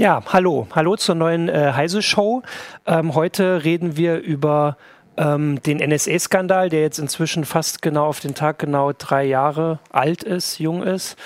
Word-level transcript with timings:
Ja, 0.00 0.22
hallo. 0.32 0.68
Hallo 0.76 0.94
zur 0.94 1.16
neuen 1.16 1.48
äh, 1.48 1.72
Heise-Show. 1.74 2.42
Ähm, 2.86 3.16
heute 3.16 3.64
reden 3.64 3.96
wir 3.96 4.20
über 4.20 4.76
ähm, 5.18 5.60
den 5.62 5.78
NSA-Skandal, 5.78 6.68
der 6.68 6.80
jetzt 6.80 6.98
inzwischen 6.98 7.44
fast 7.44 7.82
genau 7.82 8.06
auf 8.06 8.20
den 8.20 8.34
Tag 8.34 8.60
genau 8.60 8.92
drei 8.96 9.24
Jahre 9.24 9.80
alt 9.90 10.22
ist, 10.22 10.58
jung 10.58 10.82
ist. 10.82 11.16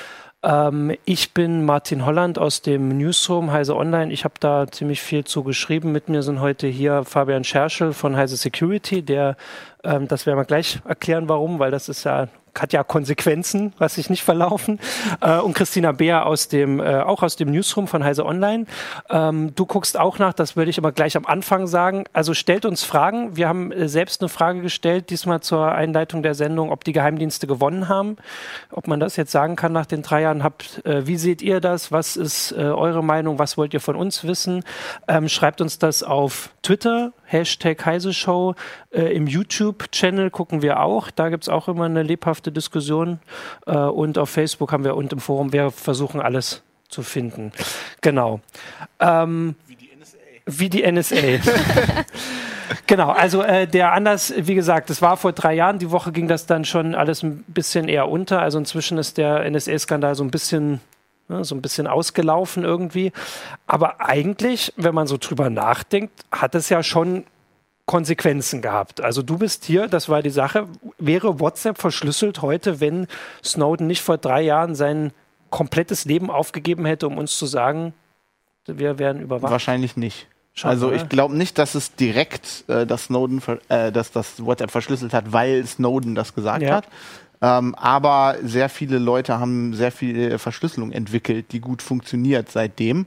Ähm, 0.42 0.96
ich 1.04 1.34
bin 1.34 1.64
Martin 1.64 2.04
Holland 2.04 2.38
aus 2.38 2.62
dem 2.62 2.96
Newsroom 2.96 3.52
Heise 3.52 3.76
Online. 3.76 4.12
Ich 4.12 4.24
habe 4.24 4.34
da 4.40 4.66
ziemlich 4.66 5.02
viel 5.02 5.24
zu 5.24 5.44
geschrieben. 5.44 5.92
Mit 5.92 6.08
mir 6.08 6.22
sind 6.22 6.40
heute 6.40 6.66
hier 6.66 7.04
Fabian 7.04 7.44
Scherschel 7.44 7.92
von 7.92 8.16
Heise 8.16 8.36
Security, 8.36 9.02
der, 9.02 9.36
ähm, 9.84 10.08
das 10.08 10.26
werden 10.26 10.38
wir 10.38 10.46
gleich 10.46 10.80
erklären, 10.86 11.28
warum, 11.28 11.58
weil 11.58 11.70
das 11.70 11.88
ist 11.88 12.04
ja 12.04 12.28
hat 12.58 12.72
ja 12.72 12.84
Konsequenzen, 12.84 13.72
was 13.78 13.94
sich 13.94 14.10
nicht 14.10 14.22
verlaufen. 14.22 14.78
Äh, 15.20 15.38
und 15.38 15.54
Christina 15.54 15.92
Beer 15.92 16.26
aus 16.26 16.48
dem, 16.48 16.80
äh, 16.80 17.00
auch 17.00 17.22
aus 17.22 17.36
dem 17.36 17.50
Newsroom 17.50 17.88
von 17.88 18.04
Heise 18.04 18.26
Online. 18.26 18.66
Ähm, 19.10 19.54
du 19.54 19.66
guckst 19.66 19.98
auch 19.98 20.18
nach, 20.18 20.32
das 20.32 20.56
würde 20.56 20.70
ich 20.70 20.78
aber 20.78 20.92
gleich 20.92 21.16
am 21.16 21.26
Anfang 21.26 21.66
sagen. 21.66 22.04
Also 22.12 22.34
stellt 22.34 22.64
uns 22.64 22.84
Fragen. 22.84 23.36
Wir 23.36 23.48
haben 23.48 23.72
äh, 23.72 23.88
selbst 23.88 24.20
eine 24.20 24.28
Frage 24.28 24.60
gestellt, 24.60 25.10
diesmal 25.10 25.40
zur 25.40 25.72
Einleitung 25.72 26.22
der 26.22 26.34
Sendung, 26.34 26.70
ob 26.70 26.84
die 26.84 26.92
Geheimdienste 26.92 27.46
gewonnen 27.46 27.88
haben. 27.88 28.16
Ob 28.70 28.86
man 28.86 29.00
das 29.00 29.16
jetzt 29.16 29.32
sagen 29.32 29.56
kann 29.56 29.72
nach 29.72 29.86
den 29.86 30.02
drei 30.02 30.22
Jahren. 30.22 30.42
Habt, 30.42 30.84
äh, 30.84 31.06
wie 31.06 31.16
seht 31.16 31.42
ihr 31.42 31.60
das? 31.60 31.90
Was 31.90 32.16
ist 32.16 32.52
äh, 32.52 32.56
eure 32.56 33.02
Meinung? 33.02 33.38
Was 33.38 33.56
wollt 33.56 33.74
ihr 33.74 33.80
von 33.80 33.96
uns 33.96 34.24
wissen? 34.24 34.64
Ähm, 35.08 35.28
schreibt 35.28 35.60
uns 35.60 35.78
das 35.78 36.02
auf 36.02 36.50
Twitter, 36.62 37.12
Hashtag 37.32 37.84
Heise 37.84 38.12
Show. 38.12 38.54
Äh, 38.90 39.14
Im 39.14 39.26
YouTube-Channel 39.26 40.30
gucken 40.30 40.62
wir 40.62 40.80
auch. 40.80 41.10
Da 41.10 41.28
gibt 41.30 41.44
es 41.44 41.48
auch 41.48 41.68
immer 41.68 41.86
eine 41.86 42.02
lebhafte 42.02 42.52
Diskussion. 42.52 43.18
Äh, 43.66 43.76
und 43.76 44.18
auf 44.18 44.30
Facebook 44.30 44.72
haben 44.72 44.84
wir 44.84 44.96
und 44.96 45.12
im 45.12 45.18
Forum, 45.18 45.52
wir 45.52 45.70
versuchen 45.70 46.20
alles 46.20 46.62
zu 46.88 47.02
finden. 47.02 47.52
Genau. 48.02 48.40
Ähm, 49.00 49.56
wie 49.66 49.76
die 49.76 49.90
NSA. 49.98 50.18
Wie 50.46 50.68
die 50.68 50.92
NSA. 50.92 51.16
genau, 52.86 53.10
also 53.10 53.42
äh, 53.42 53.66
der 53.66 53.92
Anlass, 53.92 54.32
wie 54.36 54.54
gesagt, 54.54 54.90
das 54.90 55.02
war 55.02 55.16
vor 55.16 55.32
drei 55.32 55.54
Jahren. 55.54 55.78
Die 55.78 55.90
Woche 55.90 56.12
ging 56.12 56.28
das 56.28 56.46
dann 56.46 56.64
schon 56.64 56.94
alles 56.94 57.22
ein 57.22 57.44
bisschen 57.48 57.88
eher 57.88 58.08
unter. 58.08 58.40
Also 58.40 58.58
inzwischen 58.58 58.98
ist 58.98 59.18
der 59.18 59.50
NSA-Skandal 59.50 60.14
so 60.14 60.22
ein 60.22 60.30
bisschen 60.30 60.80
ne, 61.28 61.44
so 61.44 61.54
ein 61.54 61.62
bisschen 61.62 61.86
ausgelaufen 61.86 62.64
irgendwie. 62.64 63.12
Aber 63.66 64.00
eigentlich, 64.00 64.72
wenn 64.76 64.94
man 64.94 65.06
so 65.06 65.16
drüber 65.18 65.50
nachdenkt, 65.50 66.24
hat 66.30 66.54
es 66.54 66.68
ja 66.68 66.82
schon 66.82 67.24
Konsequenzen 67.86 68.62
gehabt. 68.62 69.00
Also 69.00 69.22
du 69.22 69.38
bist 69.38 69.64
hier, 69.64 69.88
das 69.88 70.08
war 70.08 70.22
die 70.22 70.30
Sache. 70.30 70.68
Wäre 70.98 71.40
WhatsApp 71.40 71.78
verschlüsselt 71.78 72.40
heute, 72.40 72.80
wenn 72.80 73.06
Snowden 73.44 73.86
nicht 73.86 74.02
vor 74.02 74.18
drei 74.18 74.42
Jahren 74.42 74.74
sein 74.74 75.12
komplettes 75.50 76.04
Leben 76.04 76.30
aufgegeben 76.30 76.86
hätte, 76.86 77.06
um 77.06 77.18
uns 77.18 77.36
zu 77.36 77.46
sagen, 77.46 77.92
wir 78.66 78.98
werden 78.98 79.20
überwacht? 79.20 79.52
Wahrscheinlich 79.52 79.96
nicht. 79.96 80.28
Schon, 80.54 80.70
also 80.70 80.88
oder? 80.88 80.96
ich 80.96 81.08
glaube 81.08 81.36
nicht, 81.36 81.58
dass 81.58 81.74
es 81.74 81.94
direkt 81.94 82.64
äh, 82.68 82.86
das 82.86 83.04
Snowden, 83.04 83.42
äh, 83.68 83.90
dass 83.90 84.12
das 84.12 84.44
WhatsApp 84.44 84.70
verschlüsselt 84.70 85.14
hat, 85.14 85.32
weil 85.32 85.66
Snowden 85.66 86.14
das 86.14 86.34
gesagt 86.34 86.62
ja. 86.62 86.76
hat. 86.76 86.88
Ähm, 87.42 87.74
aber 87.74 88.36
sehr 88.42 88.68
viele 88.68 88.98
Leute 88.98 89.40
haben 89.40 89.74
sehr 89.74 89.90
viel 89.90 90.38
Verschlüsselung 90.38 90.92
entwickelt, 90.92 91.46
die 91.50 91.60
gut 91.60 91.82
funktioniert 91.82 92.50
seitdem. 92.50 93.06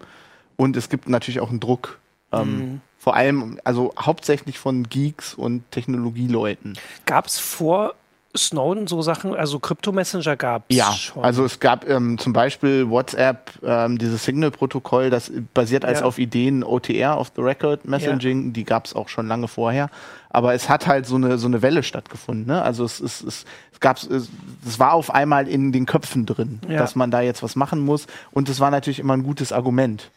Und 0.57 0.75
es 0.75 0.89
gibt 0.89 1.07
natürlich 1.07 1.39
auch 1.39 1.49
einen 1.49 1.61
Druck. 1.61 1.99
Ähm, 2.33 2.57
mhm. 2.57 2.81
Vor 2.97 3.15
allem, 3.15 3.59
also 3.63 3.93
hauptsächlich 3.99 4.59
von 4.59 4.89
Geeks 4.89 5.33
und 5.33 5.69
Technologieleuten. 5.71 6.77
Gab 7.05 7.27
es 7.27 7.39
vor 7.39 7.95
Snowden 8.37 8.87
so 8.87 9.01
Sachen, 9.01 9.35
also 9.35 9.59
Krypto-Messenger 9.59 10.35
gab 10.35 10.65
es 10.69 10.77
ja, 10.77 10.91
schon. 10.91 11.23
also 11.23 11.45
es 11.45 11.59
gab 11.59 11.87
ähm, 11.87 12.17
zum 12.17 12.33
Beispiel 12.33 12.89
WhatsApp, 12.89 13.51
ähm, 13.63 13.97
dieses 13.97 14.23
Signal-Protokoll, 14.25 15.09
das 15.09 15.31
basiert 15.53 15.85
als 15.85 15.99
ja. 15.99 16.05
auf 16.05 16.17
Ideen 16.17 16.63
OTR, 16.63 17.19
of 17.19 17.31
the 17.35 17.41
Record 17.41 17.85
Messaging, 17.85 18.47
ja. 18.47 18.51
die 18.51 18.63
gab 18.63 18.85
es 18.85 18.95
auch 18.95 19.09
schon 19.09 19.27
lange 19.27 19.47
vorher. 19.47 19.89
Aber 20.29 20.53
es 20.53 20.67
hat 20.67 20.85
halt 20.85 21.05
so 21.05 21.15
eine 21.15 21.37
so 21.37 21.47
eine 21.47 21.61
Welle 21.61 21.81
stattgefunden. 21.81 22.45
Ne? 22.45 22.61
Also 22.61 22.83
es, 22.83 22.99
es, 22.99 23.21
es, 23.21 23.45
es 23.71 23.79
gab 23.79 23.97
es, 23.97 24.29
es 24.67 24.79
war 24.79 24.93
auf 24.93 25.13
einmal 25.13 25.47
in 25.47 25.71
den 25.71 25.85
Köpfen 25.85 26.25
drin, 26.25 26.59
ja. 26.67 26.77
dass 26.77 26.95
man 26.95 27.09
da 27.09 27.21
jetzt 27.21 27.41
was 27.41 27.55
machen 27.55 27.79
muss. 27.79 28.07
Und 28.31 28.49
es 28.49 28.59
war 28.59 28.69
natürlich 28.69 28.99
immer 28.99 29.13
ein 29.13 29.23
gutes 29.23 29.53
Argument. 29.53 30.11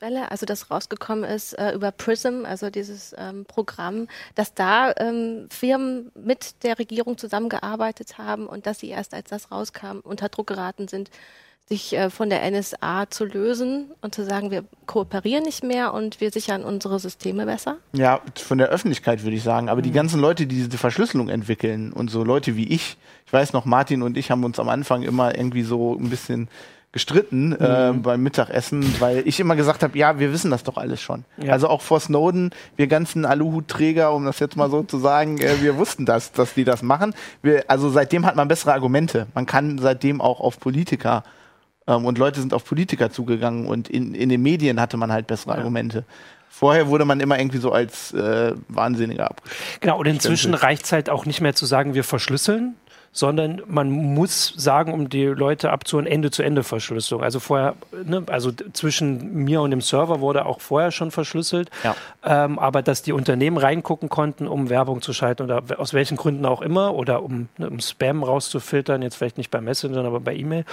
Welle, 0.00 0.30
also 0.30 0.46
das 0.46 0.70
rausgekommen 0.70 1.24
ist 1.24 1.52
äh, 1.58 1.72
über 1.72 1.90
Prism, 1.92 2.44
also 2.44 2.70
dieses 2.70 3.14
ähm, 3.18 3.44
Programm, 3.44 4.08
dass 4.34 4.54
da 4.54 4.92
ähm, 4.96 5.46
Firmen 5.50 6.10
mit 6.14 6.62
der 6.64 6.78
Regierung 6.78 7.18
zusammengearbeitet 7.18 8.18
haben 8.18 8.46
und 8.46 8.66
dass 8.66 8.80
sie 8.80 8.88
erst 8.88 9.14
als 9.14 9.30
das 9.30 9.50
rauskam 9.50 10.00
unter 10.02 10.28
Druck 10.28 10.46
geraten 10.48 10.88
sind, 10.88 11.10
sich 11.70 11.96
äh, 11.96 12.10
von 12.10 12.30
der 12.30 12.50
NSA 12.50 13.08
zu 13.10 13.24
lösen 13.24 13.92
und 14.02 14.12
zu 14.14 14.24
sagen, 14.24 14.50
wir 14.50 14.64
kooperieren 14.86 15.44
nicht 15.44 15.62
mehr 15.62 15.94
und 15.94 16.20
wir 16.20 16.32
sichern 16.32 16.64
unsere 16.64 16.98
Systeme 16.98 17.46
besser? 17.46 17.76
Ja, 17.92 18.20
von 18.34 18.58
der 18.58 18.68
Öffentlichkeit 18.68 19.22
würde 19.22 19.36
ich 19.36 19.44
sagen. 19.44 19.68
Aber 19.68 19.78
mhm. 19.78 19.84
die 19.84 19.92
ganzen 19.92 20.20
Leute, 20.20 20.46
die 20.46 20.56
diese 20.56 20.78
Verschlüsselung 20.78 21.28
entwickeln 21.28 21.92
und 21.92 22.10
so 22.10 22.24
Leute 22.24 22.56
wie 22.56 22.68
ich, 22.68 22.96
ich 23.24 23.32
weiß 23.32 23.52
noch, 23.52 23.66
Martin 23.66 24.02
und 24.02 24.16
ich 24.16 24.32
haben 24.32 24.44
uns 24.44 24.58
am 24.58 24.68
Anfang 24.68 25.02
immer 25.02 25.36
irgendwie 25.36 25.62
so 25.62 25.94
ein 25.94 26.10
bisschen 26.10 26.48
gestritten 26.92 27.52
äh, 27.52 27.92
mhm. 27.92 28.02
beim 28.02 28.22
Mittagessen, 28.22 28.84
weil 29.00 29.26
ich 29.26 29.38
immer 29.38 29.54
gesagt 29.54 29.84
habe, 29.84 29.96
ja, 29.96 30.18
wir 30.18 30.32
wissen 30.32 30.50
das 30.50 30.64
doch 30.64 30.76
alles 30.76 31.00
schon. 31.00 31.24
Ja. 31.36 31.52
Also 31.52 31.68
auch 31.68 31.82
vor 31.82 32.00
Snowden, 32.00 32.50
wir 32.76 32.88
ganzen 32.88 33.24
Aluhutträger, 33.24 34.12
um 34.12 34.24
das 34.24 34.40
jetzt 34.40 34.56
mal 34.56 34.70
so 34.70 34.82
zu 34.82 34.98
sagen, 34.98 35.38
äh, 35.38 35.62
wir 35.62 35.76
wussten 35.76 36.04
das, 36.04 36.32
dass 36.32 36.54
die 36.54 36.64
das 36.64 36.82
machen. 36.82 37.14
Wir, 37.42 37.64
also 37.68 37.90
seitdem 37.90 38.26
hat 38.26 38.34
man 38.34 38.48
bessere 38.48 38.72
Argumente. 38.72 39.28
Man 39.34 39.46
kann 39.46 39.78
seitdem 39.78 40.20
auch 40.20 40.40
auf 40.40 40.58
Politiker 40.58 41.22
ähm, 41.86 42.06
und 42.06 42.18
Leute 42.18 42.40
sind 42.40 42.52
auf 42.54 42.64
Politiker 42.64 43.10
zugegangen 43.10 43.66
und 43.66 43.88
in, 43.88 44.14
in 44.14 44.28
den 44.28 44.42
Medien 44.42 44.80
hatte 44.80 44.96
man 44.96 45.12
halt 45.12 45.28
bessere 45.28 45.52
ja. 45.52 45.58
Argumente. 45.58 46.04
Vorher 46.48 46.88
wurde 46.88 47.04
man 47.04 47.20
immer 47.20 47.38
irgendwie 47.38 47.58
so 47.58 47.70
als 47.70 48.12
äh, 48.12 48.52
Wahnsinniger 48.68 49.30
ab. 49.30 49.40
Genau, 49.80 49.98
und 50.00 50.06
inzwischen 50.06 50.54
reicht 50.54 50.84
es 50.84 50.92
halt 50.92 51.08
auch 51.08 51.24
nicht 51.24 51.40
mehr 51.40 51.54
zu 51.54 51.64
sagen, 51.64 51.94
wir 51.94 52.02
verschlüsseln, 52.02 52.74
sondern 53.12 53.62
man 53.66 53.90
muss 53.90 54.54
sagen, 54.56 54.92
um 54.92 55.08
die 55.08 55.24
Leute 55.24 55.70
abzuholen, 55.70 56.06
Ende-zu-Ende-Verschlüsselung. 56.06 57.22
Also 57.22 57.40
vorher, 57.40 57.74
ne, 58.04 58.22
also 58.28 58.52
zwischen 58.72 59.34
mir 59.34 59.62
und 59.62 59.72
dem 59.72 59.80
Server 59.80 60.20
wurde 60.20 60.46
auch 60.46 60.60
vorher 60.60 60.92
schon 60.92 61.10
verschlüsselt, 61.10 61.70
ja. 61.82 61.96
ähm, 62.24 62.58
aber 62.58 62.82
dass 62.82 63.02
die 63.02 63.12
Unternehmen 63.12 63.56
reingucken 63.56 64.08
konnten, 64.08 64.46
um 64.46 64.70
Werbung 64.70 65.02
zu 65.02 65.12
schalten 65.12 65.42
oder 65.42 65.62
aus 65.78 65.92
welchen 65.92 66.16
Gründen 66.16 66.46
auch 66.46 66.62
immer 66.62 66.94
oder 66.94 67.22
um, 67.22 67.48
ne, 67.58 67.68
um 67.68 67.80
Spam 67.80 68.22
rauszufiltern, 68.22 69.02
jetzt 69.02 69.16
vielleicht 69.16 69.38
nicht 69.38 69.50
bei 69.50 69.60
Messenger, 69.60 70.04
aber 70.04 70.20
bei 70.20 70.36
E-Mail. 70.36 70.64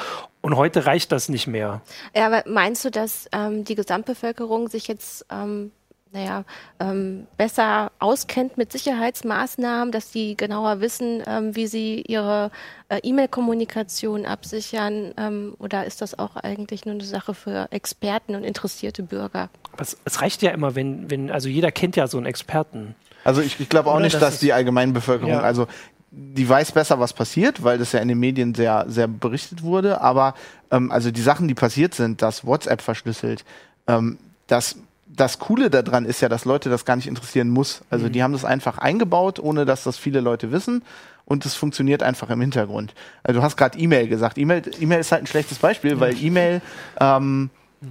Und 0.41 0.55
heute 0.55 0.85
reicht 0.85 1.11
das 1.11 1.29
nicht 1.29 1.47
mehr. 1.47 1.81
Ja, 2.15 2.27
aber 2.27 2.43
meinst 2.47 2.85
du, 2.85 2.91
dass 2.91 3.27
ähm, 3.31 3.63
die 3.63 3.75
Gesamtbevölkerung 3.75 4.69
sich 4.69 4.87
jetzt 4.87 5.25
ähm, 5.31 5.71
naja, 6.11 6.43
ähm, 6.79 7.27
besser 7.37 7.91
auskennt 7.99 8.57
mit 8.57 8.71
Sicherheitsmaßnahmen, 8.71 9.91
dass 9.91 10.11
sie 10.11 10.35
genauer 10.35 10.79
wissen, 10.79 11.23
ähm, 11.27 11.55
wie 11.55 11.67
sie 11.67 12.01
ihre 12.07 12.51
äh, 12.89 12.99
E-Mail-Kommunikation 13.03 14.25
absichern? 14.25 15.13
Ähm, 15.17 15.55
oder 15.59 15.85
ist 15.85 16.01
das 16.01 16.17
auch 16.17 16.35
eigentlich 16.35 16.85
nur 16.85 16.95
eine 16.95 17.03
Sache 17.03 17.33
für 17.33 17.67
Experten 17.71 18.35
und 18.35 18.43
interessierte 18.43 19.03
Bürger? 19.03 19.49
Es, 19.77 19.97
es, 20.05 20.21
reicht 20.21 20.41
ja 20.41 20.51
immer, 20.51 20.75
wenn, 20.75 21.09
wenn, 21.09 21.31
also 21.31 21.49
jeder 21.49 21.71
kennt 21.71 21.95
ja 21.95 22.07
so 22.07 22.17
einen 22.17 22.25
Experten. 22.25 22.95
Also 23.23 23.41
ich, 23.41 23.59
ich 23.59 23.69
glaube 23.69 23.89
auch 23.89 23.95
Oder 23.95 24.03
nicht, 24.03 24.15
das 24.15 24.21
dass 24.21 24.39
die 24.39 24.53
Allgemeinbevölkerung, 24.53 25.33
ja. 25.33 25.41
also 25.41 25.67
die 26.09 26.47
weiß 26.47 26.71
besser, 26.71 26.99
was 26.99 27.13
passiert, 27.13 27.63
weil 27.63 27.77
das 27.77 27.91
ja 27.91 27.99
in 27.99 28.07
den 28.07 28.19
Medien 28.19 28.55
sehr, 28.55 28.85
sehr 28.87 29.07
berichtet 29.07 29.61
wurde. 29.61 30.01
Aber 30.01 30.35
ähm, 30.71 30.91
also 30.91 31.11
die 31.11 31.21
Sachen, 31.21 31.47
die 31.47 31.53
passiert 31.53 31.93
sind, 31.93 32.21
dass 32.21 32.45
WhatsApp 32.45 32.81
verschlüsselt, 32.81 33.43
ähm, 33.87 34.17
das 34.47 34.77
das 35.09 35.39
Coole 35.39 35.69
daran 35.69 36.05
ist 36.05 36.21
ja, 36.21 36.29
dass 36.29 36.45
Leute 36.45 36.69
das 36.69 36.85
gar 36.85 36.95
nicht 36.95 37.07
interessieren 37.07 37.49
muss. 37.49 37.81
Also 37.89 38.07
mhm. 38.07 38.11
die 38.11 38.23
haben 38.23 38.33
das 38.33 38.45
einfach 38.45 38.77
eingebaut, 38.77 39.39
ohne 39.39 39.65
dass 39.65 39.83
das 39.83 39.97
viele 39.97 40.19
Leute 40.19 40.51
wissen. 40.51 40.83
Und 41.25 41.45
es 41.45 41.55
funktioniert 41.55 42.03
einfach 42.03 42.29
im 42.29 42.39
Hintergrund. 42.39 42.93
Also 43.23 43.39
du 43.39 43.43
hast 43.43 43.57
gerade 43.57 43.77
E-Mail 43.77 44.07
gesagt. 44.07 44.37
E-Mail 44.37 44.61
e 44.79 44.99
ist 44.99 45.11
halt 45.11 45.23
ein 45.23 45.27
schlechtes 45.27 45.59
Beispiel, 45.59 45.99
weil 45.99 46.15
E-Mail 46.23 46.61
ähm, 47.01 47.49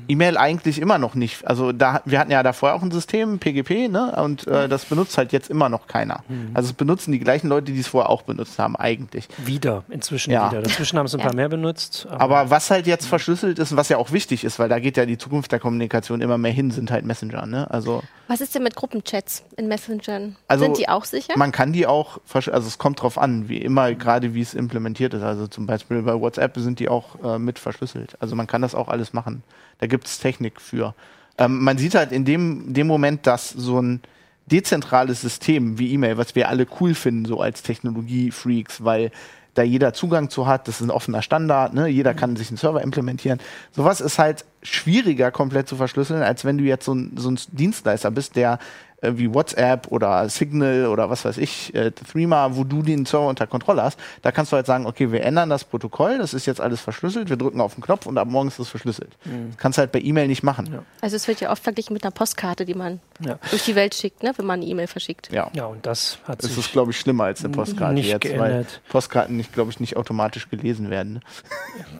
E-Mail 0.09 0.37
eigentlich 0.37 0.81
immer 0.81 0.99
noch 0.99 1.15
nicht. 1.15 1.47
Also 1.47 1.71
da, 1.71 2.03
wir 2.05 2.19
hatten 2.19 2.33
ja 2.33 2.43
davor 2.43 2.75
auch 2.75 2.83
ein 2.83 2.91
System, 2.91 3.39
PGP, 3.39 3.89
ne? 3.89 4.21
Und 4.21 4.47
äh, 4.49 4.69
das 4.69 4.85
benutzt 4.85 5.17
halt 5.17 5.33
jetzt 5.33 5.49
immer 5.49 5.69
noch 5.69 5.87
keiner. 5.87 6.25
Mhm. 6.29 6.51
Also 6.55 6.71
es 6.71 6.73
benutzen 6.73 7.13
die 7.13 7.21
gleichen 7.21 7.49
Leute, 7.49 7.71
die 7.71 7.79
es 7.79 7.87
vorher 7.87 8.11
auch 8.11 8.23
benutzt 8.23 8.59
haben, 8.59 8.75
eigentlich. 8.75 9.29
Wieder, 9.39 9.85
inzwischen 9.89 10.33
ja. 10.33 10.51
wieder. 10.51 10.65
Inzwischen 10.65 10.99
haben 10.99 11.07
es 11.07 11.15
ein 11.15 11.21
ja. 11.21 11.27
paar 11.27 11.37
mehr 11.37 11.49
benutzt. 11.49 12.07
Aber, 12.11 12.39
aber, 12.39 12.51
was 12.51 12.71
halt 12.71 12.89
jetzt 12.89 13.07
verschlüsselt 13.07 13.61
ist 13.61 13.71
und 13.71 13.77
was 13.77 13.89
ja 13.89 13.99
auch 13.99 14.11
wichtig 14.11 14.43
ist, 14.43 14.59
weil 14.59 14.69
da 14.69 14.81
geht 14.81 14.97
ja 14.97 15.07
die 15.07 15.19
Zukunft 15.19 15.53
der 15.53 15.61
Kommunikation 15.61 16.21
immer 16.21 16.37
mehr 16.37 16.53
hin, 16.53 16.73
sind 16.73 16.91
halt 16.91 17.05
Messenger, 17.05 17.47
ne? 17.47 17.71
Also. 17.71 18.03
Was 18.27 18.41
ist 18.41 18.57
denn 18.57 18.65
mit 18.65 18.75
Gruppenchats 18.75 19.45
in 19.57 19.69
Messengern? 19.69 20.35
Also 20.49 20.65
sind 20.65 20.79
die 20.79 20.89
auch 20.89 21.05
sicher? 21.05 21.35
Man 21.37 21.53
kann 21.53 21.73
die 21.73 21.87
auch, 21.87 22.19
also 22.35 22.51
es 22.51 22.79
kommt 22.79 23.03
drauf 23.03 23.19
an, 23.19 23.49
wie 23.49 23.59
immer, 23.59 23.95
gerade 23.95 24.35
wie 24.35 24.41
es 24.41 24.53
implementiert 24.53 25.15
ist. 25.15 25.23
Also 25.23 25.47
zum 25.47 25.67
Beispiel 25.67 26.03
bei 26.03 26.21
WhatsApp 26.21 26.57
sind 26.57 26.81
die 26.81 26.89
auch 26.89 27.23
äh, 27.23 27.39
mit 27.39 27.61
verschlüsselt. 27.61 28.17
Also 28.19 28.35
man 28.35 28.49
kann 28.49 28.63
das 28.63 28.75
auch 28.75 28.89
alles 28.89 29.13
machen. 29.13 29.45
Da 29.79 29.87
gibt 29.87 30.07
es 30.07 30.19
Technik 30.19 30.61
für. 30.61 30.95
Ähm, 31.39 31.63
man 31.63 31.79
sieht 31.79 31.95
halt 31.95 32.13
in 32.13 32.25
dem, 32.25 32.73
dem 32.73 32.87
Moment, 32.87 33.27
dass 33.27 33.51
so 33.51 33.81
ein 33.81 34.01
dezentrales 34.47 35.21
System 35.21 35.79
wie 35.79 35.93
E-Mail, 35.93 36.19
was 36.19 36.35
wir 36.35 36.49
alle 36.49 36.67
cool 36.81 36.95
finden, 36.95 37.25
so 37.25 37.41
als 37.41 37.63
Technologie-Freaks, 37.63 38.85
weil 38.85 39.11
da 39.55 39.63
jeder 39.63 39.93
Zugang 39.93 40.29
zu 40.29 40.47
hat, 40.47 40.69
das 40.69 40.81
ist 40.81 40.87
ein 40.87 40.91
offener 40.91 41.23
Standard, 41.23 41.75
ne? 41.75 41.89
jeder 41.89 42.15
kann 42.15 42.37
sich 42.37 42.49
einen 42.49 42.59
Server 42.59 42.83
implementieren. 42.83 43.41
Sowas 43.73 44.01
ist 44.01 44.19
halt 44.19 44.45
schwieriger 44.63 45.31
komplett 45.31 45.69
zu 45.69 45.77
verschlüsseln, 45.77 46.23
als 46.23 46.45
wenn 46.45 46.59
du 46.59 46.65
jetzt 46.65 46.85
so 46.85 46.95
ein, 46.95 47.13
so 47.17 47.31
ein 47.31 47.39
Dienstleister 47.53 48.11
bist, 48.11 48.37
der 48.37 48.59
äh, 49.07 49.19
wie 49.19 49.33
WhatsApp 49.33 49.89
oder 49.89 50.29
Signal 50.29 50.87
oder 50.87 51.11
was 51.11 51.25
weiß 51.25 51.39
ich, 51.39 51.75
äh, 51.75 51.91
Threema, 51.91 52.57
wo 52.57 52.65
du 52.65 52.83
den 52.83 53.07
Server 53.07 53.29
unter 53.29 53.47
Kontrolle 53.47 53.83
hast, 53.83 53.99
da 54.23 54.33
kannst 54.33 54.53
du 54.53 54.57
halt 54.57 54.67
sagen, 54.67 54.87
okay, 54.87 55.13
wir 55.13 55.23
ändern 55.23 55.49
das 55.51 55.65
Protokoll, 55.65 56.19
das 56.19 56.35
ist 56.35 56.47
jetzt 56.47 56.61
alles 56.61 56.81
verschlüsselt, 56.81 57.31
wir 57.31 57.37
drücken 57.37 57.61
auf 57.61 57.75
den 57.75 57.83
Knopf 57.83 58.07
und 58.07 58.19
ab 58.19 58.29
morgen 58.29 58.49
ist 58.49 58.59
das 58.59 58.69
verschlüsselt. 58.69 59.17
Mhm. 59.25 59.51
Das 59.51 59.59
kannst 59.59 59.79
du 59.79 59.81
halt 59.81 59.93
bei 59.93 60.01
E-Mail 60.01 60.29
nicht 60.29 60.43
machen. 60.43 60.69
Ja. 60.73 60.83
Also 61.01 61.17
es 61.17 61.29
wird 61.29 61.41
ja 61.41 61.51
oft 61.51 61.63
verglichen 61.63 61.95
mit 61.95 62.05
einer 62.05 62.11
Postkarte, 62.11 62.65
die 62.65 62.75
man 62.75 63.01
ja. 63.21 63.39
durch 63.51 63.65
die 63.65 63.75
Welt 63.75 63.95
schickt, 63.95 64.23
ne, 64.23 64.33
wenn 64.37 64.47
man 64.47 64.61
eine 64.61 64.69
E-Mail 64.69 64.87
verschickt. 64.87 65.33
Ja. 65.33 65.51
ja, 65.55 65.67
und 65.67 65.87
das 65.87 66.19
hat 66.27 66.43
Das 66.43 66.57
ist, 66.57 66.73
glaube 66.73 66.91
ich, 66.91 66.99
schlimmer 66.99 67.25
als 67.25 67.45
eine 67.45 67.53
Postkarte 67.55 67.95
nicht 67.95 68.09
jetzt, 68.09 68.23
geändert. 68.23 68.49
weil 68.49 68.67
Postkarten 68.89 69.37
nicht, 69.37 69.53
glaube 69.53 69.71
ich, 69.71 69.81
nicht 69.81 69.97
automatisch 69.97 70.49
gelesen 70.49 70.91
werden. 70.91 71.23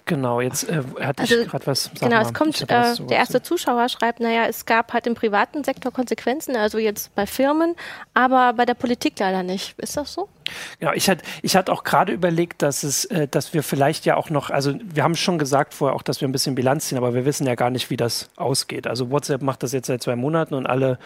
Genau, 0.05 0.41
jetzt 0.41 0.69
äh, 0.69 0.83
hatte 1.01 1.23
also, 1.23 1.37
ich 1.37 1.49
gerade 1.49 1.67
was. 1.67 1.91
Genau, 1.99 2.17
mal, 2.17 2.23
es 2.23 2.35
kommt, 2.35 2.63
äh, 2.63 2.67
der 2.67 3.17
erste 3.17 3.43
Zuschauer 3.43 3.89
schreibt, 3.89 4.21
naja, 4.21 4.47
es 4.47 4.67
gab 4.67 4.93
halt 4.93 5.07
im 5.07 5.15
privaten 5.15 5.65
Sektor 5.65 5.93
Konsequenzen, 5.93 6.57
also 6.57 6.79
jetzt 6.97 7.15
bei 7.15 7.27
Firmen 7.27 7.75
aber 8.15 8.55
bei 8.55 8.65
der 8.65 8.75
Politik 8.75 9.19
leider 9.19 9.43
nicht. 9.43 9.79
Ist 9.79 9.97
das 9.97 10.13
so? 10.15 10.29
Genau, 10.81 10.93
ich 10.95 11.11
hatte 11.11 11.23
ich 11.43 11.55
hatte 11.55 11.71
auch 11.73 11.85
gerade 11.85 12.13
überlegt, 12.13 12.63
dass 12.63 12.83
es, 12.83 13.05
äh, 13.07 13.29
dass 13.29 13.53
wir 13.53 13.63
vielleicht 13.63 14.07
ja 14.07 14.17
auch 14.17 14.31
noch, 14.31 14.51
also 14.51 14.75
wir 14.83 15.03
haben 15.03 15.17
schon 15.17 15.39
gesagt 15.39 15.75
vorher 15.75 15.95
auch, 15.95 16.03
dass 16.03 16.21
wir 16.21 16.29
ein 16.29 16.33
bisschen 16.33 16.55
Bilanz 16.55 16.89
ziehen, 16.89 16.99
aber 16.99 17.15
wir 17.15 17.25
wissen 17.25 17.47
ja 17.47 17.55
gar 17.55 17.71
nicht, 17.71 17.91
wie 17.91 17.97
das 17.97 18.31
ausgeht. 18.37 18.87
Also 18.87 19.11
WhatsApp 19.11 19.43
macht 19.43 19.63
das 19.63 19.73
jetzt 19.73 19.89
seit 19.89 20.03
zwei 20.03 20.17
Monaten 20.17 20.55
und 20.55 20.67
alle 20.67 20.99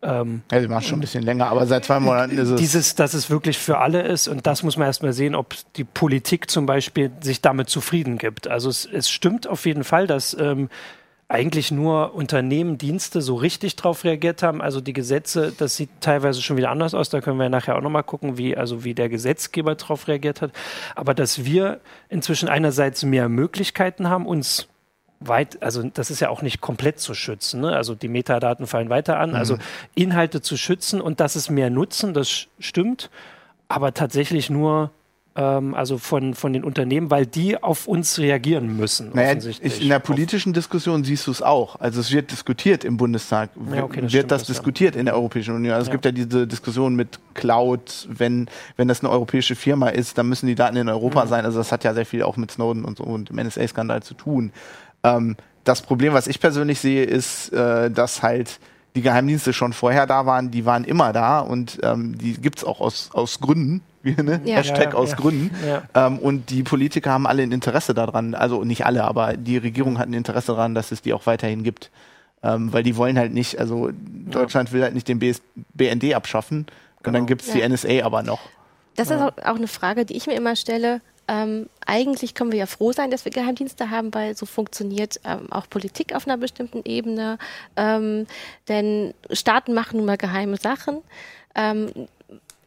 ähm, 0.00 0.42
ja, 0.52 0.60
sie 0.60 0.68
macht 0.68 0.84
schon 0.84 0.98
ein 0.98 1.00
bisschen 1.00 1.24
länger, 1.24 1.48
aber 1.48 1.66
seit 1.66 1.84
zwei 1.84 1.98
Monaten 1.98 2.38
ist 2.38 2.50
es. 2.50 2.60
Dieses, 2.60 2.94
dass 2.94 3.14
es 3.14 3.30
wirklich 3.30 3.58
für 3.58 3.78
alle 3.78 4.02
ist 4.02 4.28
und 4.28 4.46
das 4.46 4.62
muss 4.62 4.76
man 4.76 4.86
erstmal 4.86 5.12
sehen, 5.12 5.34
ob 5.34 5.54
die 5.74 5.82
Politik 5.82 6.50
zum 6.50 6.66
Beispiel 6.66 7.10
sich 7.20 7.40
damit 7.40 7.68
zufrieden 7.68 8.16
gibt. 8.16 8.46
Also 8.46 8.68
es, 8.68 8.86
es 8.86 9.10
stimmt 9.10 9.48
auf 9.48 9.66
jeden 9.66 9.82
Fall, 9.82 10.06
dass 10.06 10.36
ähm, 10.38 10.68
eigentlich 11.28 11.70
nur 11.70 12.14
Unternehmen, 12.14 12.78
Dienste 12.78 13.20
so 13.20 13.34
richtig 13.34 13.76
drauf 13.76 14.04
reagiert 14.04 14.42
haben. 14.42 14.62
Also 14.62 14.80
die 14.80 14.94
Gesetze, 14.94 15.52
das 15.56 15.76
sieht 15.76 15.90
teilweise 16.00 16.40
schon 16.40 16.56
wieder 16.56 16.70
anders 16.70 16.94
aus. 16.94 17.10
Da 17.10 17.20
können 17.20 17.38
wir 17.38 17.50
nachher 17.50 17.76
auch 17.76 17.82
nochmal 17.82 18.02
gucken, 18.02 18.38
wie, 18.38 18.56
also 18.56 18.82
wie 18.82 18.94
der 18.94 19.10
Gesetzgeber 19.10 19.74
drauf 19.74 20.08
reagiert 20.08 20.40
hat. 20.40 20.52
Aber 20.94 21.12
dass 21.12 21.44
wir 21.44 21.80
inzwischen 22.08 22.48
einerseits 22.48 23.04
mehr 23.04 23.28
Möglichkeiten 23.28 24.08
haben, 24.08 24.26
uns 24.26 24.68
weit, 25.20 25.62
also 25.62 25.82
das 25.82 26.10
ist 26.10 26.20
ja 26.20 26.30
auch 26.30 26.40
nicht 26.40 26.62
komplett 26.62 26.98
zu 26.98 27.12
schützen. 27.12 27.60
Ne? 27.60 27.76
Also 27.76 27.94
die 27.94 28.08
Metadaten 28.08 28.66
fallen 28.66 28.88
weiter 28.88 29.18
an. 29.18 29.34
Also 29.34 29.54
mhm. 29.54 29.60
Also 29.60 29.70
Inhalte 29.94 30.40
zu 30.40 30.56
schützen 30.56 31.00
und 31.00 31.20
dass 31.20 31.36
es 31.36 31.50
mehr 31.50 31.68
nutzen, 31.68 32.14
das 32.14 32.46
stimmt. 32.58 33.10
Aber 33.68 33.92
tatsächlich 33.92 34.48
nur 34.48 34.92
ähm, 35.38 35.74
also 35.74 35.98
von, 35.98 36.34
von 36.34 36.52
den 36.52 36.64
Unternehmen, 36.64 37.10
weil 37.10 37.24
die 37.24 37.62
auf 37.62 37.86
uns 37.86 38.18
reagieren 38.18 38.76
müssen. 38.76 39.10
Naja, 39.14 39.38
ich, 39.38 39.80
in 39.80 39.88
der 39.88 40.00
politischen 40.00 40.52
Diskussion 40.52 41.04
siehst 41.04 41.28
du 41.28 41.30
es 41.30 41.42
auch. 41.42 41.76
Also 41.76 42.00
es 42.00 42.10
wird 42.10 42.32
diskutiert 42.32 42.84
im 42.84 42.96
Bundestag, 42.96 43.50
ja, 43.72 43.84
okay, 43.84 44.00
das 44.02 44.12
wird 44.12 44.30
das, 44.32 44.42
das 44.42 44.48
diskutiert 44.48 44.96
ja. 44.96 45.00
in 45.00 45.06
der 45.06 45.14
Europäischen 45.14 45.54
Union. 45.54 45.74
Also 45.74 45.86
ja. 45.86 45.90
es 45.90 45.92
gibt 45.92 46.04
ja 46.04 46.10
diese 46.10 46.46
Diskussion 46.48 46.96
mit 46.96 47.20
Cloud, 47.34 48.08
wenn, 48.10 48.48
wenn 48.76 48.88
das 48.88 49.00
eine 49.00 49.10
europäische 49.10 49.54
Firma 49.54 49.90
ist, 49.90 50.18
dann 50.18 50.28
müssen 50.28 50.48
die 50.48 50.56
Daten 50.56 50.76
in 50.76 50.88
Europa 50.88 51.24
mhm. 51.24 51.28
sein. 51.28 51.44
Also 51.44 51.58
das 51.58 51.70
hat 51.70 51.84
ja 51.84 51.94
sehr 51.94 52.06
viel 52.06 52.24
auch 52.24 52.36
mit 52.36 52.50
Snowden 52.50 52.84
und 52.84 52.98
so 52.98 53.04
und 53.04 53.30
dem 53.30 53.36
NSA-Skandal 53.36 54.02
zu 54.02 54.14
tun. 54.14 54.50
Ähm, 55.04 55.36
das 55.62 55.82
Problem, 55.82 56.14
was 56.14 56.26
ich 56.26 56.40
persönlich 56.40 56.80
sehe, 56.80 57.04
ist, 57.04 57.52
äh, 57.52 57.90
dass 57.92 58.22
halt 58.22 58.58
die 58.96 59.02
Geheimdienste 59.02 59.52
schon 59.52 59.72
vorher 59.72 60.06
da 60.06 60.26
waren, 60.26 60.50
die 60.50 60.64
waren 60.64 60.82
immer 60.82 61.12
da 61.12 61.38
und 61.38 61.78
ähm, 61.84 62.18
die 62.18 62.32
gibt 62.32 62.58
es 62.58 62.64
auch 62.64 62.80
aus, 62.80 63.10
aus 63.12 63.38
Gründen, 63.38 63.82
ne? 64.02 64.40
ja. 64.44 64.56
Hashtag 64.56 64.92
ja, 64.92 64.94
aus 64.94 65.16
Gründen. 65.16 65.50
Ähm, 65.94 66.18
und 66.18 66.50
die 66.50 66.62
Politiker 66.62 67.10
haben 67.10 67.26
alle 67.26 67.42
ein 67.42 67.52
Interesse 67.52 67.94
daran, 67.94 68.34
also 68.34 68.64
nicht 68.64 68.86
alle, 68.86 69.04
aber 69.04 69.36
die 69.36 69.56
Regierung 69.56 69.98
hat 69.98 70.08
ein 70.08 70.14
Interesse 70.14 70.52
daran, 70.52 70.74
dass 70.74 70.92
es 70.92 71.02
die 71.02 71.12
auch 71.12 71.26
weiterhin 71.26 71.62
gibt. 71.62 71.90
Ähm, 72.42 72.72
weil 72.72 72.84
die 72.84 72.96
wollen 72.96 73.18
halt 73.18 73.32
nicht, 73.32 73.58
also 73.58 73.90
Deutschland 73.92 74.72
will 74.72 74.82
halt 74.82 74.94
nicht 74.94 75.08
den 75.08 75.18
BS 75.18 75.42
BND 75.74 76.14
abschaffen 76.14 76.66
genau. 76.66 77.08
und 77.08 77.14
dann 77.14 77.26
gibt 77.26 77.42
es 77.42 77.50
die 77.50 77.68
NSA 77.68 78.04
aber 78.04 78.22
noch. 78.22 78.40
Das 78.94 79.10
ist 79.10 79.20
auch 79.20 79.56
eine 79.56 79.68
Frage, 79.68 80.04
die 80.04 80.16
ich 80.16 80.26
mir 80.26 80.34
immer 80.34 80.56
stelle. 80.56 81.00
Ähm, 81.28 81.68
eigentlich 81.86 82.34
können 82.34 82.52
wir 82.52 82.58
ja 82.58 82.66
froh 82.66 82.92
sein, 82.92 83.10
dass 83.10 83.24
wir 83.24 83.32
Geheimdienste 83.32 83.90
haben, 83.90 84.14
weil 84.14 84.34
so 84.34 84.46
funktioniert 84.46 85.20
ähm, 85.24 85.52
auch 85.52 85.68
Politik 85.68 86.14
auf 86.14 86.26
einer 86.26 86.38
bestimmten 86.38 86.82
Ebene. 86.84 87.38
Ähm, 87.76 88.26
denn 88.68 89.12
Staaten 89.30 89.74
machen 89.74 89.98
nun 89.98 90.06
mal 90.06 90.16
geheime 90.16 90.56
Sachen. 90.56 91.02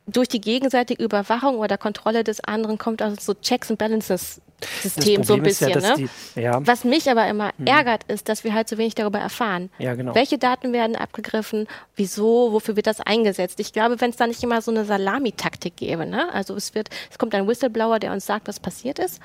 Durch 0.08 0.28
die 0.28 0.42
gegenseitige 0.42 1.04
Überwachung 1.04 1.58
oder 1.58 1.78
Kontrolle 1.78 2.24
des 2.24 2.44
anderen 2.44 2.78
kommt 2.78 3.02
also 3.02 3.16
so 3.20 3.34
Checks 3.36 3.70
and 3.70 3.78
Balances 3.80 4.42
System 4.82 5.24
so 5.24 5.36
ein 5.36 5.44
bisschen. 5.44 5.70
Ja, 5.70 5.80
ne? 5.80 5.96
die, 6.36 6.42
ja. 6.42 6.66
Was 6.66 6.84
mich 6.84 7.10
aber 7.10 7.28
immer 7.28 7.52
hm. 7.58 7.68
ärgert, 7.68 8.04
ist, 8.08 8.30
dass 8.30 8.44
wir 8.44 8.54
halt 8.54 8.70
so 8.70 8.78
wenig 8.78 8.96
darüber 8.96 9.20
erfahren. 9.20 9.70
Ja, 9.80 9.96
genau. 9.96 10.16
Welche 10.16 10.38
Daten 10.38 10.74
werden 10.74 10.96
abgegriffen? 10.96 11.68
Wieso? 11.96 12.52
Wofür 12.52 12.76
wird 12.76 12.88
das 12.88 13.00
eingesetzt? 13.02 13.60
Ich 13.60 13.74
glaube, 13.74 14.00
wenn 14.02 14.12
es 14.12 14.18
da 14.18 14.28
nicht 14.28 14.44
immer 14.44 14.62
so 14.62 14.72
eine 14.72 14.86
Salamitaktik 14.86 15.76
gäbe, 15.76 16.06
ne? 16.06 16.32
Also 16.34 16.56
es 16.56 16.76
wird, 16.76 16.90
es 17.10 17.18
kommt 17.18 17.34
ein 17.36 17.48
Whistleblower, 17.48 18.00
der 18.00 18.12
uns 18.12 18.26
sagt, 18.26 18.48
was 18.48 18.60
passiert 18.60 19.00
ist. 19.00 19.20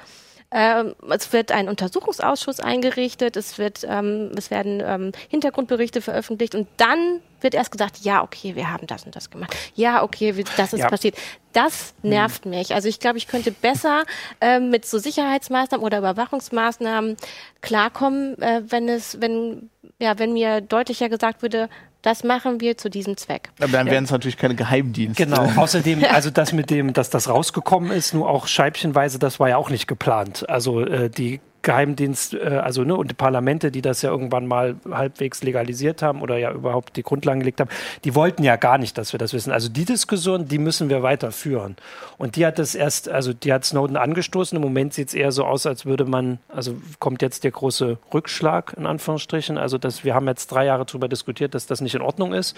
Ähm, 0.50 0.94
es 1.10 1.32
wird 1.32 1.50
ein 1.50 1.68
Untersuchungsausschuss 1.68 2.60
eingerichtet, 2.60 3.36
es, 3.36 3.58
wird, 3.58 3.84
ähm, 3.88 4.30
es 4.36 4.50
werden 4.50 4.82
ähm, 4.84 5.12
Hintergrundberichte 5.28 6.00
veröffentlicht 6.00 6.54
und 6.54 6.68
dann 6.76 7.20
wird 7.40 7.54
erst 7.54 7.72
gesagt, 7.72 7.98
ja, 8.02 8.22
okay, 8.22 8.54
wir 8.54 8.70
haben 8.70 8.86
das 8.86 9.04
und 9.04 9.16
das 9.16 9.30
gemacht. 9.30 9.54
Ja, 9.74 10.02
okay, 10.02 10.44
das 10.56 10.72
ist 10.72 10.80
ja. 10.80 10.88
passiert. 10.88 11.16
Das 11.52 11.94
hm. 12.02 12.10
nervt 12.10 12.44
hm. 12.44 12.52
mich. 12.52 12.74
Also 12.74 12.88
ich 12.88 13.00
glaube, 13.00 13.18
ich 13.18 13.26
könnte 13.26 13.50
besser 13.50 14.04
ähm, 14.40 14.70
mit 14.70 14.86
so 14.86 14.98
Sicherheitsmaßnahmen 14.98 15.84
oder 15.84 15.98
Überwachungsmaßnahmen 15.98 17.16
klarkommen, 17.60 18.40
äh, 18.40 18.62
wenn 18.66 18.88
es, 18.88 19.20
wenn, 19.20 19.70
ja, 19.98 20.18
wenn 20.18 20.32
mir 20.32 20.60
deutlicher 20.60 21.08
gesagt 21.08 21.42
würde, 21.42 21.68
das 22.06 22.22
machen 22.22 22.60
wir 22.60 22.76
zu 22.76 22.88
diesem 22.88 23.16
Zweck. 23.16 23.50
Aber 23.58 23.72
dann 23.72 23.86
wären 23.90 24.04
es 24.04 24.12
natürlich 24.12 24.36
keine 24.36 24.54
Geheimdienste. 24.54 25.24
Genau. 25.24 25.50
Außerdem, 25.56 26.04
also 26.04 26.30
das 26.30 26.52
mit 26.52 26.70
dem, 26.70 26.92
dass 26.92 27.10
das 27.10 27.28
rausgekommen 27.28 27.90
ist, 27.90 28.14
nur 28.14 28.30
auch 28.30 28.46
scheibchenweise, 28.46 29.18
das 29.18 29.40
war 29.40 29.48
ja 29.48 29.56
auch 29.56 29.70
nicht 29.70 29.88
geplant. 29.88 30.48
Also 30.48 30.86
äh, 30.86 31.10
die 31.10 31.40
Geheimdienst, 31.66 32.34
äh, 32.34 32.60
also 32.62 32.84
ne, 32.84 32.94
und 32.94 33.10
die 33.10 33.14
Parlamente, 33.14 33.72
die 33.72 33.82
das 33.82 34.00
ja 34.00 34.10
irgendwann 34.10 34.46
mal 34.46 34.76
halbwegs 34.88 35.42
legalisiert 35.42 36.00
haben 36.00 36.22
oder 36.22 36.38
ja 36.38 36.52
überhaupt 36.52 36.96
die 36.96 37.02
Grundlagen 37.02 37.40
gelegt 37.40 37.60
haben, 37.60 37.70
die 38.04 38.14
wollten 38.14 38.44
ja 38.44 38.54
gar 38.54 38.78
nicht, 38.78 38.96
dass 38.96 39.12
wir 39.12 39.18
das 39.18 39.32
wissen. 39.32 39.52
Also 39.52 39.68
die 39.68 39.84
Diskussion, 39.84 40.46
die 40.46 40.58
müssen 40.58 40.88
wir 40.88 41.02
weiterführen. 41.02 41.74
Und 42.18 42.36
die 42.36 42.46
hat 42.46 42.60
das 42.60 42.76
erst, 42.76 43.08
also 43.08 43.32
die 43.32 43.52
hat 43.52 43.64
Snowden 43.64 43.96
angestoßen. 43.96 44.54
Im 44.54 44.62
Moment 44.62 44.94
sieht 44.94 45.08
es 45.08 45.14
eher 45.14 45.32
so 45.32 45.44
aus, 45.44 45.66
als 45.66 45.84
würde 45.84 46.04
man, 46.04 46.38
also 46.48 46.76
kommt 47.00 47.20
jetzt 47.20 47.42
der 47.42 47.50
große 47.50 47.98
Rückschlag 48.14 48.74
in 48.76 48.86
Anführungsstrichen. 48.86 49.58
Also 49.58 49.76
dass 49.76 50.04
wir 50.04 50.14
haben 50.14 50.28
jetzt 50.28 50.46
drei 50.46 50.66
Jahre 50.66 50.86
darüber 50.86 51.08
diskutiert, 51.08 51.54
dass 51.56 51.66
das 51.66 51.80
nicht 51.80 51.96
in 51.96 52.00
Ordnung 52.00 52.32
ist. 52.32 52.56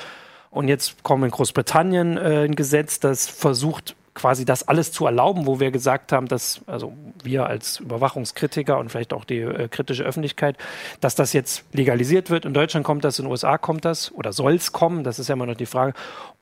Und 0.51 0.69
jetzt 0.69 1.03
kommt 1.03 1.25
in 1.25 1.31
Großbritannien 1.31 2.19
äh, 2.19 2.45
ein 2.45 2.55
Gesetz, 2.55 3.01
das 3.01 3.27
versucht, 3.27 3.97
quasi 4.19 4.45
das 4.45 4.67
alles 4.67 4.91
zu 4.91 5.07
erlauben, 5.07 5.47
wo 5.47 5.61
wir 5.61 5.71
gesagt 5.71 6.13
haben, 6.13 6.27
dass, 6.27 6.61
also 6.67 6.93
wir 7.23 7.47
als 7.47 7.79
Überwachungskritiker 7.79 8.79
und 8.79 8.91
vielleicht 8.91 9.13
auch 9.13 9.25
die 9.25 9.39
äh, 9.39 9.69
kritische 9.69 10.03
Öffentlichkeit, 10.03 10.57
dass 11.01 11.15
das 11.15 11.33
jetzt 11.33 11.65
legalisiert 11.73 12.29
wird. 12.29 12.45
In 12.45 12.53
Deutschland 12.53 12.85
kommt 12.85 13.05
das, 13.05 13.19
in 13.19 13.25
den 13.25 13.31
USA 13.31 13.57
kommt 13.59 13.85
das 13.85 14.13
oder 14.13 14.33
soll 14.33 14.55
es 14.55 14.73
kommen, 14.73 15.05
das 15.05 15.19
ist 15.19 15.29
ja 15.29 15.35
immer 15.35 15.47
noch 15.47 15.55
die 15.55 15.67
Frage. 15.67 15.95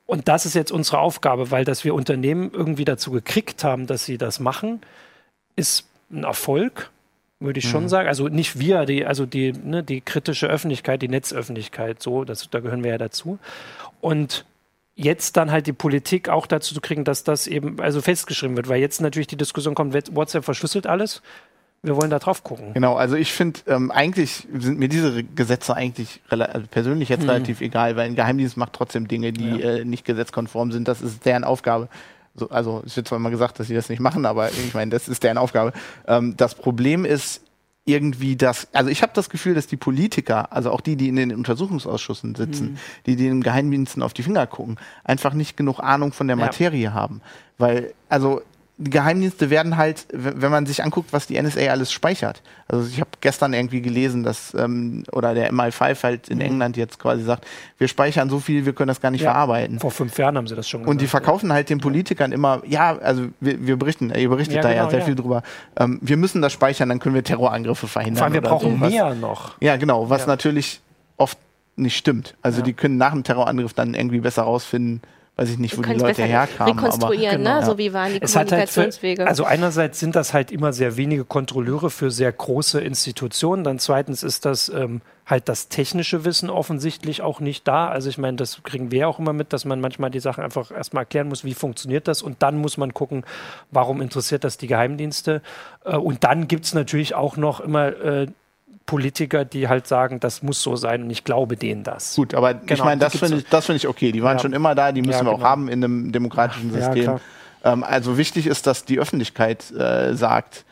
Und 0.07 0.29
das 0.29 0.47
ist 0.47 0.55
jetzt 0.55 0.73
unsere 0.73 0.99
Aufgabe, 0.99 1.51
weil 1.51 1.65
dass 1.65 1.85
wir 1.85 1.95
Unternehmen 1.95 2.51
irgendwie 2.53 2.85
dazu 2.85 3.11
gekriegt 3.11 3.63
haben, 3.63 3.87
dass 3.87 4.05
sie 4.05 4.17
das 4.17 4.41
machen, 4.41 4.81
ist 5.55 5.87
ein 6.11 6.25
Erfolg. 6.25 6.91
würde 7.41 7.59
ich 7.59 7.69
schon 7.69 7.85
mhm. 7.85 7.89
sagen. 7.89 8.09
Also 8.09 8.29
nicht 8.29 8.59
wir, 8.59 8.87
die, 8.87 9.05
also 9.05 9.27
die, 9.27 9.53
ne, 9.53 9.83
die 9.83 10.01
kritische 10.01 10.47
Öffentlichkeit, 10.47 11.03
die 11.03 11.09
Netzöffentlichkeit, 11.09 12.03
so, 12.03 12.25
das, 12.25 12.49
da 12.49 12.61
gehören 12.61 12.83
wir 12.83 12.93
ja 12.93 12.99
dazu. 12.99 13.39
Und 14.01 14.47
jetzt 14.97 15.37
dann 15.37 15.53
halt 15.53 15.67
die 15.67 15.73
Politik 15.73 16.29
auch 16.29 16.47
dazu 16.47 16.75
zu 16.75 16.81
kriegen, 16.81 17.05
dass 17.05 17.23
das 17.23 17.47
eben 17.47 17.81
also 17.81 18.01
festgeschrieben 18.01 18.57
wird, 18.57 18.69
weil 18.69 18.81
jetzt 18.81 19.01
natürlich 19.01 19.27
die 19.27 19.37
Diskussion 19.37 19.75
kommt, 19.75 19.95
WhatsApp 20.15 20.45
verschlüsselt 20.45 20.87
alles. 20.87 21.23
Wir 21.83 21.95
wollen 21.95 22.11
da 22.11 22.19
drauf 22.19 22.43
gucken. 22.43 22.73
Genau, 22.73 22.97
also 22.97 23.15
ich 23.15 23.33
finde, 23.33 23.61
ähm, 23.69 23.91
eigentlich 23.93 24.49
sind 24.53 24.79
mir 24.79 24.89
diese 24.89 25.23
Gesetze 25.23 25.77
eigentlich 25.77 26.21
also 26.31 26.67
persönlich 26.69 27.11
jetzt 27.11 27.21
hm. 27.21 27.31
relativ 27.31 27.61
egal, 27.61 27.95
weil 27.95 28.07
ein 28.07 28.17
Geheimdienst 28.17 28.57
macht 28.57 28.73
trotzdem 28.73 29.07
Dinge, 29.07 29.33
die 29.33 29.61
ja. 29.61 29.77
äh, 29.77 29.85
nicht 29.85 30.05
gesetzkonform 30.05 30.73
sind. 30.73 30.89
Das 30.89 31.03
ist 31.03 31.25
deren 31.27 31.45
Aufgabe. 31.45 31.89
So, 32.35 32.49
also 32.49 32.83
es 32.85 32.97
wird 32.97 33.07
zwar 33.07 33.19
immer 33.19 33.31
gesagt, 33.31 33.61
dass 33.61 33.69
sie 33.69 33.75
das 33.75 33.89
nicht 33.89 34.01
machen, 34.01 34.27
aber 34.27 34.51
ich 34.51 34.75
meine, 34.75 34.91
das 34.91 35.09
ist 35.09 35.23
deren 35.23 35.39
Aufgabe. 35.39 35.73
Ähm, 36.09 36.37
das 36.37 36.55
Problem 36.55 37.05
ist 37.05 37.43
irgendwie 37.87 38.37
das, 38.37 38.67
also 38.73 38.91
ich 38.91 39.03
habe 39.03 39.13
das 39.15 39.31
Gefühl, 39.31 39.55
dass 39.55 39.69
die 39.69 39.77
Politiker, 39.77 40.53
also 40.53 40.73
auch 40.73 40.81
die, 40.81 40.97
die 40.97 41.09
in 41.09 41.17
den 41.17 41.35
Untersuchungsausschüssen 41.35 42.35
sitzen, 42.35 42.73
mhm. 42.73 42.79
die, 43.07 43.17
die 43.17 43.29
den 43.29 43.43
Geheimdiensten 43.43 44.03
auf 44.03 44.13
die 44.13 44.25
Finger 44.25 44.47
gucken, 44.47 44.77
einfach 45.05 45.33
nicht 45.33 45.57
genug 45.57 45.79
Ahnung 45.79 46.13
von 46.13 46.27
der 46.27 46.37
Materie 46.37 46.83
ja. 46.83 46.93
haben. 46.93 47.23
Weil, 47.59 47.95
also 48.09 48.43
Geheimdienste 48.79 49.49
werden 49.49 49.79
halt, 49.79 50.07
wenn 50.13 50.51
man 50.51 50.67
sich 50.67 50.85
anguckt, 50.85 51.15
was 51.15 51.27
die 51.27 51.41
NSA 51.41 51.71
alles 51.71 51.91
speichert. 51.93 52.43
Also 52.69 52.87
ich 52.87 53.01
habe 53.01 53.09
gestern 53.23 53.55
irgendwie 53.55 53.81
gelesen, 53.81 54.23
dass 54.23 54.53
ähm, 54.53 55.05
oder 55.13 55.33
der 55.33 55.51
MI5 55.51 56.03
halt 56.03 56.29
in 56.29 56.39
mhm. 56.39 56.45
England 56.45 56.77
jetzt 56.77 56.99
quasi 56.99 57.23
sagt, 57.23 57.47
wir 57.79 57.89
speichern 57.89 58.29
so 58.29 58.39
viel, 58.39 58.67
wir 58.67 58.75
können 58.75 58.89
das 58.89 59.01
gar 59.01 59.11
nicht 59.11 59.23
ja, 59.23 59.31
verarbeiten. 59.31 59.81
Vor 59.81 59.91
fünf 59.91 60.19
Jahren 60.19 60.37
haben 60.37 60.47
sie 60.47 60.55
das 60.55 60.69
schon 60.69 60.83
gesagt. 60.83 60.91
Und 60.91 61.01
die 61.01 61.07
verkaufen 61.07 61.55
halt 61.55 61.71
den 61.71 61.79
Politikern 61.79 62.33
immer, 62.33 62.61
ja, 62.67 62.99
also 62.99 63.29
wir, 63.41 63.67
wir 63.67 63.79
berichten, 63.79 64.11
ihr 64.11 64.29
berichtet 64.29 64.57
ja, 64.57 64.63
da 64.63 64.69
genau, 64.69 64.85
ja 64.85 64.91
sehr 64.91 65.03
viel 65.03 65.15
drüber. 65.15 65.43
Ähm, 65.79 65.99
wir 66.03 66.19
müssen 66.19 66.43
das 66.43 66.53
speichern, 66.53 66.91
dann 66.91 66.99
können 66.99 67.15
wir 67.15 67.25
Terrorangriffe 67.25 67.89
verhindern. 67.89 68.19
Vor 68.19 68.25
allem 68.25 68.35
wir 68.35 68.43
brauchen 68.43 68.79
so. 68.79 68.87
mehr 68.87 69.15
noch. 69.15 69.55
Ja, 69.63 69.77
genau, 69.77 70.11
was 70.11 70.27
natürlich 70.27 70.81
oft 71.17 71.39
nicht 71.77 71.97
stimmt. 71.97 72.35
Also 72.43 72.61
die 72.61 72.75
können 72.75 72.99
nach 72.99 73.13
dem 73.13 73.25
Terrorangriff 73.25 73.73
dann 73.73 73.95
irgendwie 73.95 74.21
besser 74.21 74.43
rausfinden, 74.43 75.01
weiß 75.37 75.51
ich 75.51 75.59
nicht, 75.59 75.77
wo 75.77 75.83
die 75.83 75.93
Leute 75.93 76.25
herkamen. 76.25 76.79
Rekonstruieren, 76.79 77.47
aber, 77.47 77.57
genau. 77.57 77.61
ne? 77.61 77.67
so 77.67 77.79
wie 77.79 77.93
waren 77.93 78.13
die 78.13 78.23
es 78.23 78.33
Kommunikationswege. 78.33 79.21
Halt 79.21 79.29
für, 79.29 79.29
also 79.29 79.45
einerseits 79.45 80.01
sind 80.01 80.17
das 80.17 80.33
halt 80.33 80.51
immer 80.51 80.73
sehr 80.73 80.97
wenige 80.97 81.25
Kontrolleure 81.25 81.91
für 81.91 82.11
sehr 82.11 82.33
große 82.33 82.81
Institutionen. 82.81 83.63
Dann 83.63 83.79
zweitens 83.79 84.23
ist 84.23 84.47
das 84.47 84.71
ähm, 84.71 85.03
halt 85.27 85.49
das 85.51 85.69
technische 85.69 86.25
Wissen 86.25 86.49
offensichtlich 86.49 87.21
auch 87.21 87.41
nicht 87.41 87.69
da. 87.69 87.89
Also 87.89 88.09
ich 88.09 88.17
meine, 88.17 88.39
das 88.39 88.63
kriegen 88.63 88.91
wir 88.91 89.09
auch 89.09 89.19
immer 89.19 89.35
mit, 89.35 89.53
dass 89.53 89.67
man 89.67 89.81
manchmal 89.81 90.11
die 90.11 90.21
Sachen 90.21 90.43
einfach 90.43 90.71
erstmal 90.71 91.03
erklären 91.03 91.29
muss, 91.29 91.45
wie 91.45 91.55
funktioniert 91.55 92.09
das. 92.09 92.23
Und 92.23 92.43
dann 92.43 92.57
muss 92.59 92.79
man 92.79 92.95
gucken, 92.95 93.25
warum 93.71 94.01
interessiert 94.01 94.43
das 94.43 94.57
die 94.57 94.69
Geheimdienste. 94.69 95.43
Äh, 95.85 95.97
und 95.97 96.25
dann 96.25 96.49
gibt 96.49 96.65
es 96.65 96.73
natürlich 96.73 97.15
auch 97.15 97.37
noch 97.37 97.61
immer 97.61 97.89
äh, 97.89 98.27
Politiker, 98.87 99.45
die 99.45 99.69
halt 99.69 99.87
sagen, 99.87 100.21
das 100.21 100.43
muss 100.43 100.63
so 100.63 100.77
sein 100.77 101.03
und 101.03 101.11
ich 101.11 101.25
glaube 101.25 101.57
denen 101.57 101.83
das. 101.83 102.15
Gut, 102.15 102.35
aber 102.35 102.55
genau, 102.55 102.73
ich 102.73 102.85
meine, 102.85 103.01
das 103.01 103.17
finde 103.17 103.39
ich, 103.39 103.49
das 103.49 103.69
ich 103.69 103.89
okay. 103.89 104.13
Die 104.13 104.23
waren 104.23 104.37
ja. 104.37 104.43
schon 104.43 104.53
immer 104.53 104.75
da, 104.75 104.93
die 104.93 105.03
müssen 105.03 105.19
ja, 105.19 105.25
wir 105.25 105.33
genau. 105.33 105.45
auch 105.45 105.49
haben 105.49 105.69
in 105.69 105.83
einem 105.85 106.13
demokratischen 106.13 106.73
System. 106.73 107.19
Ähm, 107.65 107.85
also 107.85 108.17
wichtig 108.17 108.47
ist, 108.47 108.67
dass 108.67 108.85
die 108.85 108.99
Öffentlichkeit 108.99 109.71
äh, 109.73 110.15
sagt, 110.15 110.65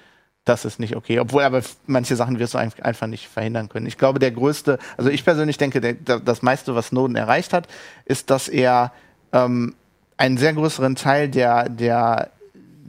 das 0.45 0.65
ist 0.65 0.79
nicht 0.79 0.95
okay. 0.95 1.19
Obwohl 1.19 1.43
aber 1.43 1.63
manche 1.87 2.17
Sachen 2.17 2.39
wirst 2.39 2.55
du 2.55 2.59
einfach 2.59 3.07
nicht 3.07 3.29
verhindern 3.29 3.69
können. 3.69 3.87
Ich 3.87 3.99
glaube, 3.99 4.19
der 4.19 4.31
größte, 4.31 4.79
also 4.97 5.11
ich 5.11 5.25
persönlich 5.25 5.59
denke, 5.59 5.81
der, 5.81 6.21
das 6.21 6.43
meiste, 6.43 6.75
was 6.75 6.89
Snowden 6.89 7.17
erreicht 7.17 7.53
hat, 7.53 7.67
ist, 8.05 8.31
dass 8.31 8.49
er 8.49 8.93
ähm, 9.33 9.75
einen 10.17 10.39
sehr 10.39 10.53
größeren 10.53 10.97
Teil 10.97 11.29
der, 11.29 11.69
der 11.69 12.31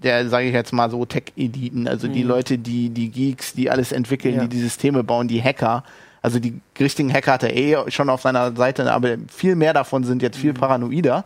der, 0.06 0.30
sage 0.30 0.48
ich 0.48 0.54
jetzt 0.54 0.72
mal 0.72 0.90
so, 0.90 1.04
Tech-Editen, 1.06 1.88
also 1.88 2.08
mhm. 2.08 2.14
die 2.14 2.24
Leute, 2.24 2.58
die, 2.58 2.90
die 2.90 3.10
Geeks, 3.10 3.54
die 3.54 3.70
alles 3.70 3.92
entwickeln, 3.92 4.36
ja. 4.36 4.42
die 4.44 4.50
die 4.50 4.62
Systeme 4.62 5.04
bauen, 5.04 5.28
die 5.28 5.42
Hacker. 5.42 5.84
Also 6.22 6.40
die 6.40 6.60
richtigen 6.80 7.14
Hacker 7.14 7.34
hat 7.34 7.44
er 7.44 7.56
eh 7.56 7.92
schon 7.92 8.10
auf 8.10 8.22
seiner 8.22 8.56
Seite, 8.56 8.92
aber 8.92 9.18
viel 9.28 9.56
mehr 9.56 9.74
davon 9.74 10.04
sind 10.04 10.22
jetzt 10.22 10.38
viel 10.38 10.52
mhm. 10.52 10.58
paranoider. 10.58 11.26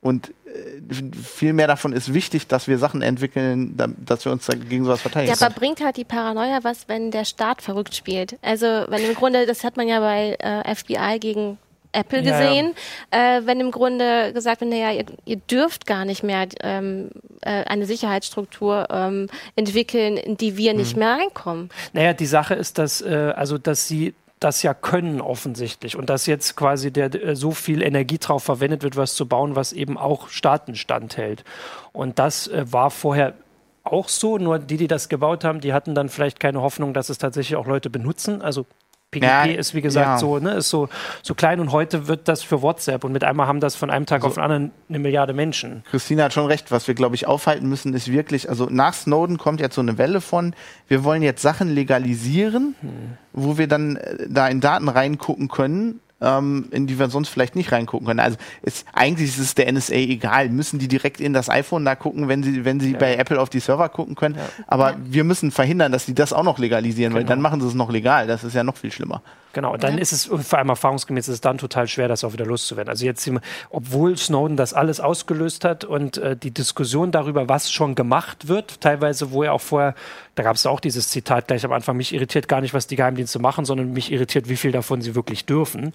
Und 0.00 0.32
äh, 0.46 0.94
viel 1.20 1.52
mehr 1.52 1.66
davon 1.66 1.92
ist 1.92 2.14
wichtig, 2.14 2.46
dass 2.46 2.68
wir 2.68 2.78
Sachen 2.78 3.02
entwickeln, 3.02 3.76
dass 3.76 4.24
wir 4.24 4.30
uns 4.30 4.46
gegen 4.46 4.84
sowas 4.84 5.00
verteidigen. 5.00 5.34
Ja, 5.36 5.44
aber 5.44 5.54
bringt 5.54 5.82
halt 5.82 5.96
die 5.96 6.04
Paranoia 6.04 6.60
was, 6.62 6.88
wenn 6.88 7.10
der 7.10 7.24
Staat 7.24 7.62
verrückt 7.62 7.94
spielt? 7.96 8.38
Also, 8.42 8.66
wenn 8.66 9.04
im 9.04 9.14
Grunde, 9.14 9.44
das 9.44 9.64
hat 9.64 9.76
man 9.76 9.88
ja 9.88 9.98
bei 9.98 10.36
äh, 10.38 10.74
FBI 10.74 11.18
gegen 11.18 11.58
Apple 11.92 12.22
gesehen, 12.22 12.74
ja, 13.12 13.18
ja. 13.18 13.38
Äh, 13.38 13.46
wenn 13.46 13.60
im 13.60 13.70
Grunde 13.70 14.32
gesagt 14.32 14.60
wird, 14.60 14.70
naja, 14.70 14.92
ihr, 14.92 15.04
ihr 15.24 15.36
dürft 15.36 15.86
gar 15.86 16.04
nicht 16.04 16.22
mehr 16.22 16.46
ähm, 16.62 17.10
äh, 17.42 17.64
eine 17.64 17.86
Sicherheitsstruktur 17.86 18.88
ähm, 18.90 19.28
entwickeln, 19.56 20.16
in 20.16 20.36
die 20.36 20.56
wir 20.56 20.74
nicht 20.74 20.94
mhm. 20.94 21.00
mehr 21.00 21.12
reinkommen. 21.12 21.70
Naja, 21.92 22.12
die 22.12 22.26
Sache 22.26 22.54
ist, 22.54 22.78
dass, 22.78 23.00
äh, 23.00 23.32
also, 23.36 23.58
dass 23.58 23.88
sie 23.88 24.14
das 24.40 24.62
ja 24.62 24.74
können 24.74 25.20
offensichtlich 25.20 25.96
und 25.96 26.10
dass 26.10 26.26
jetzt 26.26 26.56
quasi 26.56 26.92
der, 26.92 27.14
äh, 27.14 27.36
so 27.36 27.50
viel 27.50 27.82
Energie 27.82 28.18
drauf 28.18 28.44
verwendet 28.44 28.82
wird, 28.82 28.96
was 28.96 29.14
zu 29.14 29.26
bauen, 29.26 29.56
was 29.56 29.72
eben 29.72 29.98
auch 29.98 30.28
Staaten 30.28 30.74
standhält. 30.74 31.44
Und 31.92 32.18
das 32.18 32.46
äh, 32.48 32.64
war 32.70 32.90
vorher 32.90 33.34
auch 33.84 34.08
so, 34.08 34.38
nur 34.38 34.58
die, 34.58 34.76
die 34.76 34.86
das 34.86 35.08
gebaut 35.08 35.44
haben, 35.44 35.60
die 35.60 35.72
hatten 35.72 35.94
dann 35.94 36.08
vielleicht 36.08 36.40
keine 36.40 36.60
Hoffnung, 36.60 36.92
dass 36.92 37.08
es 37.08 37.18
tatsächlich 37.18 37.56
auch 37.56 37.66
Leute 37.66 37.90
benutzen. 37.90 38.42
Also 38.42 38.66
PGP 39.10 39.24
ja, 39.24 39.44
ist 39.44 39.74
wie 39.74 39.80
gesagt 39.80 40.06
ja. 40.06 40.18
so, 40.18 40.38
ne, 40.38 40.54
ist 40.54 40.68
so, 40.68 40.88
so 41.22 41.34
klein 41.34 41.60
und 41.60 41.72
heute 41.72 42.08
wird 42.08 42.28
das 42.28 42.42
für 42.42 42.60
WhatsApp 42.60 43.04
und 43.04 43.12
mit 43.12 43.24
einmal 43.24 43.46
haben 43.46 43.60
das 43.60 43.74
von 43.74 43.90
einem 43.90 44.04
Tag 44.04 44.16
also, 44.16 44.28
auf 44.28 44.34
den 44.34 44.42
anderen 44.42 44.70
eine 44.88 44.98
Milliarde 44.98 45.32
Menschen. 45.32 45.82
Christina 45.90 46.24
hat 46.24 46.34
schon 46.34 46.46
recht, 46.46 46.70
was 46.70 46.88
wir 46.88 46.94
glaube 46.94 47.14
ich 47.14 47.26
aufhalten 47.26 47.68
müssen, 47.68 47.94
ist 47.94 48.12
wirklich, 48.12 48.50
also 48.50 48.66
nach 48.70 48.92
Snowden 48.92 49.38
kommt 49.38 49.60
jetzt 49.60 49.76
so 49.76 49.80
eine 49.80 49.96
Welle 49.96 50.20
von, 50.20 50.54
wir 50.88 51.04
wollen 51.04 51.22
jetzt 51.22 51.40
Sachen 51.40 51.68
legalisieren, 51.74 52.74
hm. 52.80 53.16
wo 53.32 53.56
wir 53.56 53.66
dann 53.66 53.96
äh, 53.96 54.26
da 54.28 54.46
in 54.48 54.60
Daten 54.60 54.88
reingucken 54.88 55.48
können 55.48 56.00
ähm, 56.20 56.68
in 56.70 56.86
die 56.86 56.98
wir 56.98 57.08
sonst 57.08 57.28
vielleicht 57.28 57.56
nicht 57.56 57.72
reingucken 57.72 58.06
können. 58.06 58.20
Also 58.20 58.36
ist, 58.62 58.86
eigentlich 58.92 59.28
ist 59.28 59.38
es 59.38 59.54
der 59.54 59.70
NSA 59.72 59.94
egal. 59.94 60.48
Müssen 60.50 60.78
die 60.78 60.88
direkt 60.88 61.20
in 61.20 61.32
das 61.32 61.48
iPhone 61.48 61.84
da 61.84 61.94
gucken, 61.94 62.28
wenn 62.28 62.42
sie, 62.42 62.64
wenn 62.64 62.80
sie 62.80 62.92
ja. 62.92 62.98
bei 62.98 63.16
Apple 63.16 63.40
auf 63.40 63.50
die 63.50 63.60
Server 63.60 63.88
gucken 63.88 64.14
können. 64.14 64.36
Ja. 64.36 64.42
Aber 64.66 64.90
ja. 64.90 64.96
wir 65.04 65.24
müssen 65.24 65.50
verhindern, 65.50 65.92
dass 65.92 66.06
sie 66.06 66.14
das 66.14 66.32
auch 66.32 66.42
noch 66.42 66.58
legalisieren, 66.58 67.12
genau. 67.12 67.20
weil 67.20 67.26
dann 67.26 67.40
machen 67.40 67.60
sie 67.60 67.68
es 67.68 67.74
noch 67.74 67.90
legal. 67.90 68.26
Das 68.26 68.44
ist 68.44 68.54
ja 68.54 68.64
noch 68.64 68.76
viel 68.76 68.92
schlimmer. 68.92 69.22
Genau, 69.54 69.72
und 69.72 69.82
dann 69.82 69.94
ja. 69.94 70.00
ist 70.00 70.12
es 70.12 70.26
vor 70.26 70.58
allem 70.58 70.68
erfahrungsgemäß 70.68 71.28
ist 71.28 71.34
es 71.34 71.40
dann 71.40 71.58
total 71.58 71.88
schwer, 71.88 72.06
das 72.06 72.22
auch 72.22 72.32
wieder 72.32 72.44
loszuwerden. 72.44 72.90
Also 72.90 73.04
jetzt, 73.06 73.30
obwohl 73.70 74.16
Snowden 74.16 74.56
das 74.56 74.74
alles 74.74 75.00
ausgelöst 75.00 75.64
hat 75.64 75.84
und 75.84 76.18
äh, 76.18 76.36
die 76.36 76.50
Diskussion 76.50 77.12
darüber, 77.12 77.48
was 77.48 77.72
schon 77.72 77.94
gemacht 77.94 78.48
wird, 78.48 78.80
teilweise, 78.80 79.32
wo 79.32 79.42
er 79.42 79.54
auch 79.54 79.60
vorher, 79.60 79.94
da 80.34 80.42
gab 80.42 80.56
es 80.56 80.66
auch 80.66 80.80
dieses 80.80 81.08
Zitat 81.08 81.48
gleich 81.48 81.64
am 81.64 81.72
Anfang, 81.72 81.96
mich 81.96 82.14
irritiert 82.14 82.46
gar 82.46 82.60
nicht, 82.60 82.74
was 82.74 82.86
die 82.86 82.96
Geheimdienste 82.96 83.38
machen, 83.38 83.64
sondern 83.64 83.92
mich 83.92 84.12
irritiert, 84.12 84.48
wie 84.48 84.56
viel 84.56 84.72
davon 84.72 85.00
sie 85.00 85.14
wirklich 85.14 85.46
dürfen. 85.46 85.86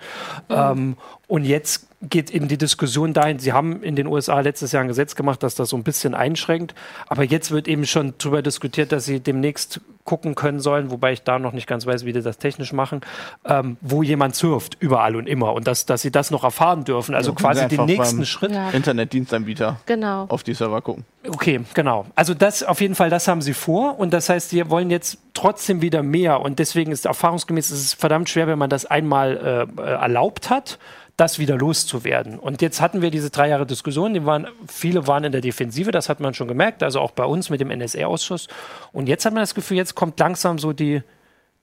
Mhm. 0.49 0.55
Ähm, 0.55 0.97
und 1.27 1.45
jetzt 1.45 1.87
geht 2.01 2.31
eben 2.31 2.47
die 2.47 2.57
Diskussion 2.57 3.13
dahin, 3.13 3.39
sie 3.39 3.53
haben 3.53 3.81
in 3.81 3.95
den 3.95 4.07
USA 4.07 4.39
letztes 4.41 4.71
Jahr 4.71 4.83
ein 4.83 4.87
Gesetz 4.87 5.15
gemacht, 5.15 5.43
das 5.43 5.55
das 5.55 5.69
so 5.69 5.77
ein 5.77 5.83
bisschen 5.83 6.13
einschränkt, 6.13 6.75
aber 7.07 7.23
jetzt 7.23 7.51
wird 7.51 7.67
eben 7.67 7.85
schon 7.85 8.13
darüber 8.17 8.41
diskutiert, 8.41 8.91
dass 8.91 9.05
sie 9.05 9.19
demnächst 9.19 9.79
gucken 10.03 10.35
können 10.35 10.59
sollen, 10.59 10.91
wobei 10.91 11.13
ich 11.13 11.23
da 11.23 11.39
noch 11.39 11.53
nicht 11.53 11.67
ganz 11.67 11.85
weiß, 11.85 12.05
wie 12.05 12.13
die 12.13 12.21
das 12.21 12.37
technisch 12.37 12.73
machen, 12.73 13.01
ähm, 13.45 13.77
wo 13.81 14.03
jemand 14.03 14.35
surft, 14.35 14.77
überall 14.79 15.15
und 15.15 15.27
immer 15.27 15.53
und 15.53 15.67
dass, 15.67 15.85
dass 15.85 16.01
sie 16.01 16.11
das 16.11 16.31
noch 16.31 16.43
erfahren 16.43 16.83
dürfen, 16.83 17.15
also 17.15 17.31
ja, 17.31 17.35
quasi 17.35 17.67
den 17.67 17.85
nächsten 17.85 18.25
Schritt. 18.25 18.51
Ja. 18.51 18.69
Internetdienstanbieter 18.71 19.79
genau. 19.85 20.25
auf 20.29 20.43
die 20.43 20.53
Server 20.53 20.81
gucken. 20.81 21.05
Okay, 21.27 21.61
genau. 21.73 22.05
Also 22.15 22.33
das 22.33 22.63
auf 22.63 22.81
jeden 22.81 22.95
Fall, 22.95 23.09
das 23.09 23.27
haben 23.27 23.41
sie 23.41 23.53
vor 23.53 23.97
und 23.99 24.13
das 24.13 24.29
heißt, 24.29 24.49
sie 24.49 24.69
wollen 24.69 24.89
jetzt 24.89 25.19
trotzdem 25.33 25.81
wieder 25.81 26.03
mehr 26.03 26.41
und 26.41 26.59
deswegen 26.59 26.91
ist 26.91 27.05
erfahrungsgemäß 27.05 27.71
ist 27.71 27.79
es 27.79 27.93
verdammt 27.93 28.29
schwer, 28.29 28.47
wenn 28.47 28.59
man 28.59 28.69
das 28.69 28.85
einmal 28.85 29.67
äh, 29.77 29.81
erlaubt 29.81 30.49
hat 30.49 30.77
das 31.17 31.37
wieder 31.37 31.57
loszuwerden. 31.57 32.39
Und 32.39 32.61
jetzt 32.61 32.81
hatten 32.81 33.01
wir 33.01 33.11
diese 33.11 33.29
drei 33.29 33.49
Jahre 33.49 33.65
Diskussion, 33.65 34.13
die 34.13 34.25
waren, 34.25 34.47
viele 34.67 35.05
waren 35.05 35.23
in 35.23 35.31
der 35.31 35.41
Defensive, 35.41 35.91
das 35.91 36.09
hat 36.09 36.19
man 36.19 36.33
schon 36.33 36.47
gemerkt, 36.47 36.81
also 36.81 36.99
auch 36.99 37.11
bei 37.11 37.25
uns 37.25 37.49
mit 37.49 37.61
dem 37.61 37.69
NSA-Ausschuss. 37.69 38.47
Und 38.91 39.07
jetzt 39.07 39.25
hat 39.25 39.33
man 39.33 39.43
das 39.43 39.53
Gefühl, 39.53 39.77
jetzt 39.77 39.93
kommt 39.93 40.19
langsam 40.19 40.57
so 40.57 40.73
die, 40.73 41.03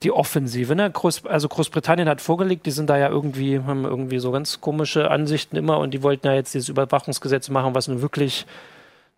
die 0.03 0.11
Offensive. 0.11 0.73
Ne? 0.75 0.89
Groß, 0.89 1.25
also 1.25 1.49
Großbritannien 1.49 2.07
hat 2.07 2.21
vorgelegt, 2.21 2.65
die 2.65 2.71
sind 2.71 2.89
da 2.89 2.97
ja 2.97 3.09
irgendwie, 3.09 3.59
haben 3.59 3.83
irgendwie 3.83 4.19
so 4.19 4.31
ganz 4.31 4.61
komische 4.61 5.11
Ansichten 5.11 5.57
immer 5.57 5.79
und 5.79 5.93
die 5.93 6.01
wollten 6.01 6.27
ja 6.27 6.33
jetzt 6.33 6.53
dieses 6.53 6.69
Überwachungsgesetz 6.69 7.49
machen, 7.49 7.75
was 7.75 7.89
nun 7.89 8.01
wirklich 8.01 8.45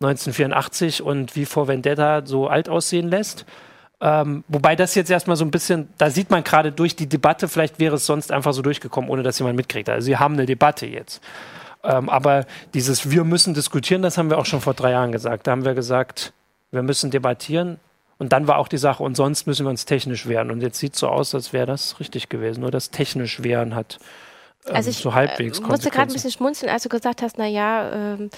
1984 0.02 1.04
und 1.04 1.36
wie 1.36 1.46
vor 1.46 1.68
Vendetta 1.68 2.26
so 2.26 2.48
alt 2.48 2.70
aussehen 2.70 3.08
lässt. 3.08 3.46
Ähm, 4.06 4.44
wobei 4.50 4.76
das 4.76 4.96
jetzt 4.96 5.10
erstmal 5.10 5.38
so 5.38 5.46
ein 5.46 5.52
bisschen, 5.52 5.88
da 5.98 6.10
sieht 6.10 6.30
man 6.30 6.44
gerade 6.44 6.74
durch 6.74 6.98
die 6.98 7.08
Debatte, 7.08 7.48
vielleicht 7.48 7.80
wäre 7.80 7.96
es 7.96 8.06
sonst 8.06 8.34
einfach 8.34 8.52
so 8.52 8.62
durchgekommen, 8.62 9.10
ohne 9.10 9.24
dass 9.24 9.40
jemand 9.40 9.56
mitkriegt. 9.56 9.88
Also 9.88 10.04
sie 10.06 10.18
haben 10.18 10.34
eine 10.34 10.46
Debatte 10.46 10.86
jetzt. 10.86 11.22
Ähm, 11.86 12.10
aber 12.10 12.46
dieses 12.74 13.10
Wir 13.10 13.24
müssen 13.24 13.54
diskutieren, 13.54 14.02
das 14.02 14.18
haben 14.18 14.30
wir 14.30 14.40
auch 14.40 14.46
schon 14.46 14.60
vor 14.60 14.74
drei 14.74 14.92
Jahren 14.92 15.14
gesagt. 15.14 15.48
Da 15.48 15.52
haben 15.52 15.64
wir 15.64 15.74
gesagt, 15.74 16.34
wir 16.72 16.84
müssen 16.84 17.12
debattieren. 17.12 17.80
Und 18.18 18.34
dann 18.34 18.46
war 18.46 18.58
auch 18.58 18.68
die 18.68 18.78
Sache, 18.78 19.02
und 19.04 19.16
sonst 19.16 19.48
müssen 19.48 19.66
wir 19.66 19.70
uns 19.70 19.86
technisch 19.86 20.28
wehren. 20.28 20.52
Und 20.52 20.62
jetzt 20.62 20.80
sieht 20.80 20.96
es 20.96 21.00
so 21.00 21.08
aus, 21.08 21.34
als 21.34 21.54
wäre 21.54 21.66
das 21.66 21.98
richtig 22.02 22.28
gewesen. 22.28 22.60
Nur 22.60 22.72
das 22.72 22.90
technisch 22.90 23.42
wehren 23.42 23.74
hat 23.74 24.00
ähm, 24.66 24.76
also 24.76 24.90
ich, 24.90 24.98
so 24.98 25.14
halbwegs 25.14 25.60
äh, 25.60 25.62
musste 25.62 25.90
gerade 25.90 26.12
ein 26.12 26.14
bisschen 26.14 26.32
schmunzeln, 26.32 26.72
als 26.72 26.84
du 26.84 26.90
gesagt 26.90 27.22
hast, 27.22 27.38
na 27.38 27.48
ja, 27.48 27.92
ähm, 27.92 28.30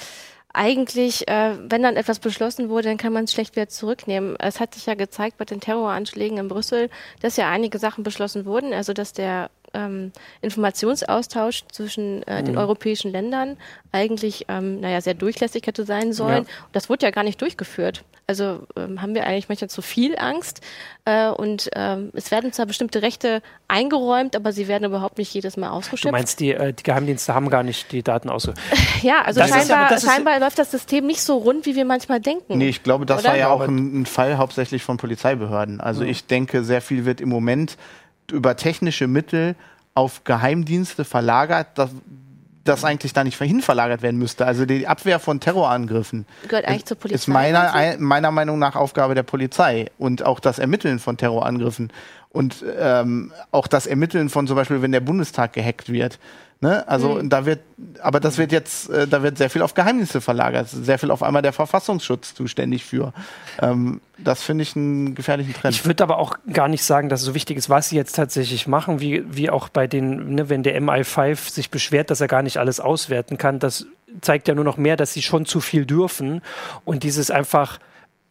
eigentlich, 0.55 1.27
äh, 1.27 1.57
wenn 1.69 1.83
dann 1.83 1.95
etwas 1.95 2.19
beschlossen 2.19 2.69
wurde, 2.69 2.89
dann 2.89 2.97
kann 2.97 3.13
man 3.13 3.25
es 3.25 3.33
schlecht 3.33 3.55
wieder 3.55 3.67
zurücknehmen. 3.67 4.35
Es 4.39 4.59
hat 4.59 4.73
sich 4.73 4.85
ja 4.85 4.95
gezeigt 4.95 5.37
bei 5.37 5.45
den 5.45 5.59
Terroranschlägen 5.59 6.37
in 6.37 6.47
Brüssel, 6.47 6.89
dass 7.21 7.37
ja 7.37 7.49
einige 7.49 7.79
Sachen 7.79 8.03
beschlossen 8.03 8.45
wurden, 8.45 8.73
also 8.73 8.93
dass 8.93 9.13
der 9.13 9.49
ähm, 9.75 10.11
Informationsaustausch 10.41 11.65
zwischen 11.71 12.23
äh, 12.23 12.43
den 12.43 12.53
mhm. 12.53 12.59
europäischen 12.59 13.11
Ländern 13.11 13.57
eigentlich, 13.91 14.45
ähm, 14.49 14.79
naja, 14.79 15.01
sehr 15.01 15.13
durchlässig 15.13 15.67
hätte 15.67 15.85
sein 15.85 16.13
sollen. 16.13 16.43
Ja. 16.43 16.49
Das 16.71 16.89
wurde 16.89 17.05
ja 17.05 17.11
gar 17.11 17.23
nicht 17.23 17.41
durchgeführt. 17.41 18.03
Also 18.27 18.65
ähm, 18.75 19.01
haben 19.01 19.13
wir 19.13 19.27
eigentlich 19.27 19.49
manchmal 19.49 19.69
zu 19.69 19.83
viel 19.83 20.17
Angst 20.17 20.61
äh, 21.05 21.29
und 21.29 21.69
ähm, 21.75 22.09
es 22.13 22.31
werden 22.31 22.51
zwar 22.51 22.65
bestimmte 22.65 23.03
Rechte 23.03 23.43
eingeräumt, 23.67 24.35
aber 24.35 24.51
sie 24.51 24.67
werden 24.67 24.85
überhaupt 24.85 25.19
nicht 25.19 25.31
jedes 25.31 25.57
Mal 25.57 25.69
ausgeschöpft. 25.69 26.05
Du 26.05 26.11
meinst, 26.11 26.39
die, 26.39 26.51
äh, 26.51 26.73
die 26.73 26.81
Geheimdienste 26.81 27.35
haben 27.35 27.51
gar 27.51 27.61
nicht 27.61 27.91
die 27.91 28.01
Daten 28.01 28.31
ausgeschöpft? 28.31 28.63
ja, 29.03 29.21
also 29.21 29.41
das 29.41 29.49
scheinbar, 29.49 29.91
ist, 29.91 30.05
scheinbar 30.05 30.39
läuft 30.39 30.57
das 30.57 30.71
System 30.71 31.05
nicht 31.05 31.21
so 31.21 31.37
rund, 31.37 31.67
wie 31.67 31.75
wir 31.75 31.85
manchmal 31.85 32.19
denken. 32.19 32.57
Nee, 32.57 32.69
ich 32.69 32.81
glaube, 32.81 33.05
das 33.05 33.21
oder? 33.21 33.29
war 33.29 33.37
ja 33.37 33.49
auch 33.49 33.61
ein, 33.61 34.01
ein, 34.01 34.05
Fall 34.07 34.37
hauptsächlich 34.37 34.81
von 34.81 34.97
Polizeibehörden. 34.97 35.79
Also 35.79 36.01
mhm. 36.01 36.09
ich 36.09 36.25
denke, 36.25 36.63
sehr 36.63 36.81
viel 36.81 37.05
wird 37.05 37.21
im 37.21 37.29
Moment 37.29 37.77
über 38.31 38.55
technische 38.55 39.07
Mittel 39.07 39.55
auf 39.93 40.23
Geheimdienste 40.23 41.05
verlagert, 41.05 41.67
das, 41.75 41.89
das 42.65 42.83
eigentlich 42.83 43.13
da 43.13 43.23
nicht 43.23 43.37
hin 43.37 43.61
verlagert 43.61 44.01
werden 44.01 44.17
müsste. 44.17 44.45
Also 44.45 44.65
die 44.65 44.87
Abwehr 44.87 45.19
von 45.19 45.39
Terrorangriffen 45.39 46.25
gehört 46.47 46.65
eigentlich 46.65 46.85
zur 46.85 46.97
Polizei. 46.97 47.15
Ist 47.15 47.27
meiner, 47.27 47.73
ein, 47.73 48.01
meiner 48.01 48.31
Meinung 48.31 48.59
nach 48.59 48.75
Aufgabe 48.75 49.15
der 49.15 49.23
Polizei 49.23 49.91
und 49.97 50.23
auch 50.23 50.39
das 50.39 50.59
Ermitteln 50.59 50.99
von 50.99 51.17
Terrorangriffen 51.17 51.91
und 52.35 52.63
ähm, 52.77 53.31
auch 53.51 53.67
das 53.67 53.87
Ermitteln 53.87 54.29
von 54.29 54.45
zum 54.45 54.57
Beispiel, 54.57 54.81
wenn 54.81 54.91
der 54.91 54.99
Bundestag 54.99 55.53
gehackt 55.53 55.91
wird. 55.91 56.19
Ne? 56.59 56.87
Also 56.87 57.15
mhm. 57.15 57.29
da 57.29 57.45
wird, 57.45 57.59
aber 58.01 58.19
das 58.19 58.37
wird 58.37 58.51
jetzt, 58.51 58.89
äh, 58.89 59.07
da 59.07 59.23
wird 59.23 59.37
sehr 59.37 59.49
viel 59.49 59.61
auf 59.61 59.73
Geheimnisse 59.73 60.19
verlagert, 60.19 60.67
sehr 60.69 60.99
viel 60.99 61.11
auf 61.11 61.23
einmal 61.23 61.41
der 61.41 61.53
Verfassungsschutz 61.53 62.33
zuständig 62.33 62.83
für. 62.83 63.13
Ähm, 63.61 64.01
das 64.17 64.43
finde 64.43 64.63
ich 64.63 64.75
einen 64.75 65.15
gefährlichen 65.15 65.53
Trend. 65.53 65.75
Ich 65.75 65.85
würde 65.85 66.03
aber 66.03 66.17
auch 66.17 66.37
gar 66.51 66.67
nicht 66.67 66.83
sagen, 66.83 67.07
dass 67.07 67.21
es 67.21 67.25
so 67.25 67.35
wichtig 67.35 67.57
ist, 67.57 67.69
was 67.69 67.89
sie 67.89 67.95
jetzt 67.95 68.15
tatsächlich 68.15 68.67
machen, 68.67 68.99
wie, 68.99 69.23
wie 69.27 69.49
auch 69.49 69.69
bei 69.69 69.87
den, 69.87 70.35
ne, 70.35 70.49
wenn 70.49 70.63
der 70.63 70.81
MI5 70.81 71.51
sich 71.51 71.69
beschwert, 71.69 72.09
dass 72.09 72.19
er 72.19 72.27
gar 72.27 72.41
nicht 72.41 72.57
alles 72.57 72.81
auswerten 72.81 73.37
kann, 73.37 73.59
das 73.59 73.85
zeigt 74.21 74.47
ja 74.47 74.55
nur 74.55 74.65
noch 74.65 74.77
mehr, 74.77 74.97
dass 74.97 75.13
sie 75.13 75.21
schon 75.21 75.45
zu 75.45 75.61
viel 75.61 75.85
dürfen 75.85 76.41
und 76.83 77.03
dieses 77.03 77.31
einfach 77.31 77.79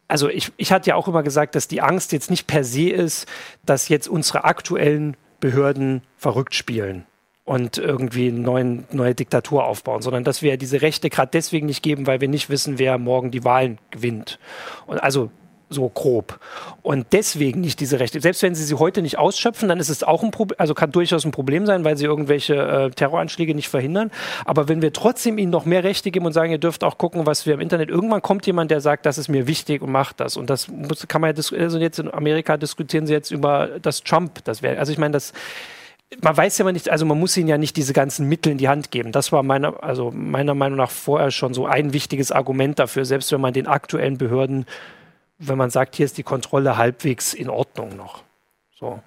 also 0.07 0.29
ich, 0.29 0.51
ich 0.57 0.71
hatte 0.71 0.89
ja 0.89 0.95
auch 0.95 1.07
immer 1.07 1.23
gesagt, 1.23 1.55
dass 1.55 1.67
die 1.67 1.81
Angst 1.81 2.11
jetzt 2.11 2.29
nicht 2.29 2.47
per 2.47 2.63
se 2.63 2.89
ist, 2.89 3.27
dass 3.65 3.89
jetzt 3.89 4.07
unsere 4.07 4.43
aktuellen 4.43 5.17
Behörden 5.39 6.01
verrückt 6.17 6.55
spielen 6.55 7.05
und 7.43 7.77
irgendwie 7.77 8.29
eine 8.29 8.83
neue 8.91 9.15
Diktatur 9.15 9.65
aufbauen, 9.65 10.01
sondern 10.01 10.23
dass 10.23 10.41
wir 10.41 10.57
diese 10.57 10.81
Rechte 10.81 11.09
gerade 11.09 11.31
deswegen 11.31 11.67
nicht 11.67 11.83
geben, 11.83 12.07
weil 12.07 12.21
wir 12.21 12.27
nicht 12.27 12.49
wissen, 12.49 12.79
wer 12.79 12.97
morgen 12.97 13.31
die 13.31 13.43
Wahlen 13.43 13.77
gewinnt. 13.91 14.39
Und 14.87 14.99
also 14.99 15.31
so 15.69 15.89
grob. 15.89 16.39
Und 16.81 17.07
deswegen 17.11 17.61
nicht 17.61 17.79
diese 17.79 17.99
Rechte. 17.99 18.21
Selbst 18.21 18.43
wenn 18.43 18.55
sie 18.55 18.63
sie 18.63 18.75
heute 18.75 19.01
nicht 19.01 19.17
ausschöpfen, 19.17 19.67
dann 19.69 19.79
ist 19.79 19.89
es 19.89 20.03
auch 20.03 20.23
ein 20.23 20.31
Problem, 20.31 20.55
also 20.59 20.73
kann 20.73 20.91
durchaus 20.91 21.25
ein 21.25 21.31
Problem 21.31 21.65
sein, 21.65 21.83
weil 21.83 21.97
sie 21.97 22.05
irgendwelche 22.05 22.55
äh, 22.55 22.89
Terroranschläge 22.91 23.55
nicht 23.55 23.69
verhindern. 23.69 24.11
Aber 24.45 24.67
wenn 24.67 24.81
wir 24.81 24.93
trotzdem 24.93 25.37
ihnen 25.37 25.51
noch 25.51 25.65
mehr 25.65 25.83
Rechte 25.83 26.11
geben 26.11 26.25
und 26.25 26.33
sagen, 26.33 26.51
ihr 26.51 26.57
dürft 26.57 26.83
auch 26.83 26.97
gucken, 26.97 27.25
was 27.25 27.45
wir 27.45 27.55
im 27.55 27.59
Internet, 27.59 27.89
irgendwann 27.89 28.21
kommt 28.21 28.45
jemand, 28.45 28.71
der 28.71 28.81
sagt, 28.81 29.05
das 29.05 29.17
ist 29.17 29.27
mir 29.27 29.47
wichtig 29.47 29.81
und 29.81 29.91
macht 29.91 30.19
das. 30.19 30.37
Und 30.37 30.49
das 30.49 30.67
muss, 30.67 31.07
kann 31.07 31.21
man 31.21 31.35
ja, 31.35 31.57
also 31.57 31.79
jetzt 31.79 31.99
in 31.99 32.13
Amerika 32.13 32.57
diskutieren 32.57 33.07
sie 33.07 33.13
jetzt 33.13 33.31
über 33.31 33.69
das 33.81 34.03
Trump, 34.03 34.43
das 34.43 34.61
wäre, 34.61 34.77
also 34.77 34.91
ich 34.91 34.97
meine, 34.97 35.13
das, 35.13 35.33
man 36.21 36.37
weiß 36.37 36.57
ja 36.57 36.63
immer 36.63 36.71
nicht, 36.71 36.89
also 36.89 37.05
man 37.05 37.19
muss 37.19 37.35
ihnen 37.37 37.47
ja 37.47 37.57
nicht 37.57 37.75
diese 37.77 37.93
ganzen 37.93 38.27
Mittel 38.27 38.51
in 38.51 38.57
die 38.57 38.67
Hand 38.67 38.91
geben. 38.91 39.11
Das 39.11 39.31
war 39.31 39.43
meiner, 39.43 39.83
also 39.83 40.11
meiner 40.11 40.53
Meinung 40.53 40.77
nach 40.77 40.91
vorher 40.91 41.31
schon 41.31 41.53
so 41.53 41.65
ein 41.65 41.93
wichtiges 41.93 42.31
Argument 42.31 42.79
dafür, 42.79 43.05
selbst 43.05 43.31
wenn 43.31 43.41
man 43.41 43.53
den 43.53 43.67
aktuellen 43.67 44.17
Behörden, 44.17 44.65
wenn 45.37 45.57
man 45.57 45.69
sagt, 45.69 45.95
hier 45.95 46.05
ist 46.05 46.17
die 46.17 46.23
Kontrolle 46.23 46.77
halbwegs 46.77 47.33
in 47.33 47.49
Ordnung 47.49 47.95
noch. 47.95 48.23
So. 48.71 48.99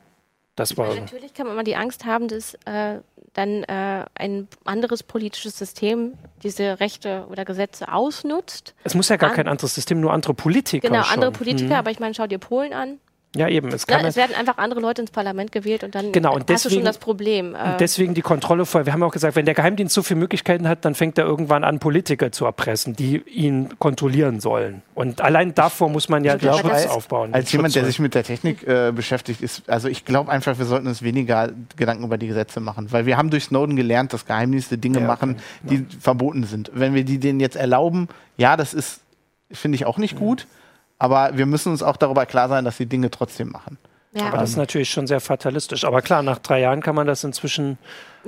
Das 0.59 0.77
war 0.77 0.89
meine, 0.89 1.03
natürlich 1.03 1.35
kann 1.35 1.47
man 1.47 1.55
immer 1.55 1.63
die 1.63 1.77
Angst 1.77 2.05
haben, 2.05 2.27
dass 2.27 2.55
äh, 2.65 2.99
dann 3.33 3.63
äh, 3.63 4.05
ein 4.15 4.49
anderes 4.65 5.05
politisches 5.05 5.57
System 5.57 6.15
diese 6.43 6.81
Rechte 6.81 7.27
oder 7.31 7.45
Gesetze 7.45 7.93
ausnutzt. 7.93 8.75
Es 8.83 8.97
muss 8.97 9.09
ja 9.09 9.17
gar 9.17 9.31
An 9.31 9.37
kein 9.37 9.47
anderes 9.49 9.77
System, 9.77 10.01
nur 10.01 10.13
andere 10.13 10.35
Politiker. 10.35 10.89
Genau, 10.89 11.05
schon. 11.05 11.15
andere 11.15 11.31
Politiker, 11.31 11.75
mhm. 11.75 11.79
aber 11.79 11.91
ich 11.93 12.01
meine, 12.01 12.13
schau 12.15 12.27
dir 12.27 12.39
Polen 12.39 12.73
an. 12.73 12.99
Ja, 13.39 13.49
eben. 13.49 13.69
Es, 13.69 13.87
Na, 13.89 14.01
es 14.07 14.17
werden 14.17 14.35
einfach 14.35 14.59
andere 14.59 14.81
Leute 14.81 15.03
ins 15.03 15.11
Parlament 15.11 15.53
gewählt 15.53 15.85
und 15.85 15.95
dann 15.95 16.13
genau, 16.13 16.35
und 16.35 16.49
deswegen, 16.49 16.77
schon 16.77 16.85
das 16.85 16.99
Problem. 16.99 17.49
Und 17.49 17.55
äh. 17.55 17.77
deswegen 17.79 18.15
die 18.15 18.23
Kontrolle 18.23 18.67
vorher. 18.67 18.87
Wir 18.87 18.93
haben 18.93 19.03
auch 19.03 19.13
gesagt, 19.13 19.37
wenn 19.37 19.45
der 19.45 19.55
Geheimdienst 19.55 19.95
so 19.95 20.03
viele 20.03 20.21
Möglichkeiten 20.21 20.69
hat, 20.69 20.85
dann 20.85 20.95
fängt 20.95 21.19
er 21.19 21.25
irgendwann 21.25 21.65
an, 21.65 21.79
Politiker 21.79 22.33
zu 22.33 22.45
erpressen, 22.45 22.97
die 22.97 23.23
ihn 23.27 23.79
kontrollieren 23.79 24.41
sollen. 24.41 24.83
Und 24.95 25.21
allein 25.21 25.55
davor 25.55 25.89
muss 25.89 26.09
man 26.09 26.25
ja 26.25 26.35
ich 26.35 26.41
den 26.41 26.51
glaube, 26.51 26.73
als, 26.73 26.89
aufbauen. 26.89 27.33
Als 27.33 27.53
jemand, 27.53 27.75
der 27.75 27.85
sich 27.85 27.99
mit 27.99 28.15
der 28.15 28.25
Technik 28.25 28.67
äh, 28.67 28.93
beschäftigt, 28.95 29.43
ist, 29.43 29.69
also 29.69 29.89
ich 29.89 30.05
glaube 30.05 30.31
einfach, 30.31 30.59
wir 30.59 30.67
sollten 30.67 30.87
uns 30.87 31.03
weniger 31.03 31.51
Gedanken 31.77 32.05
über 32.05 32.19
die 32.19 32.27
Gesetze 32.27 32.61
machen, 32.61 32.91
weil 32.93 33.07
wir 33.07 33.17
haben 33.17 33.31
durch 33.31 33.45
Snowden 33.45 33.77
gelernt, 33.77 34.13
dass 34.13 34.27
Geheimdienste 34.27 34.79
Dinge 34.79 35.01
ja, 35.01 35.07
machen, 35.07 35.37
die 35.63 35.77
ja. 35.77 35.83
verboten 36.01 36.45
sind. 36.45 36.71
Wenn 36.75 36.95
wir 36.95 37.05
die 37.05 37.19
denen 37.19 37.41
jetzt 37.41 37.57
erlauben, 37.57 38.09
ja, 38.37 38.57
das 38.57 38.75
ist, 38.75 39.01
finde 39.51 39.77
ich 39.77 39.87
auch 39.87 39.99
nicht 39.99 40.15
mhm. 40.15 40.19
Aber 40.99 41.37
wir 41.37 41.47
müssen 41.47 41.71
uns 41.71 41.83
auch 41.83 41.97
darüber 41.97 42.27
klar 42.27 42.49
sein, 42.49 42.65
dass 42.65 42.77
sie 42.77 42.87
Dinge 42.87 43.11
trotzdem 43.11 43.51
machen. 43.51 43.79
Ja. 44.13 44.27
Aber 44.29 44.39
das 44.39 44.51
ist 44.51 44.57
natürlich 44.57 44.91
schon 44.91 45.07
sehr 45.07 45.21
fatalistisch. 45.21 45.85
Aber 45.85 46.03
klar, 46.03 46.23
nach 46.23 46.39
drei 46.39 46.61
Jahren 46.61 46.83
kann 46.83 46.95
man 46.95 47.07
das 47.07 47.25
inzwischen. 47.25 47.79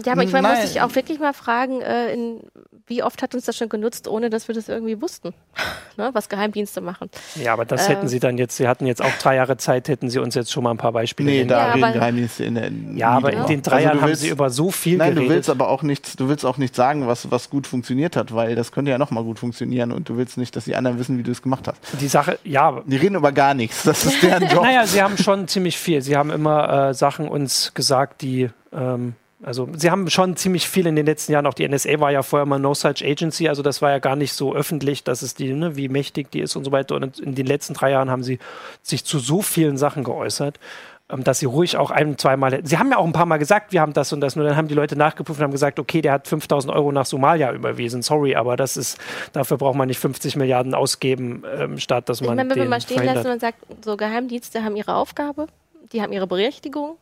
Ja, 0.05 0.13
aber 0.13 0.23
ich 0.23 0.33
meine, 0.33 0.49
muss 0.49 0.65
ich 0.65 0.81
auch 0.81 0.95
wirklich 0.95 1.19
mal 1.19 1.33
fragen, 1.33 1.81
äh, 1.81 2.13
in, 2.13 2.41
wie 2.87 3.03
oft 3.03 3.23
hat 3.23 3.35
uns 3.35 3.45
das 3.45 3.57
schon 3.57 3.69
genutzt, 3.69 4.09
ohne 4.09 4.31
dass 4.31 4.49
wir 4.49 4.55
das 4.55 4.69
irgendwie 4.69 5.01
wussten, 5.01 5.35
ne, 5.97 6.11
was 6.13 6.29
Geheimdienste 6.29 6.81
machen. 6.81 7.11
Ja, 7.37 7.53
aber 7.53 7.65
das 7.65 7.87
äh, 7.87 7.91
hätten 7.91 8.09
sie 8.09 8.21
dann 8.21 8.39
jetzt, 8.39 8.57
sie 8.57 8.69
hatten 8.69 8.87
jetzt 8.87 9.03
auch 9.03 9.13
drei 9.21 9.37
Jahre 9.37 9.57
Zeit, 9.57 9.89
hätten 9.89 10.09
sie 10.09 10.19
uns 10.19 10.35
jetzt 10.35 10.53
schon 10.53 10.65
mal 10.65 10.71
ein 10.71 10.77
paar 10.77 10.93
Beispiele 10.93 11.31
Nee, 11.31 11.45
da 11.45 11.69
ja, 11.69 11.73
reden 11.73 11.93
Geheimdienste 11.93 12.45
in 12.45 12.55
der 12.55 12.71
Ja, 12.95 13.11
aber 13.11 13.33
in 13.33 13.47
den 13.47 13.63
drei 13.63 13.77
also 13.77 13.89
Jahren 13.89 14.01
willst, 14.03 14.23
haben 14.23 14.27
sie 14.27 14.29
über 14.29 14.51
so 14.51 14.71
viel 14.71 14.97
nein, 14.99 15.15
geredet. 15.15 15.31
du 15.31 15.35
willst 15.35 15.51
aber 15.51 15.69
auch 15.69 15.83
nichts, 15.83 16.17
du 16.17 16.29
willst 16.29 16.47
auch 16.47 16.57
nicht 16.57 16.75
sagen, 16.75 17.07
was, 17.07 17.31
was 17.31 17.51
gut 17.51 17.67
funktioniert 17.67 18.17
hat, 18.17 18.35
weil 18.35 18.55
das 18.55 18.73
könnte 18.73 18.91
ja 18.91 18.99
nochmal 18.99 19.25
gut 19.25 19.39
funktionieren 19.39 19.93
und 19.93 20.09
du 20.09 20.17
willst 20.17 20.39
nicht, 20.39 20.57
dass 20.57 20.65
die 20.65 20.77
anderen 20.77 20.99
wissen, 20.99 21.19
wie 21.19 21.23
du 21.23 21.31
es 21.31 21.43
gemacht 21.43 21.69
hast. 21.69 21.79
Die 22.01 22.09
Sache, 22.09 22.39
ja. 22.45 22.83
Die 22.87 22.97
reden 22.97 23.17
über 23.17 23.33
gar 23.33 23.55
nichts, 23.55 23.83
das 23.83 24.05
ist 24.05 24.23
deren 24.23 24.43
Job. 24.49 24.63
naja, 24.63 24.87
sie 24.87 25.03
haben 25.03 25.17
schon 25.19 25.49
ziemlich 25.49 25.79
viel. 25.79 26.03
Sie 26.03 26.17
haben 26.17 26.31
immer 26.31 26.89
äh, 26.91 26.95
Sachen 26.95 27.29
uns 27.29 27.73
gesagt, 27.75 28.23
die 28.23 28.51
ähm, 28.73 29.15
also 29.43 29.69
sie 29.75 29.91
haben 29.91 30.11
schon 30.11 30.37
ziemlich 30.37 30.69
viel 30.69 30.87
in 30.87 30.97
den 30.97 31.07
letzten 31.07 31.33
Jahren, 31.33 31.47
auch 31.47 31.55
die 31.55 31.67
NSA 31.67 31.99
war 31.99 32.11
ja 32.11 32.23
vorher 32.23 32.45
mal 32.45 32.59
No 32.59 32.75
Such 32.75 33.03
Agency, 33.03 33.49
also 33.49 33.63
das 33.63 33.81
war 33.81 33.91
ja 33.91 33.99
gar 33.99 34.17
nicht 34.17 34.35
so 34.35 34.55
öffentlich, 34.55 35.03
dass 35.03 35.23
es 35.23 35.35
die, 35.35 35.53
ne, 35.53 35.77
wie 35.77 35.89
mächtig 35.89 36.31
die 36.31 36.41
ist 36.41 36.57
und 36.57 36.65
so 36.65 36.73
weiter. 36.73 36.97
Und 36.97 37.19
in 37.19 37.35
den 37.35 37.47
letzten 37.47 37.73
drei 37.73 37.91
Jahren 37.91 38.11
haben 38.11 38.23
sie 38.23 38.39
sich 38.83 39.05
zu 39.05 39.19
so 39.19 39.41
vielen 39.41 39.79
Sachen 39.79 40.05
geäußert, 40.05 40.61
ähm, 41.09 41.25
dass 41.25 41.39
sie 41.39 41.47
ruhig 41.47 41.79
auch 41.79 41.91
ein, 41.91 42.19
zweimal, 42.19 42.61
sie 42.65 42.77
haben 42.77 42.91
ja 42.91 42.99
auch 42.99 43.07
ein 43.07 43.13
paar 43.13 43.25
Mal 43.25 43.39
gesagt, 43.39 43.73
wir 43.73 43.81
haben 43.81 43.95
das 43.95 44.13
und 44.13 44.21
das, 44.21 44.37
nur 44.37 44.45
dann 44.45 44.57
haben 44.57 44.69
die 44.69 44.75
Leute 44.75 44.95
nachgeprüft 44.95 45.41
und 45.41 45.45
haben 45.45 45.53
gesagt, 45.53 45.79
okay, 45.79 46.03
der 46.03 46.13
hat 46.13 46.29
5000 46.29 46.73
Euro 46.75 46.93
nach 46.93 47.07
Somalia 47.07 47.51
überwiesen, 47.53 48.03
sorry, 48.03 48.37
aber 48.37 48.57
das 48.57 48.77
ist, 48.77 48.99
dafür 49.33 49.57
braucht 49.57 49.77
man 49.77 49.89
nicht 49.89 50.01
50 50.01 50.37
Milliarden 50.37 50.75
ausgeben, 50.75 51.45
ähm, 51.57 51.79
statt 51.79 52.11
dass 52.11 52.21
man. 52.21 52.31
Ich 52.31 52.37
meine, 52.37 52.51
wenn 52.51 52.59
man 52.59 52.69
mal 52.69 52.81
stehen 52.83 53.05
lässt 53.05 53.27
und 53.27 53.41
sagt, 53.41 53.59
so 53.83 53.97
Geheimdienste 53.97 54.63
haben 54.63 54.77
ihre 54.77 54.95
Aufgabe, 54.95 55.47
die 55.93 56.03
haben 56.03 56.13
ihre 56.13 56.27
Berechtigung 56.27 56.99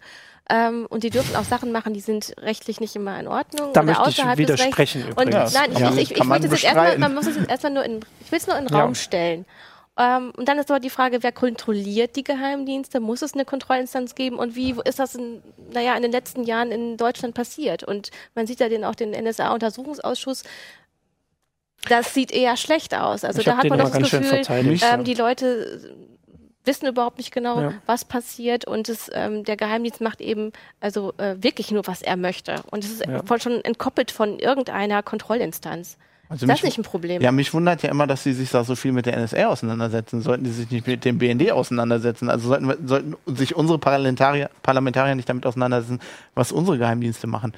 ähm, 0.51 0.87
und 0.89 1.05
die 1.05 1.11
dürfen 1.11 1.37
auch 1.37 1.45
Sachen 1.45 1.73
machen, 1.73 1.93
die 1.93 2.01
sind 2.01 2.35
rechtlich 2.39 2.81
nicht 2.81 2.97
immer 2.97 3.19
in 3.21 3.29
Ordnung. 3.29 3.73
Da 3.75 3.83
möchte 3.83 4.09
ich 4.09 4.19
widersprechen 4.39 5.09
übrigens. 5.09 5.55
Und, 5.55 5.55
nein, 5.55 5.73
ich, 5.73 5.79
ja. 5.79 5.91
ich, 5.91 5.99
ich, 5.99 6.17
ich 6.17 6.25
möchte 6.25 6.49
jetzt 6.49 6.65
erstmal, 6.65 6.99
man 6.99 7.15
muss 7.15 7.27
es 7.27 7.37
jetzt 7.37 7.51
erstmal 7.51 7.73
nur 7.73 7.85
in, 7.85 8.01
ich 8.21 8.33
will 8.33 8.39
es 8.39 8.47
nur 8.47 8.57
in 8.57 8.67
den 8.67 8.75
Raum 8.75 8.91
ja. 8.91 8.95
stellen. 8.95 9.45
Ähm, 9.99 10.33
und 10.37 10.49
dann 10.49 10.59
ist 10.59 10.71
aber 10.71 10.81
die 10.81 10.91
Frage, 10.91 11.23
wer 11.23 11.33
kontrolliert 11.33 12.17
die 12.17 12.25
Geheimdienste? 12.25 13.01
Muss 13.01 13.21
es 13.21 13.35
eine 13.35 13.45
Kontrollinstanz 13.45 14.15
geben? 14.15 14.39
Und 14.39 14.55
wie 14.55 14.75
ist 14.85 14.99
das 15.01 15.17
in, 15.17 15.43
naja, 15.73 15.95
in 15.97 16.03
den 16.03 16.13
letzten 16.13 16.45
Jahren 16.45 16.71
in 16.71 16.97
Deutschland 16.97 17.35
passiert? 17.35 17.83
Und 17.83 18.11
man 18.35 18.47
sieht 18.47 18.61
ja 18.61 18.69
den, 18.69 18.85
auch 18.85 18.95
den 18.95 19.11
NSA-Untersuchungsausschuss. 19.11 20.45
Das 21.89 22.15
sieht 22.15 22.31
eher 22.31 22.57
schlecht 22.57 22.95
aus. 22.95 23.25
Also 23.25 23.41
ich 23.41 23.45
da 23.45 23.57
hat 23.57 23.69
man 23.69 23.79
doch 23.81 23.91
das 23.91 24.11
Gefühl, 24.11 24.43
ähm, 24.49 25.05
die 25.05 25.15
Leute 25.15 25.95
wissen 26.69 26.87
überhaupt 26.87 27.19
nicht 27.19 27.33
genau, 27.33 27.61
ja. 27.61 27.73
was 27.87 28.05
passiert 28.05 28.65
und 28.65 28.89
es, 28.89 29.11
ähm, 29.13 29.43
der 29.43 29.57
Geheimdienst 29.57 30.01
macht 30.01 30.21
eben 30.21 30.53
also 30.79 31.13
äh, 31.19 31.35
wirklich 31.41 31.73
nur, 31.73 31.87
was 31.89 32.03
er 32.03 32.17
möchte. 32.17 32.63
Und 32.71 32.85
es 32.85 32.93
ist 32.93 33.07
ja. 33.07 33.25
voll 33.25 33.41
schon 33.41 33.65
entkoppelt 33.65 34.13
von 34.13 34.39
irgendeiner 34.39 35.03
Kontrollinstanz. 35.03 35.97
Also 36.29 36.47
das 36.47 36.59
ist 36.59 36.65
nicht 36.65 36.79
ein 36.79 36.83
Problem. 36.83 37.23
Ja, 37.23 37.33
mich 37.33 37.55
wundert 37.55 37.83
ja 37.83 37.91
immer, 37.91 38.07
dass 38.07 38.23
sie 38.23 38.35
sich 38.35 38.51
da 38.51 38.63
so 38.63 38.77
viel 38.77 38.93
mit 38.93 39.07
der 39.07 39.19
NSA 39.19 39.47
auseinandersetzen. 39.47 40.21
Sollten 40.21 40.45
die 40.45 40.51
sich 40.51 40.71
nicht 40.71 40.87
mit 40.87 41.05
dem 41.05 41.19
BND 41.19 41.51
auseinandersetzen? 41.53 42.29
Also 42.29 42.49
sollten, 42.49 42.87
sollten 42.87 43.17
sich 43.27 43.57
unsere 43.57 43.79
Parlamentarier, 43.79 44.51
Parlamentarier 44.63 45.15
nicht 45.15 45.29
damit 45.29 45.47
auseinandersetzen, 45.47 46.01
was 46.35 46.53
unsere 46.53 46.77
Geheimdienste 46.77 47.27
machen. 47.27 47.55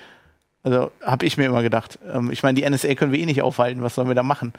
Also 0.62 0.92
habe 1.02 1.26
ich 1.26 1.36
mir 1.36 1.46
immer 1.46 1.62
gedacht. 1.62 1.98
Ähm, 2.12 2.30
ich 2.30 2.42
meine, 2.42 2.60
die 2.60 2.68
NSA 2.68 2.94
können 2.94 3.12
wir 3.12 3.18
eh 3.18 3.26
nicht 3.26 3.42
aufhalten. 3.42 3.82
Was 3.82 3.96
sollen 3.96 4.08
wir 4.08 4.14
da 4.14 4.22
machen? 4.22 4.52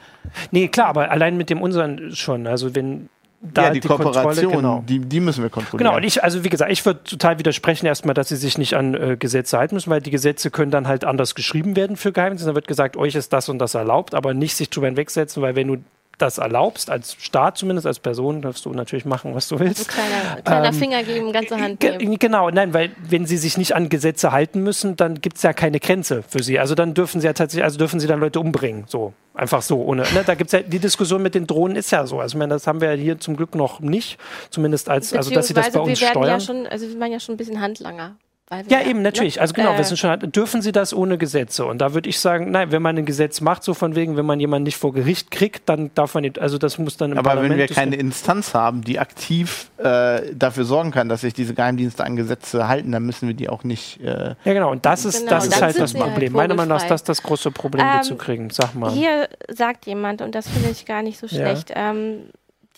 Nee, 0.50 0.68
klar, 0.68 0.88
aber 0.88 1.10
allein 1.10 1.36
mit 1.36 1.48
dem 1.48 1.62
unseren 1.62 2.14
schon. 2.14 2.46
Also 2.46 2.74
wenn 2.74 3.08
da 3.42 3.64
ja, 3.64 3.70
die, 3.70 3.80
die 3.80 3.88
Kooperation, 3.88 4.22
Kontrolle, 4.22 4.56
genau. 4.56 4.84
die, 4.88 5.00
die 5.00 5.20
müssen 5.20 5.42
wir 5.42 5.50
kontrollieren. 5.50 5.78
Genau, 5.78 5.96
und 5.96 6.04
ich, 6.04 6.22
also 6.22 6.44
wie 6.44 6.48
gesagt, 6.48 6.70
ich 6.70 6.86
würde 6.86 7.02
total 7.02 7.40
widersprechen 7.40 7.86
erstmal, 7.86 8.14
dass 8.14 8.28
sie 8.28 8.36
sich 8.36 8.56
nicht 8.56 8.74
an 8.74 8.94
äh, 8.94 9.16
Gesetze 9.18 9.58
halten 9.58 9.74
müssen, 9.74 9.90
weil 9.90 10.00
die 10.00 10.12
Gesetze 10.12 10.50
können 10.52 10.70
dann 10.70 10.86
halt 10.86 11.04
anders 11.04 11.34
geschrieben 11.34 11.74
werden 11.74 11.96
für 11.96 12.12
Geheimdienste. 12.12 12.46
Dann 12.46 12.54
wird 12.54 12.68
gesagt, 12.68 12.96
euch 12.96 13.16
ist 13.16 13.32
das 13.32 13.48
und 13.48 13.58
das 13.58 13.74
erlaubt, 13.74 14.14
aber 14.14 14.32
nicht 14.32 14.56
sich 14.56 14.70
drüber 14.70 14.86
hinwegsetzen, 14.86 15.42
weil 15.42 15.56
wenn 15.56 15.66
du 15.66 15.76
das 16.18 16.38
erlaubst, 16.38 16.90
als 16.90 17.16
Staat 17.18 17.58
zumindest, 17.58 17.86
als 17.86 17.98
Person, 17.98 18.42
darfst 18.42 18.64
du 18.64 18.70
natürlich 18.72 19.04
machen, 19.04 19.34
was 19.34 19.48
du 19.48 19.58
willst. 19.58 19.88
kleiner, 19.88 20.40
kleiner 20.42 20.68
Ähm, 20.68 20.74
Finger 20.74 21.02
geben, 21.02 21.32
ganze 21.32 21.58
Hand 21.60 21.82
nehmen. 21.82 22.18
genau, 22.18 22.50
nein, 22.50 22.72
weil 22.74 22.90
wenn 23.08 23.26
sie 23.26 23.36
sich 23.36 23.58
nicht 23.58 23.74
an 23.74 23.88
Gesetze 23.88 24.32
halten 24.32 24.62
müssen, 24.62 24.96
dann 24.96 25.20
gibt 25.20 25.36
es 25.36 25.42
ja 25.42 25.52
keine 25.52 25.80
Grenze 25.80 26.22
für 26.22 26.42
sie. 26.42 26.58
Also 26.58 26.74
dann 26.74 26.94
dürfen 26.94 27.20
sie 27.20 27.26
ja 27.26 27.32
tatsächlich, 27.32 27.64
also 27.64 27.78
dürfen 27.78 28.00
sie 28.00 28.06
dann 28.06 28.20
Leute 28.20 28.40
umbringen, 28.40 28.84
so. 28.86 29.12
Einfach 29.34 29.62
so, 29.62 29.82
ohne. 29.82 30.02
Ne? 30.02 30.22
Da 30.26 30.34
gibt's 30.34 30.52
ja, 30.52 30.60
die 30.60 30.78
Diskussion 30.78 31.22
mit 31.22 31.34
den 31.34 31.46
Drohnen 31.46 31.74
ist 31.74 31.90
ja 31.90 32.06
so. 32.06 32.20
Also 32.20 32.36
ich 32.36 32.38
meine, 32.38 32.52
das 32.52 32.66
haben 32.66 32.82
wir 32.82 32.94
ja 32.94 33.00
hier 33.00 33.18
zum 33.18 33.34
Glück 33.36 33.54
noch 33.54 33.80
nicht. 33.80 34.18
Zumindest 34.50 34.90
als, 34.90 35.14
also 35.14 35.30
dass 35.30 35.46
sie 35.46 35.54
das 35.54 35.70
bei 35.70 35.80
uns 35.80 36.00
wir 36.00 36.08
steuern. 36.08 36.28
ja 36.28 36.38
schon, 36.40 36.66
also 36.66 36.86
wir 36.86 37.00
waren 37.00 37.10
ja 37.12 37.18
schon 37.18 37.34
ein 37.34 37.38
bisschen 37.38 37.60
Handlanger. 37.60 38.16
Weil 38.48 38.68
wir 38.68 38.72
Ja, 38.80 38.86
eben, 38.86 39.02
natürlich. 39.02 39.40
Also 39.40 39.54
genau, 39.54 39.72
äh, 39.72 39.78
wir 39.78 39.84
sind 39.84 39.96
schon, 39.98 40.18
dürfen 40.32 40.60
sie 40.62 40.72
das 40.72 40.92
ohne 40.92 41.16
Gesetze? 41.18 41.64
Und 41.64 41.78
da 41.78 41.94
würde 41.94 42.08
ich 42.08 42.18
sagen, 42.20 42.50
nein, 42.50 42.70
wenn 42.72 42.82
man 42.82 42.98
ein 42.98 43.06
Gesetz 43.06 43.40
macht, 43.40 43.64
so 43.64 43.72
von 43.74 43.94
wegen, 43.94 44.16
wenn 44.16 44.26
man 44.26 44.40
jemanden 44.40 44.64
nicht 44.64 44.76
vor 44.76 44.92
Gericht 44.92 45.30
kriegt, 45.30 45.68
dann 45.68 45.90
darf 45.94 46.14
man 46.14 46.22
nicht, 46.22 46.38
also 46.38 46.58
das 46.58 46.78
muss 46.78 46.96
dann 46.96 47.12
im 47.12 47.18
Aber 47.18 47.30
Parlament 47.30 47.52
wenn 47.52 47.58
wir 47.58 47.74
keine 47.74 47.96
Instanz 47.96 48.54
haben, 48.54 48.82
die 48.82 48.98
aktiv 48.98 49.70
äh, 49.78 50.34
dafür 50.34 50.64
sorgen 50.64 50.90
kann, 50.90 51.08
dass 51.08 51.22
sich 51.22 51.34
diese 51.34 51.54
Geheimdienste 51.54 52.04
an 52.04 52.16
Gesetze 52.16 52.68
halten, 52.68 52.92
dann 52.92 53.04
müssen 53.04 53.26
wir 53.28 53.34
die 53.34 53.48
auch 53.48 53.64
nicht. 53.64 54.00
Äh, 54.00 54.34
Ja, 54.44 54.52
genau, 54.52 54.70
und 54.70 54.84
das 54.84 55.04
ist, 55.04 55.20
Genau, 55.20 55.30
das 55.30 55.46
ist 55.46 55.62
halt 55.62 55.78
das 55.78 55.94
halt 55.94 56.04
Problem. 56.04 56.32
Meiner 56.32 56.54
Meinung 56.54 56.76
nach 56.76 56.82
ist 56.82 56.90
das 56.90 57.04
das 57.04 57.22
große 57.22 57.50
Problem, 57.52 57.86
die 57.92 57.96
Ähm, 57.98 58.02
zu 58.02 58.16
kriegen. 58.16 58.50
Sag 58.50 58.74
mal. 58.74 58.90
Hier 58.92 59.28
sagt 59.48 59.86
jemand, 59.86 60.20
und 60.20 60.34
das 60.34 60.48
finde 60.48 60.70
ich 60.70 60.84
gar 60.84 61.02
nicht 61.02 61.18
so 61.18 61.26
Ja. 61.26 61.36
schlecht, 61.36 61.72
ähm, 61.74 62.24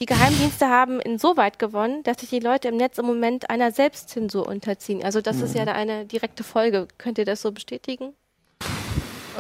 die 0.00 0.06
Geheimdienste 0.06 0.68
haben 0.68 1.00
insoweit 1.00 1.58
gewonnen, 1.58 2.02
dass 2.02 2.18
sich 2.20 2.30
die 2.30 2.40
Leute 2.40 2.68
im 2.68 2.76
Netz 2.76 2.98
im 2.98 3.06
Moment 3.06 3.48
einer 3.50 3.70
Selbstzensur 3.72 4.46
unterziehen. 4.48 5.04
Also 5.04 5.20
das 5.20 5.38
Mhm. 5.38 5.44
ist 5.44 5.54
ja 5.54 5.64
da 5.64 5.72
eine 5.72 6.04
direkte 6.06 6.42
Folge. 6.44 6.88
Könnt 6.98 7.18
ihr 7.18 7.24
das 7.24 7.42
so 7.42 7.52
bestätigen? 7.52 8.14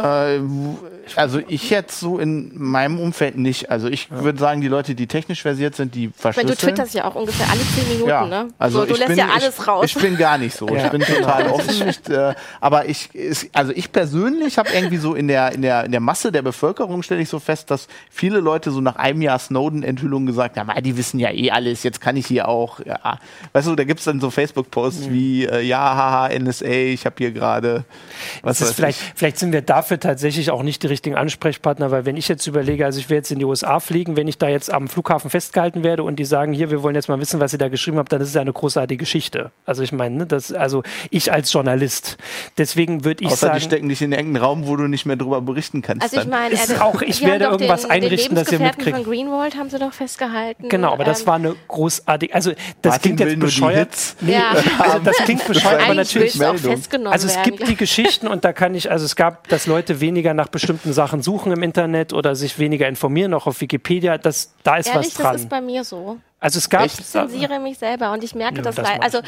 Äh, 0.02 0.40
also 1.16 1.40
ich 1.48 1.70
jetzt 1.70 2.00
so 2.00 2.18
in 2.18 2.50
meinem 2.54 2.98
Umfeld 2.98 3.36
nicht. 3.36 3.70
Also 3.70 3.88
ich 3.88 4.10
würde 4.10 4.38
sagen, 4.38 4.60
die 4.60 4.68
Leute, 4.68 4.94
die 4.94 5.06
technisch 5.06 5.42
versiert 5.42 5.74
sind, 5.76 5.94
die 5.94 6.08
Weil 6.08 6.32
verschlüsseln. 6.32 6.56
du 6.58 6.66
twitterst 6.66 6.94
ja 6.94 7.04
auch 7.04 7.14
ungefähr 7.14 7.46
alle 7.50 7.60
zehn 7.74 7.88
Minuten, 7.88 8.08
ja, 8.08 8.26
ne? 8.26 8.48
also 8.58 8.80
so, 8.80 8.86
du 8.86 8.92
ich 8.92 8.98
lässt 8.98 9.08
bin, 9.08 9.18
ja 9.18 9.28
alles 9.34 9.58
ich, 9.58 9.66
raus. 9.68 9.84
Ich 9.86 9.94
bin 9.96 10.16
gar 10.16 10.38
nicht 10.38 10.56
so. 10.56 10.68
Ja. 10.68 10.84
Ich 10.86 10.90
bin 10.90 11.00
total 11.02 11.46
offen. 11.48 11.88
Ich, 11.88 12.08
äh, 12.10 12.34
aber 12.60 12.88
ich, 12.88 13.10
also 13.52 13.72
ich 13.74 13.92
persönlich 13.92 14.58
habe 14.58 14.70
irgendwie 14.72 14.96
so 14.96 15.14
in 15.14 15.28
der 15.28 15.52
in 15.52 15.62
der 15.62 15.84
in 15.84 15.90
der 15.92 16.00
Masse 16.00 16.32
der 16.32 16.42
Bevölkerung 16.42 17.02
stelle 17.02 17.20
ich 17.20 17.28
so 17.28 17.38
fest, 17.38 17.70
dass 17.70 17.86
viele 18.10 18.40
Leute 18.40 18.70
so 18.70 18.80
nach 18.80 18.96
einem 18.96 19.22
Jahr 19.22 19.38
Snowden-Enthüllung 19.38 20.26
gesagt 20.26 20.56
haben, 20.56 20.70
ah, 20.70 20.80
die 20.80 20.96
wissen 20.96 21.18
ja 21.20 21.30
eh 21.30 21.50
alles. 21.50 21.82
Jetzt 21.82 22.00
kann 22.00 22.16
ich 22.16 22.26
hier 22.26 22.48
auch. 22.48 22.80
Ja. 22.84 23.18
Weißt 23.52 23.66
du, 23.68 23.74
da 23.76 23.84
gibt's 23.84 24.04
dann 24.04 24.20
so 24.20 24.30
Facebook-Posts 24.30 25.06
Mhm. 25.08 25.12
wie 25.12 25.44
äh, 25.46 25.60
ja, 25.62 25.78
haha, 25.78 26.28
NSA, 26.38 26.66
ich 26.66 27.04
habe 27.06 27.16
hier 27.18 27.32
gerade. 27.32 27.84
Was 28.42 28.58
Das 28.58 28.68
ist 28.70 28.76
vielleicht, 28.76 29.00
ich. 29.00 29.12
vielleicht 29.16 29.38
sind 29.38 29.52
wir 29.52 29.60
dafür 29.84 30.00
tatsächlich 30.00 30.50
auch 30.50 30.62
nicht 30.62 30.82
die 30.82 30.86
richtigen 30.86 31.14
Ansprechpartner, 31.14 31.90
weil 31.90 32.06
wenn 32.06 32.16
ich 32.16 32.26
jetzt 32.28 32.46
überlege, 32.46 32.86
also 32.86 32.98
ich 32.98 33.10
will 33.10 33.18
jetzt 33.18 33.30
in 33.30 33.38
die 33.38 33.44
USA 33.44 33.80
fliegen, 33.80 34.16
wenn 34.16 34.26
ich 34.28 34.38
da 34.38 34.48
jetzt 34.48 34.72
am 34.72 34.88
Flughafen 34.88 35.28
festgehalten 35.28 35.84
werde 35.84 36.02
und 36.04 36.16
die 36.16 36.24
sagen, 36.24 36.54
hier, 36.54 36.70
wir 36.70 36.82
wollen 36.82 36.94
jetzt 36.94 37.08
mal 37.10 37.20
wissen, 37.20 37.38
was 37.38 37.52
ihr 37.52 37.58
da 37.58 37.68
geschrieben 37.68 37.98
habt, 37.98 38.10
dann 38.12 38.20
ist 38.22 38.28
es 38.28 38.34
ja 38.34 38.40
eine 38.40 38.52
großartige 38.54 38.96
Geschichte. 38.98 39.50
Also 39.66 39.82
ich 39.82 39.92
meine, 39.92 40.16
ne, 40.16 40.26
das, 40.26 40.52
also 40.52 40.82
ich 41.10 41.30
als 41.32 41.52
Journalist. 41.52 42.16
Deswegen 42.56 43.04
würde 43.04 43.24
ich 43.24 43.30
Außer 43.30 43.48
sagen, 43.48 43.58
die 43.58 43.64
stecken 43.64 43.88
dich 43.90 44.00
in 44.00 44.12
irgendeinen 44.12 44.42
Raum, 44.44 44.66
wo 44.66 44.76
du 44.76 44.84
nicht 44.88 45.04
mehr 45.04 45.16
drüber 45.16 45.42
berichten 45.42 45.82
kannst. 45.82 46.02
Also 46.02 46.20
ich 46.20 46.26
meine, 46.26 46.54
Ist 46.54 46.70
äh, 46.70 46.78
auch- 46.80 47.02
ich 47.02 47.20
werde 47.26 47.44
irgendwas 47.44 47.82
den, 47.82 47.90
einrichten, 47.90 48.34
den 48.36 48.42
dass 48.44 48.52
ihr 48.52 48.60
mitkriegt. 48.60 48.96
von 48.96 49.04
Greenwald 49.04 49.56
haben 49.56 49.68
sie 49.68 49.78
doch 49.78 49.92
festgehalten. 49.92 50.68
Genau, 50.70 50.92
aber 50.94 51.04
das 51.04 51.20
Ähm, 51.20 51.26
war 51.26 51.34
eine 51.34 51.54
großartige, 51.68 52.34
also 52.34 52.52
das 52.80 52.94
Martin 52.94 53.16
klingt 53.16 53.30
jetzt 53.32 53.40
bescheuert. 53.40 53.90
Nee, 54.22 54.32
Ja. 54.32 54.52
also 54.78 54.98
das 55.00 55.16
klingt 55.18 55.46
bescheuert, 55.46 55.82
aber 55.84 55.94
natürlich. 55.94 56.34
auch 56.36 56.52
Meldung. 56.52 56.72
festgenommen 56.76 57.12
Also 57.12 57.26
es 57.26 57.36
werden. 57.36 57.56
gibt 57.56 57.68
die 57.68 57.76
Geschichten 57.76 58.28
und 58.28 58.44
da 58.46 58.52
kann 58.54 58.74
ich, 58.74 58.90
also 58.90 59.04
es 59.04 59.14
gab, 59.16 59.46
dass 59.48 59.66
Leute 59.74 60.00
weniger 60.00 60.34
nach 60.34 60.48
bestimmten 60.48 60.92
Sachen 60.92 61.22
suchen 61.22 61.52
im 61.52 61.62
Internet 61.62 62.12
oder 62.12 62.36
sich 62.36 62.58
weniger 62.58 62.88
informieren, 62.88 63.34
auch 63.34 63.46
auf 63.46 63.60
Wikipedia, 63.60 64.18
das, 64.18 64.54
da 64.62 64.76
ist 64.76 64.86
Ehrlich, 64.86 65.06
was 65.06 65.14
das 65.14 65.22
dran. 65.22 65.36
ist 65.36 65.48
bei 65.48 65.60
mir 65.60 65.84
so. 65.84 66.18
Also 66.38 66.58
es 66.58 66.70
gab, 66.70 66.86
Ich 66.86 66.94
zensiere 67.04 67.58
mich 67.58 67.78
selber 67.78 68.12
und 68.12 68.22
ich 68.22 68.34
merke 68.34 68.56
Ja, 68.56 68.62
das, 68.62 68.76
das 68.76 68.88
Also 69.00 69.20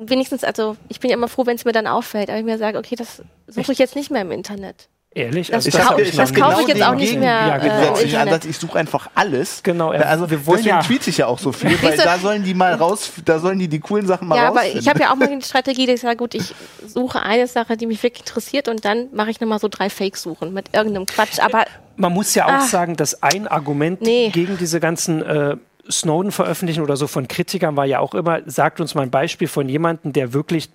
wenigstens, 0.00 0.44
also 0.44 0.76
ich 0.88 1.00
bin 1.00 1.10
ja 1.10 1.16
immer 1.16 1.28
froh, 1.28 1.46
wenn 1.46 1.56
es 1.56 1.64
mir 1.64 1.72
dann 1.72 1.86
auffällt, 1.86 2.28
aber 2.30 2.38
ich 2.38 2.44
mir 2.44 2.58
sage, 2.58 2.78
okay, 2.78 2.96
das 2.96 3.22
suche 3.46 3.72
ich 3.72 3.78
jetzt 3.78 3.96
nicht 3.96 4.10
mehr 4.10 4.22
im 4.22 4.32
Internet. 4.32 4.88
Ehrlich, 5.16 5.48
Das 5.48 5.64
also 5.66 5.78
kau- 5.78 5.84
hab 5.90 5.98
ich 5.98 6.14
das 6.14 6.32
noch 6.32 6.38
kaufe 6.40 6.62
ich 6.62 6.68
jetzt 6.68 6.82
auch 6.82 6.94
nicht 6.94 7.08
gegen- 7.10 7.20
mehr, 7.20 7.30
Ja, 7.48 7.56
äh, 7.56 8.04
genau. 8.04 8.18
Ansatz, 8.20 8.44
ich 8.44 8.58
suche 8.58 8.78
einfach 8.78 9.08
alles. 9.14 9.62
Genau, 9.62 9.92
Ja, 9.92 10.00
also 10.00 10.30
wir 10.30 10.46
wollen 10.46 10.58
deswegen 10.58 10.76
ja- 10.76 10.82
tweete 10.82 11.10
ich 11.10 11.18
ja 11.18 11.26
auch 11.26 11.38
so 11.38 11.52
viel, 11.52 11.80
weil 11.82 11.96
da 11.96 12.18
sollen 12.18 12.44
die 12.44 12.54
mal 12.54 12.74
raus, 12.74 13.10
da 13.24 13.38
sollen 13.38 13.58
die 13.58 13.68
die 13.68 13.80
coolen 13.80 14.06
Sachen 14.06 14.28
mal 14.28 14.36
Ja, 14.36 14.48
aber 14.48 14.56
rausfinden. 14.58 14.80
ich 14.80 14.88
habe 14.88 15.00
ja 15.00 15.10
auch 15.12 15.16
mal 15.16 15.28
die 15.28 15.42
Strategie, 15.46 15.86
dass 15.86 15.96
ich 15.96 16.00
sage, 16.02 16.16
gut, 16.16 16.34
ich 16.34 16.54
suche 16.86 17.22
eine 17.22 17.46
Sache, 17.46 17.76
die 17.76 17.86
mich 17.86 18.02
wirklich 18.02 18.26
interessiert 18.26 18.68
und 18.68 18.84
dann 18.84 19.08
mache 19.12 19.30
ich 19.30 19.40
nochmal 19.40 19.58
so 19.58 19.68
drei 19.68 19.90
Fake-Suchen 19.90 20.52
mit 20.52 20.74
irgendeinem 20.74 21.06
Quatsch. 21.06 21.38
Aber 21.40 21.64
Man 21.96 22.12
muss 22.12 22.34
ja 22.34 22.44
auch 22.44 22.50
Ah. 22.50 22.60
sagen, 22.60 22.96
dass 22.96 23.22
ein 23.22 23.48
Argument 23.48 24.02
Nee. 24.02 24.28
gegen 24.28 24.58
diese 24.58 24.80
ganzen 24.80 25.22
äh, 25.22 25.56
Snowden-Veröffentlichungen 25.90 26.84
oder 26.84 26.96
so 26.96 27.06
von 27.06 27.26
Kritikern 27.28 27.76
war 27.76 27.84
ja 27.86 28.00
auch 28.00 28.14
immer, 28.14 28.40
sagt 28.46 28.80
uns 28.80 28.94
mal 28.94 29.02
ein 29.02 29.10
Beispiel 29.10 29.48
von 29.48 29.68
jemandem, 29.68 30.12
der 30.12 30.32
wirklich 30.32 30.68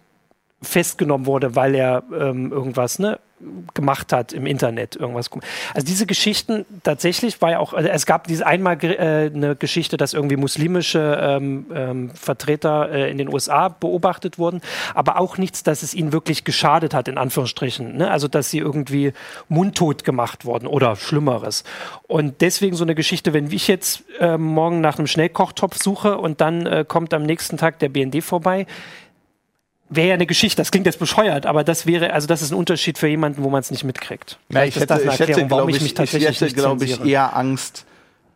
festgenommen 0.61 1.25
wurde, 1.25 1.55
weil 1.55 1.75
er 1.75 2.03
ähm, 2.13 2.51
irgendwas 2.51 2.99
ne, 2.99 3.19
gemacht 3.73 4.13
hat 4.13 4.33
im 4.33 4.45
Internet. 4.45 4.95
Irgendwas. 4.95 5.29
Also 5.73 5.85
diese 5.85 6.05
Geschichten 6.05 6.65
tatsächlich 6.83 7.41
war 7.41 7.51
ja 7.51 7.59
auch, 7.59 7.73
also 7.73 7.89
es 7.89 8.05
gab 8.05 8.27
diese 8.27 8.45
einmal 8.45 8.77
äh, 8.83 9.31
eine 9.33 9.55
Geschichte, 9.55 9.97
dass 9.97 10.13
irgendwie 10.13 10.35
muslimische 10.35 11.17
ähm, 11.19 11.65
ähm, 11.73 12.11
Vertreter 12.11 12.91
äh, 12.91 13.11
in 13.11 13.17
den 13.17 13.33
USA 13.33 13.69
beobachtet 13.69 14.37
wurden, 14.37 14.61
aber 14.93 15.19
auch 15.19 15.37
nichts, 15.37 15.63
dass 15.63 15.83
es 15.83 15.93
ihnen 15.93 16.13
wirklich 16.13 16.43
geschadet 16.43 16.93
hat, 16.93 17.07
in 17.07 17.17
Anführungsstrichen. 17.17 17.97
Ne? 17.97 18.11
Also 18.11 18.27
dass 18.27 18.49
sie 18.49 18.59
irgendwie 18.59 19.13
mundtot 19.49 20.03
gemacht 20.03 20.45
wurden 20.45 20.67
oder 20.67 20.95
Schlimmeres. 20.95 21.63
Und 22.07 22.41
deswegen 22.41 22.75
so 22.75 22.83
eine 22.83 22.95
Geschichte, 22.95 23.33
wenn 23.33 23.51
ich 23.51 23.67
jetzt 23.67 24.03
äh, 24.19 24.37
morgen 24.37 24.81
nach 24.81 24.97
einem 24.97 25.07
Schnellkochtopf 25.07 25.77
suche 25.77 26.17
und 26.17 26.41
dann 26.41 26.65
äh, 26.65 26.85
kommt 26.87 27.13
am 27.13 27.23
nächsten 27.23 27.57
Tag 27.57 27.79
der 27.79 27.89
BND 27.89 28.23
vorbei, 28.23 28.67
wäre 29.91 30.07
ja 30.07 30.13
eine 30.15 30.25
Geschichte. 30.25 30.57
Das 30.57 30.71
klingt 30.71 30.87
jetzt 30.87 30.97
bescheuert, 30.97 31.45
aber 31.45 31.63
das 31.63 31.85
wäre, 31.85 32.13
also 32.13 32.27
das 32.27 32.41
ist 32.41 32.51
ein 32.51 32.55
Unterschied 32.57 32.97
für 32.97 33.07
jemanden, 33.07 33.43
wo 33.43 33.49
man 33.49 33.59
es 33.59 33.69
nicht 33.69 33.83
mitkriegt. 33.83 34.39
Ja, 34.49 34.63
ich 34.63 34.75
hätte, 34.75 34.95
ich 34.95 35.11
hätte, 35.11 35.23
Erklärung, 35.23 35.51
warum 35.51 35.67
glaub 35.67 35.69
ich 35.69 35.75
ich, 35.75 35.81
mich 35.83 35.93
tatsächlich 35.93 36.29
ich 36.29 36.41
hätte, 36.41 36.53
glaube 36.55 36.85
ich, 36.85 37.05
eher 37.05 37.35
Angst 37.35 37.85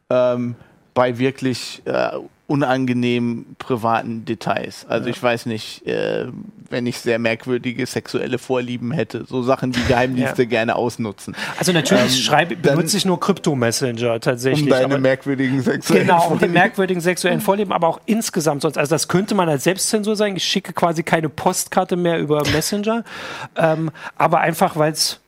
ähm, 0.09 0.55
bei 0.93 1.17
wirklich 1.17 1.81
äh, 1.85 2.09
unangenehmen 2.47 3.55
privaten 3.57 4.23
Details. 4.25 4.85
Also 4.87 5.09
ich 5.09 5.21
weiß 5.21 5.45
nicht, 5.47 5.85
äh, 5.87 6.27
wenn 6.69 6.85
ich 6.85 6.99
sehr 6.99 7.17
merkwürdige 7.19 7.85
sexuelle 7.85 8.37
Vorlieben 8.37 8.91
hätte, 8.91 9.25
so 9.27 9.41
Sachen, 9.43 9.71
die 9.71 9.83
Geheimdienste 9.87 10.43
Ja. 10.43 10.49
gerne 10.49 10.75
ausnutzen, 10.75 11.35
Also 11.57 11.71
natürlich 11.71 12.03
Ähm, 12.03 12.09
schreibe, 12.23 12.55
dann- 12.57 12.75
benutze 12.77 12.97
ich 12.97 13.05
nur 13.05 13.19
Krypto-Messenger 13.19 14.19
tatsächlich. 14.19 14.63
um 14.63 14.69
deine 14.69 14.97
merkwürdigen 14.99 15.61
sexuellen 15.61 16.05
Genau, 16.07 16.27
um 16.29 16.39
die 16.39 16.47
merkwürdigen 16.47 17.01
sexuellen 17.01 17.41
Vorlieben, 17.41 17.71
aber 17.71 17.87
auch 17.87 17.99
insgesamt 18.05 18.61
sonst. 18.61 18.77
Also 18.77 18.93
das 18.93 19.07
könnte 19.07 19.33
man 19.35 19.49
als 19.49 19.63
Selbstzensur 19.63 20.15
sagen. 20.15 20.35
Ich 20.35 20.43
schicke 20.45 20.73
quasi 20.73 21.03
keine 21.03 21.29
Postkarte 21.29 21.95
mehr 21.95 22.19
über 22.19 22.43
Messenger, 22.51 23.03
ähm, 23.57 23.91
aber 24.17 24.39
einfach, 24.41 24.75
weil 24.75 24.91
es 24.93 25.19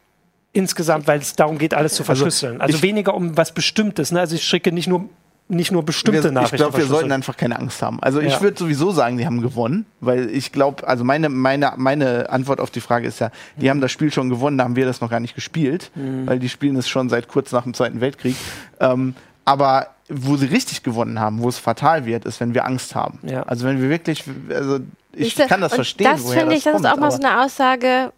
insgesamt, 0.53 1.07
weil 1.07 1.19
es 1.19 1.35
darum 1.35 1.57
geht, 1.57 1.73
alles 1.73 1.93
zu 1.95 2.03
verschlüsseln. 2.03 2.61
Also, 2.61 2.77
ich- 2.77 2.83
weniger 2.83 3.13
um 3.13 3.35
was 3.37 3.53
Bestimmtes. 3.53 4.11
Ne? 4.11 4.19
Also 4.19 4.35
ich 4.35 4.43
schicke 4.43 4.71
nicht 4.71 4.87
nur 4.87 5.09
nicht 5.49 5.71
nur 5.71 5.83
bestimmte 5.83 6.25
wir, 6.25 6.31
Nachrichten. 6.31 6.55
Ich 6.55 6.61
glaube, 6.61 6.77
wir 6.77 6.85
sollten 6.87 7.11
einfach 7.11 7.37
keine 7.37 7.57
Angst 7.57 7.81
haben. 7.81 7.99
Also 8.01 8.19
ich 8.19 8.33
Ja. 8.33 8.41
würde 8.41 8.57
sowieso 8.59 8.91
sagen, 8.91 9.17
die 9.17 9.25
haben 9.25 9.41
gewonnen, 9.41 9.85
weil 10.01 10.29
ich 10.29 10.51
glaube, 10.51 10.85
also 10.87 11.03
meine, 11.05 11.29
meine, 11.29 11.73
meine 11.77 12.29
Antwort 12.29 12.59
auf 12.59 12.69
die 12.69 12.81
Frage 12.81 13.07
ist 13.07 13.19
ja, 13.19 13.31
die 13.55 13.69
haben 13.69 13.79
das 13.79 13.91
Spiel 13.91 14.11
schon 14.11 14.29
gewonnen, 14.29 14.57
da 14.57 14.65
haben 14.65 14.75
wir 14.75 14.85
das 14.85 14.99
noch 14.99 15.09
gar 15.09 15.19
nicht 15.21 15.35
gespielt, 15.35 15.89
Mhm. 15.95 16.27
weil 16.27 16.39
die 16.39 16.49
spielen 16.49 16.75
es 16.75 16.89
schon 16.89 17.07
seit 17.09 17.27
kurz 17.29 17.51
nach 17.53 17.63
dem 17.63 17.73
Zweiten 17.73 18.01
Weltkrieg. 18.01 18.35
Ähm, 18.81 19.15
aber 19.45 19.87
wo 20.09 20.35
sie 20.37 20.47
richtig 20.47 20.83
gewonnen 20.83 21.19
haben, 21.19 21.41
wo 21.41 21.47
es 21.49 21.57
fatal 21.57 22.05
wird, 22.05 22.25
ist, 22.25 22.39
wenn 22.41 22.53
wir 22.53 22.65
Angst 22.65 22.95
haben. 22.95 23.19
Ja. 23.23 23.43
Also 23.43 23.65
wenn 23.65 23.81
wir 23.81 23.89
wirklich, 23.89 24.23
also 24.49 24.79
ich 25.13 25.33
Siehste, 25.35 25.47
kann 25.47 25.61
das 25.61 25.73
verstehen, 25.73 26.09
Das 26.11 26.29
finde 26.31 26.55
ich, 26.55 26.63
das 26.63 26.73
kommt, 26.73 26.85
ist 26.85 26.91
auch 26.91 26.97
mal 26.97 27.11
so 27.11 27.17
aber 27.19 27.27
eine 27.29 27.43
Aussage, 27.45 28.11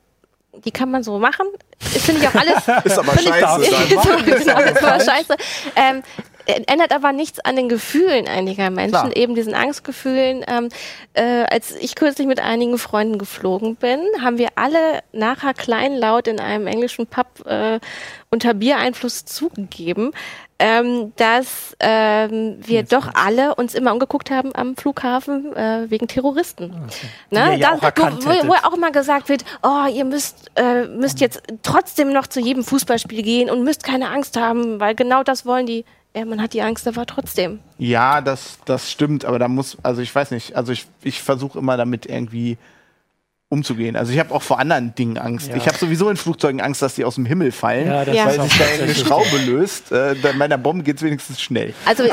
die 0.66 0.72
kann 0.72 0.90
man 0.92 1.04
so 1.04 1.20
machen. 1.20 1.46
Das 1.80 2.04
finde 2.04 2.22
ich 2.22 2.28
auch 2.28 2.36
alles. 2.36 2.58
ist 2.86 2.98
aber 3.00 3.12
finde 3.12 3.30
ich- 3.30 3.44
scheiße. 3.44 3.72
dann. 3.72 4.04
so, 4.04 4.46
genau, 4.46 4.60
das 4.74 4.84
war 4.84 5.00
scheiße. 5.00 5.36
Ähm, 5.76 6.02
ändert 6.68 6.94
aber 6.94 7.12
nichts 7.12 7.40
an 7.40 7.56
den 7.56 7.70
Gefühlen 7.70 8.28
einiger 8.28 8.70
Menschen, 8.70 8.92
Klar. 8.92 9.16
eben 9.16 9.36
diesen 9.36 9.54
Angstgefühlen. 9.54 10.44
Ähm, 10.48 10.70
äh, 11.14 11.44
als 11.50 11.76
ich 11.76 11.96
kürzlich 11.96 12.28
mit 12.28 12.40
einigen 12.40 12.78
Freunden 12.78 13.18
geflogen 13.18 13.76
bin, 13.76 14.00
haben 14.22 14.38
wir 14.38 14.50
alle 14.56 15.02
nachher 15.12 15.54
kleinlaut 15.54 16.28
in 16.28 16.40
einem 16.40 16.68
englischen 16.68 17.08
Pub 17.08 17.46
äh, 17.46 17.80
unter 18.32 18.54
Biereinfluss 18.54 19.26
zugegeben, 19.26 20.12
ähm, 20.60 21.14
dass 21.16 21.76
ähm, 21.80 22.58
wir 22.60 22.84
doch 22.84 23.10
alle 23.14 23.56
uns 23.56 23.74
immer 23.74 23.94
umgeguckt 23.94 24.30
haben 24.30 24.54
am 24.54 24.76
Flughafen 24.76 25.56
äh, 25.56 25.86
wegen 25.90 26.08
Terroristen. 26.08 26.74
Ihr 27.32 27.40
Ne? 27.40 27.58
ja 27.58 27.78
Da- 27.78 27.90
auch 27.90 28.12
wo, 28.26 28.48
wo, 28.50 28.54
auch 28.54 28.74
immer 28.74 28.92
gesagt 28.92 29.30
wird, 29.30 29.46
oh, 29.64 29.86
ihr 29.94 30.04
müsst, 30.06 30.52
äh, 30.56 30.86
müsst 30.86 31.22
jetzt 31.22 31.42
trotzdem 31.64 32.12
noch 32.12 32.28
zu 32.28 32.40
jedem 32.42 32.64
Fußballspiel 32.64 33.24
gehen 33.24 33.50
und 33.50 33.64
müsst 33.64 33.84
keine 33.84 34.10
Angst 34.10 34.36
haben, 34.38 34.80
weil 34.80 34.96
genau 34.96 35.24
das 35.24 35.46
wollen 35.46 35.66
die. 35.66 35.86
ja, 36.16 36.26
man 36.26 36.42
hat 36.42 36.54
die 36.54 36.62
Angst 36.62 36.88
aber 36.88 37.06
trotzdem. 37.06 37.60
Ja, 37.78 38.20
das, 38.20 38.60
das 38.66 38.92
stimmt, 38.92 39.24
aber 39.26 39.40
da 39.40 39.48
muss, 39.48 39.78
also 39.84 40.02
ich 40.02 40.14
weiß 40.14 40.32
nicht, 40.32 40.56
also 40.56 40.72
ich, 40.74 40.88
ich 41.04 41.22
versuche 41.22 41.60
immer 41.60 41.78
damit 41.78 42.06
irgendwie 42.06 42.58
umzugehen. 43.52 43.96
Also 43.96 44.14
ich 44.14 44.20
habe 44.20 44.32
auch 44.34 44.44
vor 44.44 44.60
anderen 44.60 44.94
Dingen 44.94 45.18
Angst. 45.18 45.48
Ja. 45.50 45.56
Ich 45.56 45.66
habe 45.68 45.76
sowieso 45.76 46.08
in 46.12 46.18
Flugzeugen 46.18 46.62
Angst, 46.62 46.84
dass 46.84 46.94
die 46.94 47.04
aus 47.04 47.16
dem 47.16 47.26
Himmel 47.26 47.52
fallen, 47.52 47.88
Ja, 47.88 48.06
das 48.06 48.16
Ja. 48.16 48.26
weil 48.28 48.36
ist 48.38 48.44
sich 48.44 48.60
da 48.60 48.84
eine 48.84 48.94
Schraube 48.96 49.38
löst. 49.44 49.92
Äh, 49.92 50.16
bei 50.22 50.34
meiner 50.34 50.60
Bombe 50.60 50.84
geht's 50.84 51.02
wenigstens 51.02 51.42
schnell. 51.42 51.74
Also 51.84 52.04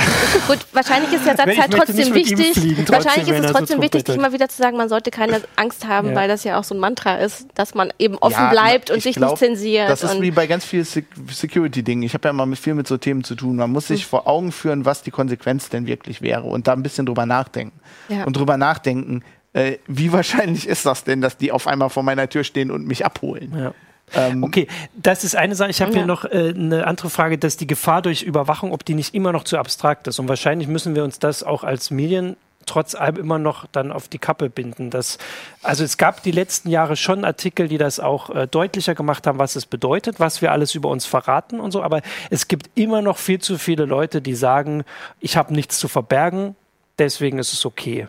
gut, 0.48 0.58
wahrscheinlich 0.72 1.12
ist 1.12 1.26
der 1.26 1.36
Satz 1.36 1.48
Ich 1.52 1.60
halt 1.60 1.72
trotzdem 1.72 2.14
wichtig. 2.14 2.54
fliegen, 2.54 2.86
trotzdem, 2.86 2.94
wahrscheinlich 3.04 3.28
ist 3.28 3.34
es 3.38 3.42
er 3.44 3.48
so 3.48 3.54
trotzdem 3.54 3.82
wichtig, 3.82 4.08
immer 4.08 4.32
wieder 4.32 4.48
zu 4.48 4.56
sagen, 4.56 4.78
man 4.78 4.88
sollte 4.88 5.10
keine 5.10 5.42
Angst 5.56 5.86
haben, 5.86 6.08
Ja. 6.10 6.14
weil 6.14 6.28
das 6.28 6.42
ja 6.44 6.58
auch 6.58 6.64
so 6.64 6.74
ein 6.74 6.78
Mantra 6.80 7.16
ist, 7.16 7.46
dass 7.54 7.74
man 7.74 7.92
eben 7.98 8.16
offen 8.16 8.32
Ja, 8.32 8.50
bleibt 8.50 8.90
und 8.90 8.96
ich 8.96 9.02
sich 9.04 9.16
glaub, 9.16 9.32
nicht 9.32 9.40
zensiert. 9.40 9.90
Das 9.90 10.02
ist 10.02 10.14
und 10.14 10.22
wie 10.22 10.30
bei 10.30 10.46
ganz 10.46 10.64
vielen 10.64 10.84
Sec 10.84 11.04
Security-Dingen. 11.30 12.02
Ich 12.02 12.14
habe 12.14 12.28
ja 12.28 12.32
mal 12.32 12.46
mit 12.46 12.58
viel 12.58 12.72
mit 12.72 12.88
so 12.88 12.96
Themen 12.96 13.24
zu 13.24 13.34
tun. 13.34 13.56
Man 13.56 13.70
muss 13.72 13.88
sich 13.88 14.02
Hm. 14.04 14.08
vor 14.08 14.26
Augen 14.26 14.52
führen, 14.52 14.86
was 14.86 15.02
die 15.02 15.10
Konsequenz 15.10 15.68
denn 15.68 15.86
wirklich 15.86 16.22
wäre 16.22 16.44
und 16.44 16.66
da 16.66 16.72
ein 16.72 16.82
bisschen 16.82 17.04
drüber 17.04 17.26
nachdenken. 17.26 17.78
Ja. 18.08 18.24
Und 18.24 18.36
drüber 18.38 18.56
nachdenken, 18.56 19.22
äh, 19.56 19.78
wie 19.86 20.12
wahrscheinlich 20.12 20.68
ist 20.68 20.84
das 20.86 21.04
denn, 21.04 21.20
dass 21.20 21.36
die 21.36 21.50
auf 21.50 21.66
einmal 21.66 21.88
vor 21.90 22.02
meiner 22.02 22.28
Tür 22.28 22.44
stehen 22.44 22.70
und 22.70 22.86
mich 22.86 23.04
abholen? 23.06 23.52
Ja. 23.56 23.74
Ähm, 24.14 24.44
Okay, 24.44 24.68
das 24.94 25.24
ist 25.24 25.34
eine 25.34 25.54
Sache. 25.54 25.70
Ich 25.70 25.80
habe 25.80 25.90
Ja. 25.92 25.98
hier 25.98 26.06
noch 26.06 26.24
äh, 26.24 26.52
eine 26.54 26.86
andere 26.86 27.10
Frage, 27.10 27.38
dass 27.38 27.56
die 27.56 27.66
Gefahr 27.66 28.02
durch 28.02 28.22
Überwachung, 28.22 28.72
ob 28.72 28.84
die 28.84 28.94
nicht 28.94 29.14
immer 29.14 29.32
noch 29.32 29.44
zu 29.44 29.58
abstrakt 29.58 30.06
ist. 30.06 30.18
Und 30.18 30.28
wahrscheinlich 30.28 30.68
müssen 30.68 30.94
wir 30.94 31.02
uns 31.04 31.18
das 31.18 31.42
auch 31.42 31.64
als 31.64 31.90
Medien 31.90 32.36
trotz 32.66 32.94
allem 32.96 33.16
immer 33.16 33.38
noch 33.38 33.66
dann 33.70 33.92
auf 33.92 34.08
die 34.08 34.18
Kappe 34.18 34.50
binden. 34.50 34.90
Das, 34.90 35.18
also 35.62 35.84
es 35.84 35.96
gab 35.98 36.22
die 36.24 36.32
letzten 36.32 36.68
Jahre 36.68 36.96
schon 36.96 37.24
Artikel, 37.24 37.68
die 37.68 37.78
das 37.78 38.00
auch 38.00 38.28
äh, 38.30 38.46
deutlicher 38.48 38.94
gemacht 38.96 39.26
haben, 39.26 39.38
was 39.38 39.54
es 39.56 39.66
bedeutet, 39.66 40.18
was 40.18 40.42
wir 40.42 40.50
alles 40.52 40.74
über 40.74 40.88
uns 40.88 41.06
verraten 41.06 41.60
und 41.60 41.70
so. 41.70 41.82
Aber 41.82 42.02
es 42.28 42.48
gibt 42.48 42.68
immer 42.74 43.02
noch 43.02 43.18
viel 43.18 43.40
zu 43.40 43.56
viele 43.56 43.84
Leute, 43.84 44.20
die 44.20 44.34
sagen, 44.34 44.82
ich 45.20 45.36
habe 45.36 45.54
nichts 45.54 45.78
zu 45.78 45.86
verbergen, 45.88 46.56
deswegen 46.98 47.38
ist 47.38 47.52
es 47.52 47.64
okay. 47.64 48.08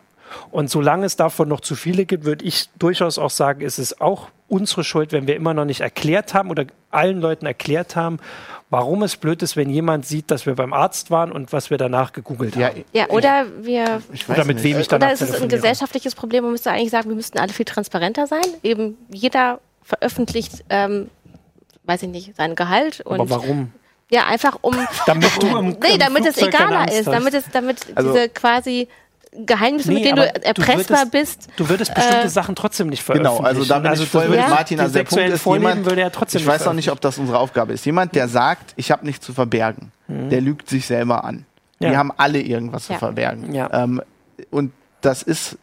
Und 0.51 0.69
solange 0.69 1.05
es 1.05 1.15
davon 1.15 1.47
noch 1.47 1.61
zu 1.61 1.75
viele 1.75 2.05
gibt, 2.05 2.25
würde 2.25 2.45
ich 2.45 2.69
durchaus 2.79 3.17
auch 3.17 3.29
sagen, 3.29 3.61
ist 3.61 3.79
es 3.79 3.99
auch 4.01 4.29
unsere 4.47 4.83
Schuld, 4.83 5.11
wenn 5.11 5.27
wir 5.27 5.35
immer 5.35 5.53
noch 5.53 5.65
nicht 5.65 5.81
erklärt 5.81 6.33
haben 6.33 6.49
oder 6.49 6.65
allen 6.89 7.19
Leuten 7.19 7.45
erklärt 7.45 7.95
haben, 7.95 8.19
warum 8.69 9.03
es 9.03 9.17
blöd 9.17 9.41
ist, 9.41 9.55
wenn 9.55 9.69
jemand 9.69 10.05
sieht, 10.05 10.31
dass 10.31 10.45
wir 10.45 10.55
beim 10.55 10.73
Arzt 10.73 11.11
waren 11.11 11.31
und 11.31 11.53
was 11.53 11.69
wir 11.69 11.77
danach 11.77 12.13
gegoogelt 12.13 12.55
ja, 12.55 12.67
haben. 12.67 12.83
ja, 12.93 13.09
oder 13.09 13.45
wir 13.61 14.01
ich 14.11 14.27
weiß 14.27 14.37
Oder 14.37 14.45
mit 14.45 14.63
wem 14.63 14.79
ich 14.79 14.87
danach 14.87 15.07
Oder 15.07 15.13
ist 15.13 15.21
es 15.21 15.41
ein 15.41 15.49
gesellschaftliches 15.49 16.15
Problem? 16.15 16.43
Man 16.43 16.51
müsste 16.53 16.71
eigentlich 16.71 16.91
sagen, 16.91 17.09
wir 17.09 17.15
müssten 17.15 17.39
alle 17.39 17.53
viel 17.53 17.65
transparenter 17.65 18.27
sein. 18.27 18.43
Eben 18.63 18.97
jeder 19.09 19.59
veröffentlicht, 19.83 20.65
ähm, 20.69 21.09
weiß 21.83 22.03
ich 22.03 22.09
nicht, 22.09 22.35
sein 22.35 22.55
Gehalt 22.55 23.01
und 23.01 23.19
Aber 23.21 23.29
warum? 23.29 23.71
ja 24.11 24.25
einfach 24.25 24.57
um 24.61 24.75
Damit 25.05 25.41
du 25.41 25.47
im, 25.47 25.69
nee, 25.81 25.93
im 25.93 25.99
damit 25.99 26.25
es 26.25 26.37
egaler 26.37 26.91
ist, 26.91 27.07
damit 27.07 27.33
es 27.33 27.45
damit 27.51 27.85
Also- 27.95 28.13
diese 28.13 28.29
quasi 28.29 28.87
Geheimnisse, 29.45 29.89
Nee, 29.89 29.95
mit 29.95 30.05
denen 30.05 30.15
du 30.17 30.45
erpressbar 30.45 31.05
würdest, 31.11 31.11
bist. 31.11 31.49
Du 31.57 31.69
würdest 31.69 31.93
bestimmte 31.93 32.25
äh, 32.25 32.29
Sachen 32.29 32.55
trotzdem 32.55 32.87
nicht 32.87 33.05
Genau, 33.05 33.35
veröffentlichen. 33.37 33.45
also 33.45 33.73
da 33.73 33.79
bin 33.79 34.01
ich 34.01 34.09
voll 34.09 34.29
mit 34.29 34.39
Ja. 34.39 34.47
Martin. 34.47 34.79
Also 34.79 34.93
der 34.93 35.03
Punkt 35.03 35.29
ist, 35.29 35.45
jemand, 35.45 35.85
würde 35.85 36.01
er 36.01 36.11
trotzdem 36.11 36.41
ich 36.41 36.47
weiß 36.47 36.65
noch 36.65 36.73
nicht, 36.73 36.89
ob 36.91 36.99
das 37.01 37.17
unsere 37.17 37.37
Aufgabe 37.39 37.73
ist. 37.73 37.85
Jemand, 37.85 38.15
der 38.15 38.27
sagt, 38.27 38.73
ich 38.75 38.91
habe 38.91 39.05
nichts 39.05 39.25
zu 39.25 39.33
verbergen, 39.33 39.91
der 40.07 40.41
lügt 40.41 40.69
sich 40.69 40.85
selber 40.85 41.23
an. 41.23 41.35
Mhm. 41.35 41.45
Ja. 41.79 41.89
Wir 41.91 41.97
haben 41.97 42.11
alle 42.17 42.41
irgendwas 42.41 42.87
Ja. 42.87 42.95
zu 42.95 42.99
verbergen. 42.99 43.53
Ja. 43.53 43.69
Ähm, 43.83 44.01
und 44.49 44.71
das 45.01 45.21
ist, 45.23 45.57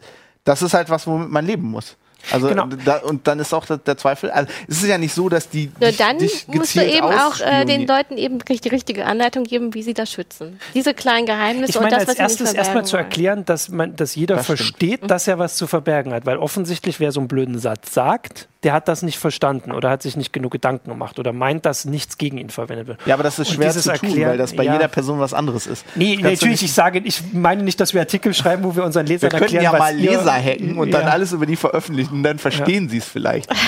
das 0.45 0.63
ist 0.63 0.75
halt 0.75 0.91
was, 0.91 1.07
womit 1.07 1.31
man 1.31 1.45
leben 1.45 1.69
muss. 1.71 1.97
Also 2.33 2.49
Genau. 2.49 2.67
da, 2.85 2.99
und 2.99 3.27
dann 3.27 3.39
ist 3.39 3.53
auch 3.53 3.67
der, 3.67 3.79
der 3.79 3.97
Zweifel. 3.97 4.31
Also 4.31 4.51
es 4.69 4.83
ist 4.83 4.89
ja 4.89 4.99
nicht 4.99 5.15
so, 5.15 5.29
dass 5.29 5.49
die 5.49 5.71
Nur 5.81 5.89
dich, 5.91 5.99
dann 5.99 6.19
dich 6.19 6.47
musst 6.49 6.75
du 6.77 6.85
eben 6.85 7.07
auch 7.07 7.41
äh, 7.41 7.65
den. 7.65 7.87
Leuten 7.87 8.17
eben 8.17 8.41
wirklich 8.41 8.61
die 8.63 8.71
richtige 8.71 9.05
Anleitung 9.05 9.45
geben, 9.45 9.75
wie 9.75 9.83
sie 9.83 9.93
das 9.95 10.11
schützen. 10.11 10.59
Diese 10.75 10.95
kleinen 10.95 11.27
Geheimnisse 11.27 11.71
Ich 11.73 11.77
und 11.77 11.83
meine, 11.83 11.97
das, 11.97 12.09
als 12.09 12.09
was 12.09 12.17
sie 12.17 12.23
erstes 12.23 12.53
erstmal 12.55 12.85
zu 12.87 12.97
erklären, 12.97 13.45
dass, 13.45 13.69
man, 13.69 13.95
dass 13.95 14.15
jeder 14.15 14.37
Das 14.37 14.45
stimmt. 14.47 14.59
versteht, 14.59 15.11
dass 15.11 15.29
er 15.29 15.39
was 15.39 15.57
zu 15.57 15.67
verbergen 15.67 16.13
hat. 16.15 16.25
Weil 16.27 16.39
offensichtlich, 16.39 16.99
wer 17.01 17.13
so 17.13 17.21
einen 17.21 17.29
blöden 17.29 17.59
Satz 17.59 17.93
sagt, 17.93 18.49
der 18.65 18.73
hat 18.73 18.89
das 18.89 19.03
nicht 19.03 19.19
verstanden 19.19 19.73
oder 19.73 19.91
hat 19.91 20.03
sich 20.03 20.17
nicht 20.17 20.33
genug 20.33 20.53
Gedanken 20.53 20.91
gemacht 20.91 21.19
oder 21.19 21.33
meint, 21.33 21.65
dass 21.67 21.85
nichts 21.85 22.19
gegen 22.19 22.39
ihn 22.39 22.51
verwendet 22.51 22.87
wird. 22.87 22.99
Ja, 23.07 23.15
aber 23.15 23.23
das 23.23 23.39
ist 23.39 23.53
schwer 23.53 23.71
zu 23.71 23.81
tun, 23.83 23.93
Erklären- 23.93 24.31
weil 24.31 24.39
das 24.39 24.55
bei 24.57 24.65
ja. 24.65 24.73
jeder 24.73 24.89
Person 24.89 25.21
was 25.21 25.35
anderes 25.35 25.67
ist. 25.67 25.85
Nee, 25.95 26.17
Kannst 26.17 26.43
natürlich, 26.43 26.63
ich 26.63 26.73
sage, 26.73 27.01
ich 27.05 27.23
meine 27.33 27.63
nicht, 27.63 27.79
dass 27.81 27.95
wir 27.95 28.01
Artikel 28.01 28.35
schreiben, 28.35 28.65
wo 28.65 28.75
wir 28.75 28.85
unseren 28.85 29.07
Wir 29.07 29.15
Lesern 29.15 29.31
könnten 29.31 29.45
erklären, 29.45 29.65
ja 29.65 29.73
was 29.73 29.79
mal 29.79 29.95
Leser 29.97 30.33
hacken 30.33 30.79
und 30.79 30.91
dann 30.91 31.03
Ja. 31.07 31.09
alles 31.13 31.33
über 31.33 31.47
die 31.47 31.57
veröffentlichen 31.57 32.15
und 32.15 32.23
dann 32.23 32.39
verstehen 32.39 32.89
sie 32.89 32.99
es 32.99 33.05
vielleicht. 33.07 33.51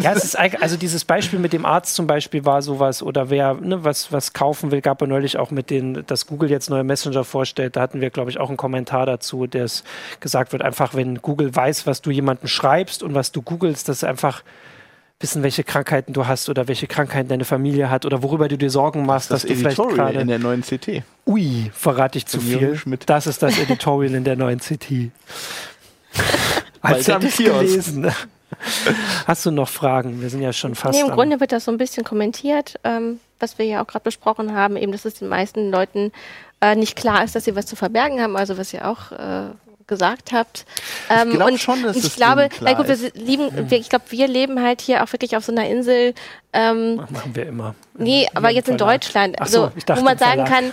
Ja, 0.00 0.12
es 0.12 0.24
ist 0.24 0.36
also 0.38 0.76
dieses 0.76 1.04
Beispiel 1.04 1.38
mit 1.38 1.52
dem 1.52 1.64
Arzt 1.64 1.94
zum 1.94 2.06
Beispiel 2.06 2.44
war 2.44 2.62
sowas 2.62 3.02
oder 3.02 3.30
wer 3.30 3.54
ne, 3.54 3.84
was, 3.84 4.12
was 4.12 4.32
kaufen 4.32 4.70
will, 4.70 4.80
gab 4.80 5.00
ja 5.00 5.06
neulich 5.06 5.36
auch 5.38 5.50
mit 5.50 5.70
den, 5.70 6.04
dass 6.06 6.26
Google 6.26 6.50
jetzt 6.50 6.68
neue 6.70 6.84
Messenger 6.84 7.24
vorstellt. 7.24 7.76
Da 7.76 7.80
hatten 7.82 8.00
wir, 8.00 8.10
glaube 8.10 8.30
ich, 8.30 8.38
auch 8.40 8.48
einen 8.48 8.56
Kommentar 8.56 9.06
dazu, 9.06 9.46
der 9.46 9.64
es 9.64 9.84
gesagt 10.20 10.52
wird, 10.52 10.62
einfach 10.62 10.94
wenn 10.94 11.20
Google 11.22 11.54
weiß, 11.54 11.86
was 11.86 12.02
du 12.02 12.10
jemandem 12.10 12.48
schreibst 12.48 13.02
und 13.02 13.14
was 13.14 13.32
du 13.32 13.42
googelst, 13.42 13.88
dass 13.88 14.00
sie 14.00 14.08
einfach 14.08 14.23
wissen, 15.20 15.42
welche 15.42 15.64
Krankheiten 15.64 16.12
du 16.12 16.26
hast 16.26 16.48
oder 16.48 16.68
welche 16.68 16.86
Krankheiten 16.86 17.28
deine 17.28 17.44
Familie 17.44 17.88
hat 17.88 18.04
oder 18.04 18.22
worüber 18.22 18.48
du 18.48 18.58
dir 18.58 18.70
Sorgen 18.70 19.06
machst, 19.06 19.30
Das 19.30 19.42
dass 19.42 19.50
du 19.50 19.56
vielleicht 19.56 19.78
Editorial 19.78 20.08
in 20.10 20.14
gerade. 20.14 20.26
der 20.26 20.38
neuen 20.38 20.62
CT. 20.62 21.02
Ui, 21.26 21.70
verrate 21.72 22.18
ich 22.18 22.26
zu 22.26 22.40
Von 22.40 22.48
viel. 22.48 22.76
Schmidt. 22.76 23.08
Das 23.08 23.26
ist 23.26 23.42
das 23.42 23.58
Editorial 23.58 24.14
in 24.14 24.24
der 24.24 24.36
neuen 24.36 24.58
CT. 24.58 25.10
Als 26.82 27.08
hätte 27.08 27.26
ich 27.26 27.36
gelesen. 27.36 28.10
Hast 29.26 29.46
du 29.46 29.50
noch 29.50 29.68
Fragen? 29.68 30.20
Wir 30.20 30.30
sind 30.30 30.42
ja 30.42 30.52
schon 30.52 30.74
fast. 30.74 30.94
Nee, 30.98 31.06
im 31.06 31.12
Grunde 31.12 31.40
wird 31.40 31.52
das 31.52 31.64
so 31.64 31.72
ein 31.72 31.78
bisschen 31.78 32.04
kommentiert, 32.04 32.78
ähm, 32.84 33.18
was 33.40 33.58
wir 33.58 33.64
ja 33.66 33.82
auch 33.82 33.86
gerade 33.86 34.04
besprochen 34.04 34.54
haben, 34.54 34.76
eben, 34.76 34.92
dass 34.92 35.04
es 35.04 35.14
den 35.14 35.28
meisten 35.28 35.70
Leuten 35.70 36.12
äh, 36.60 36.76
nicht 36.76 36.96
klar 36.96 37.24
ist, 37.24 37.34
dass 37.34 37.44
sie 37.44 37.56
was 37.56 37.66
zu 37.66 37.74
verbergen 37.76 38.20
haben, 38.20 38.36
also 38.36 38.56
was 38.58 38.72
ihr 38.72 38.86
auch 38.88 39.10
äh, 39.12 39.48
gesagt 39.86 40.32
habt. 40.32 40.64
Ähm, 41.10 41.32
glaub 41.32 41.50
und 41.50 41.60
schon, 41.60 41.82
dass 41.82 41.96
ich 41.96 42.04
es 42.04 42.16
glaube, 42.16 42.48
na 42.60 42.72
gut, 42.74 42.88
wir 42.88 42.96
lieben, 43.14 43.70
wir, 43.70 43.78
ich 43.78 43.88
glaube, 43.88 44.04
wir 44.08 44.28
leben 44.28 44.62
halt 44.62 44.80
hier 44.80 45.02
auch 45.02 45.12
wirklich 45.12 45.36
auf 45.36 45.44
so 45.44 45.52
einer 45.52 45.68
Insel, 45.68 46.14
ähm, 46.52 46.96
Machen 46.96 47.34
wir 47.34 47.46
immer. 47.46 47.74
Nee, 47.96 48.28
aber 48.34 48.50
jetzt 48.50 48.68
in. 48.68 48.78
Deutschland, 48.78 49.36
Ach 49.38 49.46
so, 49.46 49.64
also, 49.64 49.76
ich 49.76 49.84
wo 49.88 50.02
man 50.02 50.18
sagen 50.18 50.44
kann, 50.44 50.72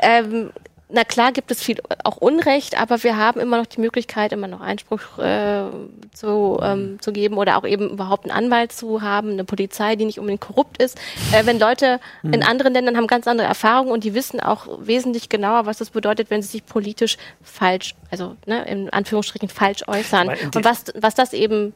ähm, 0.00 0.52
na 0.92 1.04
klar 1.04 1.32
gibt 1.32 1.50
es 1.50 1.62
viel 1.62 1.80
auch 2.04 2.18
Unrecht, 2.18 2.80
aber 2.80 3.02
wir 3.02 3.16
haben 3.16 3.40
immer 3.40 3.56
noch 3.56 3.66
die 3.66 3.80
Möglichkeit, 3.80 4.32
immer 4.32 4.46
noch 4.46 4.60
Einspruch 4.60 5.18
äh, 5.18 5.64
zu, 6.12 6.60
ähm, 6.62 6.98
zu 7.00 7.12
geben 7.12 7.38
oder 7.38 7.56
auch 7.56 7.64
eben 7.64 7.90
überhaupt 7.90 8.24
einen 8.24 8.36
Anwalt 8.36 8.72
zu 8.72 9.02
haben, 9.02 9.30
eine 9.30 9.44
Polizei, 9.44 9.96
die 9.96 10.04
nicht 10.04 10.18
unbedingt 10.18 10.42
korrupt 10.42 10.82
ist. 10.82 10.98
Äh, 11.32 11.46
wenn 11.46 11.58
Leute 11.58 11.98
Hm. 12.22 12.32
in 12.32 12.42
anderen 12.42 12.74
Ländern 12.74 12.96
haben 12.96 13.06
ganz 13.06 13.26
andere 13.26 13.46
Erfahrungen 13.46 13.90
und 13.90 14.04
die 14.04 14.14
wissen 14.14 14.40
auch 14.40 14.66
wesentlich 14.80 15.28
genauer, 15.28 15.66
was 15.66 15.78
das 15.78 15.90
bedeutet, 15.90 16.30
wenn 16.30 16.42
sie 16.42 16.48
sich 16.48 16.66
politisch 16.66 17.16
falsch, 17.42 17.94
also 18.10 18.36
ne, 18.46 18.64
in 18.66 18.90
Anführungsstrichen 18.90 19.48
falsch 19.48 19.82
äußern 19.86 20.28
und 20.54 20.64
was, 20.64 20.84
was 20.94 21.14
das 21.14 21.32
eben 21.32 21.72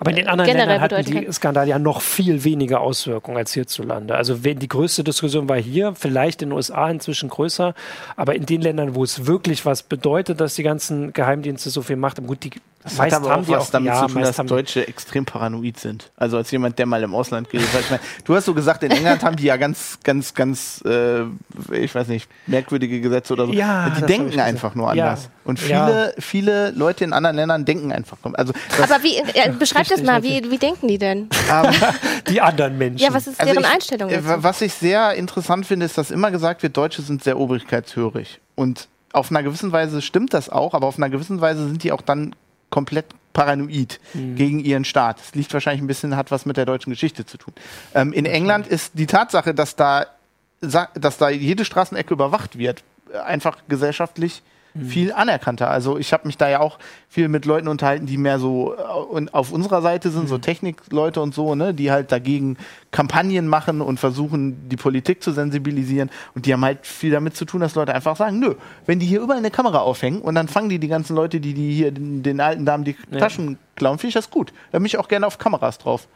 Aber 0.00 0.10
in 0.10 0.16
den 0.16 0.28
anderen 0.28 0.56
Ländern 0.56 0.80
hatten 0.80 1.04
die. 1.04 1.32
Skandale 1.32 1.70
ja 1.70 1.78
noch 1.78 2.00
viel 2.00 2.44
weniger 2.44 2.80
Auswirkungen 2.80 3.36
als 3.36 3.52
hierzulande. 3.52 4.14
Also 4.14 4.44
wenn 4.44 4.58
die 4.58 4.68
größte 4.68 5.04
Diskussion 5.04 5.48
war 5.48 5.58
hier, 5.58 5.94
vielleicht 5.94 6.42
in 6.42 6.50
den 6.50 6.56
USA 6.56 6.90
inzwischen 6.90 7.28
größer, 7.28 7.74
aber 8.16 8.34
in 8.34 8.46
den 8.46 8.62
Ländern, 8.62 8.94
wo 8.94 9.04
es 9.04 9.26
wirklich 9.26 9.66
was 9.66 9.82
bedeutet, 9.82 10.40
dass 10.40 10.54
die 10.54 10.62
ganzen 10.62 11.12
Geheimdienste 11.12 11.70
so 11.70 11.82
viel 11.82 11.96
Macht 11.96 12.18
haben, 12.18 12.26
gut, 12.26 12.44
die 12.44 12.50
Das 12.88 12.98
meist 12.98 13.14
hat 13.16 13.22
aber 13.22 13.32
haben 13.32 13.44
auch 13.44 13.48
was 13.48 13.66
auch, 13.68 13.70
damit 13.70 13.86
ja, 13.92 14.06
zu 14.06 14.14
tun, 14.14 14.22
dass 14.22 14.36
Deutsche 14.36 14.86
extrem 14.88 15.24
paranoid 15.24 15.78
sind. 15.78 16.10
Also 16.16 16.36
als 16.36 16.50
jemand, 16.50 16.78
der 16.78 16.86
mal 16.86 17.02
im 17.02 17.14
Ausland 17.14 17.50
gelebt 17.50 17.72
hat. 17.74 17.80
Ich 17.82 17.90
meine, 17.90 18.02
du 18.24 18.34
hast 18.34 18.44
so 18.46 18.54
gesagt, 18.54 18.82
in 18.84 18.90
England 18.92 19.22
haben 19.24 19.36
die 19.36 19.44
ja 19.44 19.56
ganz, 19.56 19.98
ganz, 20.04 20.34
ganz, 20.34 20.82
äh, 20.86 21.22
ich 21.72 21.94
weiß 21.94 22.08
nicht, 22.08 22.28
merkwürdige 22.46 23.00
Gesetze 23.00 23.32
oder 23.32 23.46
so. 23.46 23.52
Ja, 23.52 23.90
die 23.90 24.02
denken 24.06 24.38
einfach 24.40 24.74
nur 24.74 24.94
Ja. 24.94 25.04
anders. 25.04 25.28
Und 25.44 25.60
Ja. 25.68 25.86
viele, 25.86 26.14
viele 26.18 26.70
Leute 26.70 27.04
in 27.04 27.12
anderen 27.12 27.36
Ländern 27.36 27.64
denken 27.64 27.92
einfach. 27.92 28.16
Also 28.34 28.52
das, 28.78 28.90
aber 28.90 29.02
wie, 29.04 29.16
äh, 29.18 29.52
beschreibt 29.58 29.90
das 29.90 30.02
mal, 30.02 30.22
wie, 30.22 30.50
wie 30.50 30.58
denken 30.58 30.88
die 30.88 30.98
denn? 30.98 31.28
ähm, 31.52 31.70
die 32.28 32.40
anderen 32.40 32.78
Menschen. 32.78 32.98
Ja, 33.04 33.12
was 33.14 33.26
ist 33.26 33.38
Also 33.40 33.52
deren 33.52 33.64
ich- 33.64 33.70
Einstellung 33.74 34.10
äh, 34.10 34.22
dazu? 34.22 34.42
Was 34.42 34.60
ich 34.60 34.72
sehr 34.74 35.14
interessant 35.14 35.66
finde, 35.66 35.86
ist, 35.86 35.98
dass 35.98 36.10
immer 36.10 36.30
gesagt 36.30 36.62
wird, 36.62 36.76
Deutsche 36.76 37.02
sind 37.02 37.22
sehr 37.22 37.38
obrigkeitshörig. 37.38 38.40
Und 38.54 38.88
auf 39.12 39.30
einer 39.30 39.42
gewissen 39.42 39.72
Weise 39.72 40.02
stimmt 40.02 40.34
das 40.34 40.48
auch, 40.50 40.74
aber 40.74 40.86
auf 40.86 40.98
einer 40.98 41.08
gewissen 41.10 41.40
Weise 41.40 41.66
sind 41.66 41.82
die 41.84 41.92
auch 41.92 42.02
dann 42.02 42.34
komplett 42.70 43.06
paranoid 43.32 44.00
gegen 44.14 44.60
ihren 44.60 44.84
Staat. 44.84 45.20
Das 45.20 45.34
liegt 45.34 45.52
wahrscheinlich 45.52 45.82
ein 45.82 45.86
bisschen, 45.86 46.16
hat 46.16 46.30
was 46.30 46.46
mit 46.46 46.56
der 46.56 46.64
deutschen 46.64 46.90
Geschichte 46.90 47.26
zu 47.26 47.36
tun. 47.36 47.52
Ähm, 47.94 48.12
in 48.14 48.24
England 48.24 48.66
ist 48.66 48.92
die 48.94 49.06
Tatsache, 49.06 49.52
dass 49.52 49.76
da, 49.76 50.06
dass 50.60 51.18
da 51.18 51.28
jede 51.28 51.66
Straßenecke 51.66 52.14
überwacht 52.14 52.56
wird, 52.56 52.82
äh, 53.12 53.18
einfach 53.18 53.58
gesellschaftlich 53.68 54.42
viel 54.84 55.12
anerkannter. 55.12 55.70
Also 55.70 55.98
ich 55.98 56.12
habe 56.12 56.26
mich 56.26 56.36
da 56.36 56.48
ja 56.48 56.60
auch 56.60 56.78
viel 57.08 57.28
mit 57.28 57.44
Leuten 57.44 57.68
unterhalten, 57.68 58.06
die 58.06 58.18
mehr 58.18 58.38
so 58.38 58.74
äh, 58.74 58.82
und 58.82 59.34
auf 59.34 59.52
unserer 59.52 59.82
Seite 59.82 60.10
sind, 60.10 60.28
so 60.28 60.38
Technikleute 60.38 61.20
und 61.20 61.34
so, 61.34 61.54
ne, 61.54 61.72
die 61.74 61.90
halt 61.90 62.12
dagegen 62.12 62.56
Kampagnen 62.90 63.48
machen 63.48 63.80
und 63.80 63.98
versuchen, 64.00 64.68
die 64.68 64.76
Politik 64.76 65.22
zu 65.22 65.32
sensibilisieren. 65.32 66.10
Und 66.34 66.46
die 66.46 66.52
haben 66.52 66.64
halt 66.64 66.86
viel 66.86 67.10
damit 67.10 67.36
zu 67.36 67.44
tun, 67.44 67.60
dass 67.60 67.74
Leute 67.74 67.94
einfach 67.94 68.16
sagen, 68.16 68.38
nö, 68.38 68.54
wenn 68.86 68.98
die 68.98 69.06
hier 69.06 69.20
überall 69.20 69.38
eine 69.38 69.50
Kamera 69.50 69.78
aufhängen 69.78 70.20
und 70.20 70.34
dann 70.34 70.48
fangen 70.48 70.68
die 70.68 70.78
die 70.78 70.88
ganzen 70.88 71.16
Leute, 71.16 71.40
die, 71.40 71.54
die 71.54 71.72
hier 71.72 71.90
den, 71.92 72.22
den 72.22 72.40
alten 72.40 72.64
Damen 72.64 72.84
die 72.84 72.96
Ja. 73.10 73.18
Taschen 73.18 73.58
klauen, 73.76 73.98
finde 73.98 74.08
ich 74.08 74.14
das 74.14 74.30
gut. 74.30 74.52
Da 74.72 74.78
bin 74.78 74.86
ich 74.86 74.98
auch 74.98 75.08
gerne 75.08 75.26
auf 75.26 75.38
Kameras 75.38 75.78
drauf. 75.78 76.08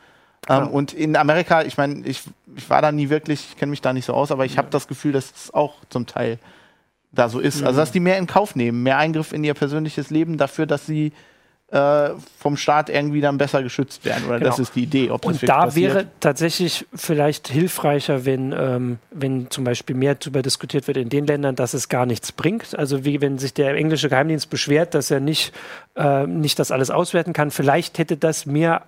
Ähm, 0.49 0.69
und 0.69 0.93
in 0.93 1.17
Amerika, 1.17 1.63
ich 1.63 1.77
meine, 1.77 2.07
ich, 2.07 2.23
ich 2.57 2.71
war 2.71 2.83
da 2.83 2.93
nie 2.93 3.11
wirklich, 3.11 3.49
ich 3.51 3.57
kenne 3.57 3.71
mich 3.71 3.83
da 3.83 3.93
nicht 3.93 4.07
so 4.07 4.15
aus, 4.15 4.31
aber 4.31 4.45
ich 4.45 4.59
habe 4.59 4.69
das 4.71 4.89
Gefühl, 4.89 5.13
dass 5.13 5.31
es 5.31 5.55
auch 5.55 5.75
zum 5.91 6.07
Teil 6.07 6.39
da 7.13 7.29
so 7.29 7.41
ist. 7.41 7.63
Also, 7.63 7.81
dass 7.81 7.93
die 7.93 8.01
mehr 8.01 8.19
in 8.19 8.27
Kauf 8.27 8.55
nehmen, 8.57 8.83
mehr 8.83 8.99
Eingriff 8.99 9.33
in 9.33 9.43
ihr 9.45 9.55
persönliches 9.55 10.11
Leben 10.11 10.39
dafür, 10.39 10.67
dass 10.67 10.87
sie 10.87 11.13
äh, 11.73 12.11
vom 12.39 12.57
Staat 12.57 12.91
irgendwie 12.91 13.21
dann 13.21 13.39
besser 13.39 13.63
geschützt 13.63 14.05
werden. 14.05 14.25
Oder 14.27 14.39
Genau. 14.39 14.51
das 14.51 14.59
ist 14.59 14.75
die 14.75 14.83
Idee. 14.83 15.11
Ob 15.11 15.23
das 15.23 15.33
Und 15.41 15.49
da 15.49 15.67
passiert. 15.67 15.95
wäre 15.95 16.07
tatsächlich 16.19 16.85
vielleicht 16.93 17.47
hilfreicher, 17.47 18.25
wenn, 18.25 18.53
ähm, 18.53 18.99
wenn 19.13 19.51
zum 19.51 19.63
Beispiel 19.63 19.95
mehr 19.95 20.17
darüber 20.17 20.43
diskutiert 20.43 20.89
wird 20.89 20.97
in 20.97 21.09
den 21.11 21.27
Ländern, 21.29 21.55
dass 21.55 21.73
es 21.75 21.89
gar 21.89 22.07
nichts 22.07 22.33
bringt. 22.33 22.77
Also 22.77 23.05
wie 23.05 23.21
wenn 23.21 23.39
sich 23.39 23.55
der 23.55 23.75
englische 23.77 24.09
Geheimdienst 24.09 24.51
beschwert, 24.51 24.95
dass 24.95 25.13
er 25.13 25.21
nicht, 25.21 25.53
äh, 25.95 26.27
nicht 26.27 26.59
das 26.59 26.73
alles 26.73 26.91
auswerten 26.91 27.33
kann. 27.33 27.53
Vielleicht 27.53 27.99
hätte 27.99 28.17
das 28.17 28.47
mehr 28.47 28.83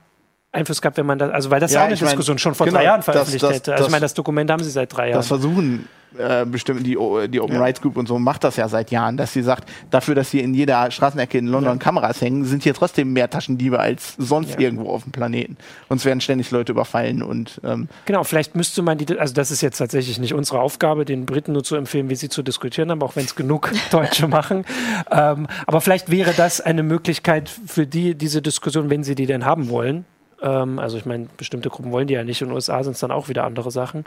Einfluss 0.53 0.83
gehabt, 0.83 0.99
wenn 0.99 1.07
man 1.07 1.19
das, 1.19 1.31
also 1.31 1.51
weil 1.51 1.61
das 1.61 1.73
Ja, 1.73 1.77
ja 1.79 1.81
auch 1.83 1.87
eine 1.87 1.95
ich 1.95 2.01
mein, 2.03 2.11
Diskussion 2.11 2.38
schon 2.38 2.55
vor 2.55 2.67
genau, 2.67 2.79
drei 2.79 2.85
Jahren 2.85 2.99
das- 2.99 3.05
veröffentlicht 3.07 3.43
das- 3.43 3.55
hätte. 3.57 3.73
Also 3.73 3.83
ich 3.83 3.87
das- 3.87 3.91
meine, 3.93 4.03
das 4.03 4.15
Dokument 4.15 4.51
haben 4.51 4.62
sie 4.62 4.71
seit 4.71 4.95
drei 4.95 5.09
Jahren. 5.09 5.19
Das 5.19 5.29
versuchen 5.29 5.88
äh, 6.19 6.45
bestimmt 6.45 6.87
die, 6.87 6.99
die 7.31 7.41
Open 7.41 7.57
Rights 7.57 7.81
Group 7.81 7.97
und 7.97 8.07
so 8.07 8.19
macht 8.19 8.45
das 8.45 8.57
ja 8.57 8.69
seit 8.69 8.91
Jahren, 8.91 9.17
dass 9.17 9.33
sie 9.33 9.41
sagt, 9.41 9.67
dafür, 9.91 10.15
dass 10.15 10.31
hier 10.31 10.43
in 10.45 10.53
jeder 10.53 10.91
Straßenecke 10.91 11.38
in 11.38 11.47
London 11.47 11.79
Kameras 11.79 12.21
hängen, 12.21 12.45
sind 12.45 12.65
hier 12.65 12.75
trotzdem 12.75 13.15
mehr 13.15 13.31
Taschendiebe 13.31 13.81
als 13.81 14.15
sonst 14.19 14.51
Ja. 14.57 14.61
irgendwo 14.61 14.91
auf 14.91 15.05
dem 15.05 15.12
Planeten. 15.12 15.57
Uns 15.88 16.05
werden 16.05 16.21
ständig 16.21 16.51
Leute 16.51 16.73
überfallen 16.73 17.23
und 17.23 17.62
ähm, 17.65 17.88
Genau, 18.05 18.25
vielleicht 18.25 18.55
müsste 18.55 18.83
man 18.83 18.99
die, 18.99 19.19
also 19.19 19.33
das 19.33 19.51
ist 19.51 19.62
jetzt 19.62 19.79
tatsächlich 19.79 20.19
nicht 20.19 20.35
unsere 20.35 20.61
Aufgabe, 20.61 21.07
den 21.07 21.25
Briten 21.25 21.53
nur 21.53 21.65
zu 21.65 21.77
empfehlen, 21.77 22.11
wie 22.11 22.15
sie 22.17 22.29
zu 22.29 22.43
diskutieren 22.43 22.91
haben, 22.91 23.01
auch 23.03 23.17
wenn 23.17 23.25
es 23.25 23.35
genug 23.35 23.73
Deutsche 23.91 24.29
machen. 24.29 24.67
Ähm, 25.11 25.47
aber 25.67 25.81
vielleicht 25.81 26.11
wäre 26.11 26.35
das 26.37 26.61
eine 26.61 26.83
Möglichkeit 26.83 27.49
für 27.49 27.87
die, 27.87 28.15
diese 28.15 28.43
Diskussion, 28.43 28.91
wenn 28.91 29.03
sie 29.03 29.15
die 29.15 29.25
denn 29.25 29.47
haben 29.47 29.71
wollen. 29.71 30.05
Ähm, 30.43 30.79
also 30.79 30.99
ich 30.99 31.07
meine, 31.07 31.29
bestimmte 31.37 31.71
Gruppen 31.71 31.93
wollen 31.93 32.07
die 32.07 32.15
ja 32.15 32.25
nicht. 32.25 32.43
In 32.43 32.49
den 32.49 32.55
USA 32.55 32.83
sind 32.83 32.93
es 32.95 33.01
dann 33.01 33.11
auch 33.11 33.29
wieder 33.29 33.45
andere 33.45 33.71
Sachen. 33.71 34.05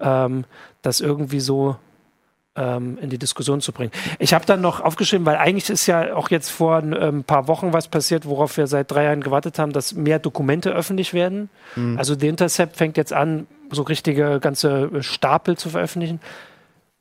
Ähm, 0.00 0.44
das 0.82 1.00
irgendwie 1.00 1.40
so 1.40 1.76
ähm, 2.56 2.98
in 3.00 3.10
die 3.10 3.18
Diskussion 3.18 3.60
zu 3.60 3.72
bringen. 3.72 3.92
Ich 4.18 4.34
habe 4.34 4.44
dann 4.44 4.60
noch 4.60 4.80
aufgeschrieben, 4.80 5.24
weil 5.24 5.36
eigentlich 5.36 5.70
ist 5.70 5.86
ja 5.86 6.14
auch 6.14 6.30
jetzt 6.30 6.50
vor 6.50 6.78
ein 6.78 6.94
ähm, 6.98 7.24
paar 7.24 7.46
Wochen 7.48 7.72
was 7.72 7.88
passiert, 7.88 8.26
worauf 8.26 8.56
wir 8.56 8.66
seit 8.66 8.90
drei 8.90 9.04
Jahren 9.04 9.22
gewartet 9.22 9.58
haben, 9.58 9.72
dass 9.72 9.94
mehr 9.94 10.18
Dokumente 10.18 10.70
öffentlich 10.70 11.14
werden. 11.14 11.48
Also 11.96 12.16
der 12.16 12.30
Intercept 12.30 12.76
fängt 12.76 12.96
jetzt 12.96 13.12
an, 13.12 13.46
so 13.70 13.82
richtige 13.82 14.40
ganze 14.40 15.02
Stapel 15.02 15.56
zu 15.56 15.70
veröffentlichen. 15.70 16.20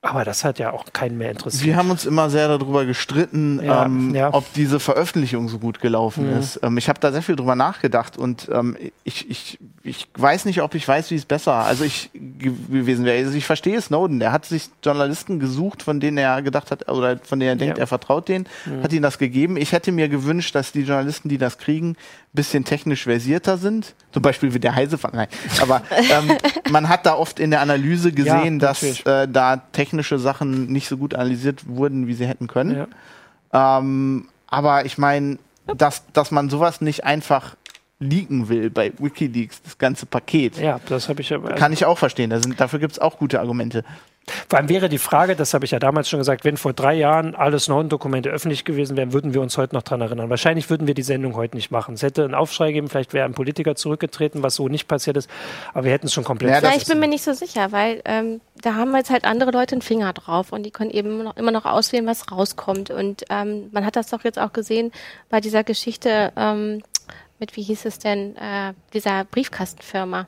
Aber 0.10 0.24
das 0.26 0.43
hat 0.43 0.58
ja 0.60 0.72
auch 0.72 0.86
keinen 0.93 1.17
mehr 1.17 1.32
interessiert. 1.32 1.65
wir 1.65 1.76
haben 1.76 1.91
uns 1.91 2.06
immer 2.06 2.30
sehr 2.30 2.48
darüber 2.48 2.86
gestritten, 2.86 3.62
Ja, 3.63 3.86
ähm, 3.86 4.15
ja. 4.15 4.34
ob 4.34 4.52
diese 4.54 4.80
Veröffentlichung 4.80 5.50
so 5.50 5.60
gut 5.60 5.82
gelaufen 5.82 6.32
Mhm. 6.32 6.39
ist. 6.39 6.60
Ähm, 6.63 6.78
ich 6.78 6.88
habe 6.89 7.00
da 7.00 7.12
sehr 7.12 7.22
viel 7.22 7.36
drüber 7.36 7.56
nachgedacht 7.56 8.17
und 8.17 8.48
ähm, 8.52 8.78
ich, 9.04 9.30
ich, 9.30 9.60
ich 9.88 10.08
weiß 10.17 10.45
nicht, 10.45 10.62
ob 10.62 10.76
ich 10.76 10.88
weiß, 10.88 11.10
wie 11.12 11.15
es 11.15 11.26
besser 11.26 11.54
also 11.54 11.84
ich 11.84 12.10
ge- 12.13 12.52
gewesen 12.69 13.06
wäre. 13.06 13.17
Also 13.26 13.36
ich 13.38 13.45
verstehe 13.45 13.82
Snowden, 13.82 14.19
der 14.19 14.32
hat 14.32 14.45
sich 14.45 14.69
Journalisten 14.84 15.39
gesucht, 15.39 15.82
von 15.82 16.00
denen 16.00 16.17
er 16.17 16.41
gedacht 16.41 16.69
hat 16.71 16.88
oder 16.89 17.17
von 17.17 17.39
denen 17.39 17.50
er 17.50 17.56
denkt, 17.56 17.78
Ja. 17.78 17.84
er 17.84 17.88
vertraut 17.88 18.28
denen, 18.28 18.45
hat 18.84 18.93
ihnen 18.93 19.02
das 19.02 19.17
gegeben. 19.17 19.58
Ich 19.58 19.71
hätte 19.71 19.91
mir 19.91 20.10
gewünscht, 20.10 20.54
dass 20.54 20.71
die 20.71 20.82
Journalisten, 20.82 21.30
die 21.30 21.38
das 21.38 21.58
kriegen, 21.58 21.91
ein 21.91 21.95
bisschen 22.34 22.65
technisch 22.65 23.04
versierter 23.04 23.58
sind. 23.58 23.95
Zum 24.12 24.21
Beispiel 24.21 24.54
wie 24.54 24.60
der 24.60 24.76
Heisefang. 24.76 25.12
Nein. 25.15 25.28
Aber 25.62 25.82
ähm, 26.12 26.38
man 26.69 26.89
hat 26.89 27.06
da 27.06 27.15
oft 27.15 27.39
in 27.39 27.50
der 27.52 27.62
Analyse 27.62 28.12
gesehen, 28.12 28.60
dass 28.60 28.82
natürlich. 28.82 29.06
äh, 29.06 29.28
da 29.28 29.58
technische 29.58 30.19
Sachen 30.19 30.67
nicht 30.67 30.88
so 30.88 30.97
gut 30.97 31.15
analysiert 31.15 31.67
wurden, 31.67 32.08
wie 32.08 32.13
sie 32.13 32.28
hätten 32.28 32.47
können. 32.47 32.88
Ja. 33.54 33.78
Ähm, 33.80 34.28
aber 34.47 34.86
ich 34.86 34.97
meine, 34.97 35.39
dass, 35.76 36.04
dass 36.13 36.32
man 36.32 36.50
sowas 36.50 36.82
nicht 36.82 37.04
einfach 37.04 37.56
leaken 37.99 38.49
will 38.49 38.69
bei 38.69 38.93
Wikileaks, 38.97 39.62
das 39.63 39.77
ganze 39.77 40.05
Paket, 40.05 40.57
ja, 40.57 40.79
das 40.88 41.10
habe 41.10 41.21
ich 41.21 41.29
ja. 41.29 41.39
kann 41.39 41.73
ich 41.73 41.86
auch 41.86 41.97
verstehen. 41.97 42.29
Da 42.29 42.39
sind, 42.39 42.60
dafür 42.60 42.79
gibt 42.79 42.93
es 42.93 42.99
auch 42.99 43.17
gute 43.17 43.39
Argumente. 43.39 43.83
Vor 44.49 44.60
allem 44.60 44.67
wäre 44.67 44.89
die 44.89 44.97
Frage, 44.97 45.36
das 45.36 45.53
habe 45.53 45.63
ich 45.63 45.71
ja 45.71 45.79
damals 45.79 46.10
schon 46.10 46.19
gesagt, 46.19 46.43
wenn 46.43 46.57
vor 46.57 46.73
drei 46.73 46.93
Jahren 46.93 47.33
alle 47.33 47.60
Snowden-Dokumente 47.60 48.29
öffentlich 48.29 48.65
gewesen 48.65 48.97
wären, 48.97 49.13
würden 49.13 49.33
wir 49.33 49.41
uns 49.41 49.57
heute 49.57 49.73
noch 49.73 49.83
dran 49.83 50.01
erinnern. 50.01 50.29
Wahrscheinlich 50.29 50.69
würden 50.69 50.86
wir 50.86 50.93
die 50.93 51.01
Sendung 51.01 51.36
heute 51.36 51.55
nicht 51.55 51.71
machen. 51.71 51.93
Es 51.93 52.03
hätte 52.03 52.25
einen 52.25 52.33
Aufschrei 52.33 52.67
gegeben, 52.67 52.89
vielleicht 52.89 53.13
wäre 53.13 53.25
ein 53.25 53.33
Politiker 53.33 53.75
zurückgetreten, 53.75 54.43
was 54.43 54.55
so 54.55 54.67
nicht 54.67 54.88
passiert 54.88 55.15
ist, 55.15 55.29
aber 55.73 55.86
wir 55.86 55.91
hätten 55.91 56.07
es 56.07 56.13
schon 56.13 56.25
komplett 56.25 56.62
Ja, 56.62 56.73
ich 56.75 56.86
bin 56.86 56.99
mir 56.99 57.07
nicht 57.07 57.23
so 57.23 57.31
sicher, 57.31 57.71
weil 57.71 58.01
ähm, 58.03 58.41
da 58.62 58.75
haben 58.75 58.93
jetzt 58.95 59.12
halt 59.12 59.23
andere 59.23 59.51
Leute 59.51 59.75
einen 59.75 59.81
Finger 59.81 60.12
drauf 60.12 60.51
und 60.51 60.63
die 60.63 60.71
können 60.71 60.91
eben 60.91 61.10
immer 61.12 61.23
noch, 61.23 61.38
immer 61.38 61.51
noch 61.51 61.65
auswählen, 61.65 62.05
was 62.05 62.29
rauskommt. 62.29 62.89
Und 62.89 63.23
ähm, 63.29 63.69
man 63.71 63.86
hat 63.86 63.95
das 63.95 64.10
doch 64.10 64.25
jetzt 64.25 64.39
auch 64.39 64.51
gesehen 64.51 64.91
bei 65.29 65.39
dieser 65.39 65.63
Geschichte 65.63 66.33
ähm, 66.36 66.81
mit, 67.39 67.56
wie 67.56 67.63
hieß 67.63 67.86
es 67.86 68.00
denn, 68.00 68.36
äh, 68.38 68.73
dieser 68.93 69.26
Briefkastenfirma. 69.26 70.28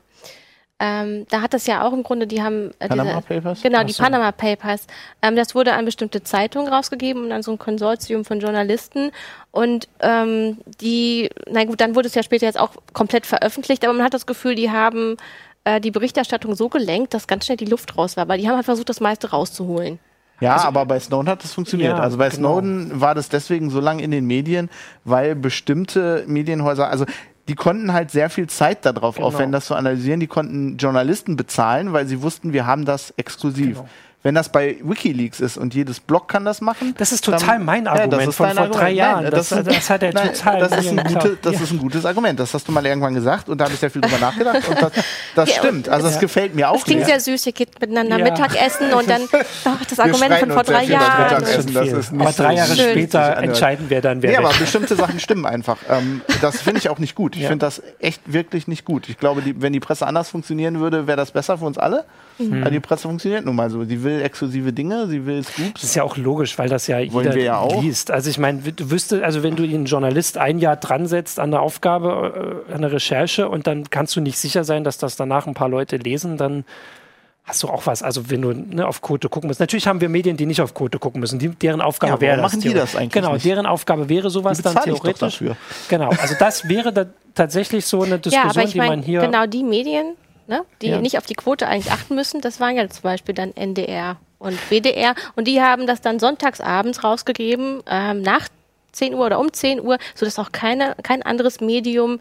Ähm, 0.82 1.26
da 1.28 1.42
hat 1.42 1.52
das 1.52 1.66
ja 1.66 1.86
auch 1.86 1.92
im 1.92 2.02
Grunde, 2.02 2.26
die 2.26 2.42
haben 2.42 2.70
äh, 2.78 2.88
Panama 2.88 3.16
diese, 3.16 3.40
Papers? 3.40 3.60
Genau, 3.60 3.80
Ach 3.80 3.84
die 3.84 3.92
so. 3.92 4.02
Panama 4.02 4.32
Papers. 4.32 4.86
Ähm, 5.20 5.36
das 5.36 5.54
wurde 5.54 5.74
an 5.74 5.84
bestimmte 5.84 6.22
Zeitungen 6.22 6.72
rausgegeben 6.72 7.24
und 7.24 7.32
an 7.32 7.42
so 7.42 7.50
ein 7.50 7.58
Konsortium 7.58 8.24
von 8.24 8.40
Journalisten. 8.40 9.10
Und 9.50 9.88
ähm, 10.00 10.56
die, 10.80 11.28
na 11.50 11.64
gut, 11.64 11.82
dann 11.82 11.94
wurde 11.94 12.08
es 12.08 12.14
ja 12.14 12.22
später 12.22 12.46
jetzt 12.46 12.58
auch 12.58 12.72
komplett 12.94 13.26
veröffentlicht, 13.26 13.84
aber 13.84 13.92
man 13.92 14.04
hat 14.04 14.14
das 14.14 14.24
Gefühl, 14.24 14.54
die 14.54 14.70
haben 14.70 15.18
äh, 15.64 15.82
die 15.82 15.90
Berichterstattung 15.90 16.54
so 16.54 16.70
gelenkt, 16.70 17.12
dass 17.12 17.26
ganz 17.26 17.44
schnell 17.44 17.58
die 17.58 17.66
Luft 17.66 17.98
raus 17.98 18.16
war, 18.16 18.26
weil 18.28 18.38
die 18.38 18.48
haben 18.48 18.56
halt 18.56 18.64
versucht, 18.64 18.88
das 18.88 19.00
meiste 19.00 19.30
rauszuholen. 19.30 19.98
Ja, 20.40 20.56
aber 20.64 20.86
bei 20.86 20.98
Snowden 20.98 21.28
hat 21.28 21.44
das 21.44 21.52
funktioniert. 21.52 21.96
Ja, 21.96 22.02
also 22.02 22.16
bei 22.16 22.28
genau. 22.28 22.58
Snowden 22.60 23.00
war 23.00 23.14
das 23.14 23.28
deswegen 23.28 23.70
so 23.70 23.80
lange 23.80 24.02
in 24.02 24.10
den 24.10 24.26
Medien, 24.26 24.70
weil 25.04 25.34
bestimmte 25.34 26.24
Medienhäuser, 26.26 26.88
also 26.88 27.04
die 27.48 27.54
konnten 27.54 27.92
halt 27.92 28.10
sehr 28.10 28.30
viel 28.30 28.46
Zeit 28.48 28.86
darauf 28.86 29.16
Genau. 29.16 29.26
aufwenden, 29.28 29.52
das 29.52 29.66
zu 29.66 29.74
analysieren. 29.74 30.20
Die 30.20 30.26
konnten 30.28 30.76
Journalisten 30.76 31.36
bezahlen, 31.36 31.92
weil 31.92 32.06
sie 32.06 32.22
wussten, 32.22 32.52
wir 32.52 32.66
haben 32.66 32.84
das 32.84 33.12
exklusiv. 33.16 33.78
Genau. 33.78 33.88
Wenn 34.22 34.34
das 34.34 34.50
bei 34.50 34.76
WikiLeaks 34.82 35.40
ist 35.40 35.56
und 35.56 35.72
jedes 35.72 35.98
Blog 35.98 36.28
kann 36.28 36.44
das 36.44 36.60
machen. 36.60 36.94
Das 36.98 37.10
ist 37.10 37.24
total 37.24 37.40
dann- 37.56 37.64
mein 37.64 37.86
Ja, 37.86 37.92
das 37.92 38.00
Argument 38.02 38.28
ist 38.28 38.36
von 38.36 38.46
vor 38.50 38.58
Argument. 38.58 38.74
drei 38.82 38.90
Jahren. 38.90 39.22
Nein, 39.22 39.30
Das- 39.30 39.48
das 39.48 39.88
hat 39.88 40.02
er 40.02 40.12
nein, 40.12 40.34
total 40.34 40.60
Das, 40.60 40.72
ist 40.76 40.88
ein, 40.90 40.96
gute, 41.04 41.38
das 41.40 41.54
Ja. 41.54 41.60
ist 41.62 41.70
ein 41.70 41.78
gutes 41.78 42.04
Argument. 42.04 42.38
Das 42.38 42.52
hast 42.52 42.68
du 42.68 42.72
mal 42.72 42.84
irgendwann 42.84 43.14
gesagt 43.14 43.48
und 43.48 43.56
da 43.58 43.64
habe 43.64 43.72
ich 43.72 43.80
sehr 43.80 43.90
viel 43.90 44.02
drüber 44.02 44.18
nachgedacht 44.20 44.68
und 44.68 44.82
das, 44.82 44.92
das 45.34 45.48
Ja, 45.48 45.54
stimmt. 45.56 45.88
Also 45.88 46.04
das 46.06 46.16
ja. 46.16 46.20
gefällt 46.20 46.54
mir 46.54 46.68
auch. 46.68 46.74
Das 46.74 46.84
klingt 46.84 47.06
sehr. 47.06 47.18
süß, 47.18 47.46
ihr 47.46 47.52
geht 47.52 47.80
miteinander 47.80 48.18
Ja. 48.18 48.24
Mittagessen 48.24 48.92
und 48.92 49.08
dann 49.08 49.22
ach, 49.64 49.84
das 49.88 49.98
Argument 49.98 50.34
von 50.38 50.50
vor 50.52 50.64
drei 50.64 50.84
Jahren. 50.84 51.22
Mittagessen. 51.22 51.62
schon 51.62 51.74
das 51.74 51.88
ist 51.88 52.12
nicht 52.12 52.20
aber 52.20 52.32
drei 52.32 52.54
Jahre 52.56 52.76
schön. 52.76 52.90
später 52.90 53.36
entscheiden 53.38 53.88
wir 53.88 54.02
dann, 54.02 54.20
wer 54.20 54.32
Nee, 54.32 54.36
aber 54.36 54.50
bestimmte 54.52 54.96
Sachen 54.96 55.18
stimmen 55.18 55.46
einfach. 55.46 55.78
Ähm, 55.88 56.20
das 56.42 56.60
finde 56.60 56.78
ich 56.80 56.90
auch 56.90 56.98
nicht 56.98 57.14
gut. 57.14 57.36
Ich 57.36 57.42
Ja. 57.42 57.48
finde 57.48 57.64
das 57.64 57.80
echt 58.00 58.20
wirklich 58.30 58.68
nicht 58.68 58.84
gut. 58.84 59.08
Ich 59.08 59.16
glaube, 59.18 59.40
die, 59.40 59.62
wenn 59.62 59.72
die 59.72 59.80
Presse 59.80 60.06
anders 60.06 60.28
funktionieren 60.28 60.78
würde, 60.78 61.06
wäre 61.06 61.16
das 61.16 61.30
besser 61.30 61.56
für 61.56 61.64
uns 61.64 61.78
alle. 61.78 62.04
Mhm. 62.40 62.62
Aber 62.62 62.70
die 62.70 62.80
Presse 62.80 63.02
funktioniert 63.02 63.44
nun 63.44 63.54
mal 63.56 63.68
so. 63.70 63.84
Sie 63.84 64.02
will 64.02 64.20
exklusive 64.22 64.72
Dinge, 64.72 65.06
sie 65.08 65.26
will 65.26 65.38
Das 65.42 65.52
Scoops. 65.52 65.82
ist 65.84 65.94
ja 65.94 66.02
auch 66.02 66.16
logisch, 66.16 66.58
weil 66.58 66.68
das 66.68 66.86
ja 66.86 66.96
Wollen 67.12 67.26
jeder 67.32 67.38
ja 67.38 67.58
auch. 67.58 67.82
liest. 67.82 68.10
Also 68.10 68.30
ich 68.30 68.38
meine, 68.38 68.60
du 68.60 68.90
wüsstest, 68.90 69.22
also 69.22 69.42
wenn 69.42 69.56
du 69.56 69.62
einen 69.64 69.84
Journalist 69.84 70.38
ein 70.38 70.58
Jahr 70.58 70.76
dran 70.76 71.06
setzt 71.06 71.38
an 71.38 71.50
der 71.50 71.60
Aufgabe, 71.62 72.64
äh, 72.68 72.72
an 72.72 72.82
der 72.82 72.92
Recherche 72.92 73.48
und 73.48 73.66
dann 73.66 73.90
kannst 73.90 74.16
du 74.16 74.20
nicht 74.20 74.38
sicher 74.38 74.64
sein, 74.64 74.84
dass 74.84 74.98
das 74.98 75.16
danach 75.16 75.46
ein 75.46 75.54
paar 75.54 75.68
Leute 75.68 75.96
lesen, 75.96 76.36
dann 76.36 76.64
hast 77.44 77.62
du 77.64 77.68
auch 77.68 77.86
was. 77.86 78.02
Also 78.02 78.30
wenn 78.30 78.42
du 78.42 78.52
ne, 78.52 78.86
auf 78.86 79.00
Quote 79.02 79.28
gucken 79.28 79.48
musst. 79.48 79.58
Natürlich 79.60 79.86
haben 79.88 80.00
wir 80.00 80.08
Medien, 80.08 80.36
die 80.36 80.46
nicht 80.46 80.60
auf 80.60 80.72
Quote 80.74 80.98
gucken 80.98 81.20
müssen. 81.20 81.38
Die, 81.38 81.48
deren 81.48 81.80
Aufgabe 81.80 82.12
Ja, 82.12 82.12
warum 82.12 82.20
wäre 82.22 82.36
das. 82.42 82.52
machen 82.52 82.60
die 82.60 82.74
das 82.74 82.94
eigentlich 82.94 83.10
Genau, 83.12 83.32
nicht? 83.32 83.44
deren 83.44 83.66
Aufgabe 83.66 84.08
wäre 84.08 84.30
sowas 84.30 84.58
Die 84.58 84.62
dann 84.62 84.74
bezahle 84.74 84.92
ich 84.92 84.98
doch 84.98 85.04
theoretisch. 85.04 85.38
dafür. 85.38 85.56
Genau, 85.88 86.10
also 86.10 86.34
das 86.38 86.68
wäre 86.68 86.92
da 86.92 87.06
tatsächlich 87.34 87.86
so 87.86 88.02
eine 88.02 88.12
Ja, 88.12 88.18
Diskussion, 88.18 88.50
aber 88.50 88.62
ich 88.64 88.72
die 88.72 88.78
man 88.78 88.86
meine, 88.88 89.02
hier. 89.02 89.20
genau 89.22 89.46
die 89.46 89.64
Medien, 89.64 90.14
ne, 90.50 90.62
die 90.82 90.88
Ja. 90.88 91.00
nicht 91.00 91.16
auf 91.16 91.24
die 91.24 91.34
Quote 91.34 91.66
eigentlich 91.66 91.90
achten 91.92 92.14
müssen, 92.14 92.40
das 92.42 92.60
waren 92.60 92.76
ja 92.76 92.86
zum 92.90 93.02
Beispiel 93.02 93.34
dann 93.34 93.56
NDR 93.56 94.16
und 94.38 94.58
WDR 94.70 95.14
und 95.36 95.46
die 95.48 95.62
haben 95.62 95.86
das 95.86 96.00
dann 96.02 96.18
sonntagsabends 96.18 97.02
rausgegeben, 97.04 97.82
ähm, 97.86 98.20
nach 98.22 98.48
10 98.92 99.14
Uhr 99.14 99.24
oder 99.26 99.38
um 99.38 99.52
10 99.52 99.80
Uhr, 99.80 99.96
sodass 100.14 100.38
auch 100.38 100.52
keine, 100.52 100.96
kein 101.02 101.22
anderes 101.22 101.60
Medium 101.60 102.18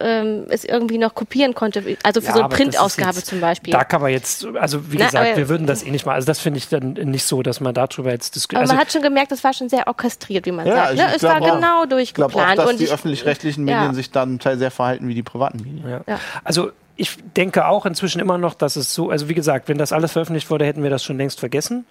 ähm, 0.00 0.46
es 0.48 0.64
irgendwie 0.64 0.98
noch 0.98 1.14
kopieren 1.14 1.54
konnte, 1.54 1.96
also 2.02 2.20
für 2.20 2.26
Ja, 2.28 2.32
so 2.34 2.40
eine 2.40 2.48
Printausgabe 2.48 3.16
jetzt- 3.18 3.26
zum 3.26 3.40
Beispiel. 3.40 3.72
Da 3.72 3.84
kann 3.84 4.00
man 4.02 4.10
jetzt, 4.10 4.44
also 4.56 4.90
wie 4.90 4.96
Na, 4.96 5.06
gesagt, 5.06 5.26
aber- 5.28 5.36
wir 5.36 5.48
würden 5.48 5.68
das 5.68 5.84
eh 5.84 5.90
nicht 5.92 6.04
mal, 6.04 6.14
also 6.14 6.26
das 6.26 6.40
finde 6.40 6.58
ich 6.58 6.68
dann 6.68 6.94
nicht 6.94 7.24
so, 7.24 7.40
dass 7.42 7.60
man 7.60 7.72
darüber 7.72 8.10
jetzt 8.10 8.34
diskutiert. 8.34 8.58
aber 8.58 8.62
Also, 8.62 8.74
man 8.74 8.80
hat 8.84 8.90
schon 8.92 9.02
gemerkt, 9.02 9.30
das 9.30 9.44
war 9.44 9.52
schon 9.52 9.68
sehr 9.68 9.86
orchestriert, 9.86 10.44
wie 10.46 10.50
man 10.50 10.66
Ja, 10.66 10.74
sagt. 10.74 10.94
ich 10.94 10.98
Ne? 11.00 11.12
Es 11.14 11.22
war 11.22 11.40
auch- 11.40 11.52
genau 11.54 11.84
Ich 11.98 12.14
glaube 12.14 12.32
auch, 12.34 12.36
durchgeplant. 12.38 12.58
dass 12.58 12.70
und 12.70 12.80
die 12.80 12.84
ich, 12.84 12.92
öffentlich-rechtlichen 12.92 13.62
Medien 13.64 13.84
Ja. 13.84 13.94
sich 13.94 14.10
dann 14.10 14.30
zum 14.30 14.38
Teil 14.40 14.58
sehr 14.58 14.72
verhalten 14.72 15.06
wie 15.06 15.14
die 15.14 15.22
privaten 15.22 15.58
Medien. 15.58 15.88
Ja. 15.88 16.00
Ja. 16.08 16.18
Also 16.42 16.72
ich 16.96 17.16
denke 17.36 17.66
auch 17.66 17.84
inzwischen 17.86 18.20
immer 18.20 18.38
noch, 18.38 18.54
dass 18.54 18.76
es 18.76 18.94
so, 18.94 19.10
also 19.10 19.28
wie 19.28 19.34
gesagt, 19.34 19.68
wenn 19.68 19.76
das 19.78 19.92
alles 19.92 20.12
veröffentlicht 20.12 20.50
wurde, 20.50 20.64
hätten 20.64 20.82
wir 20.82 20.90
das 20.90 21.04
schon 21.04 21.18
längst 21.18 21.38
vergessen. 21.40 21.84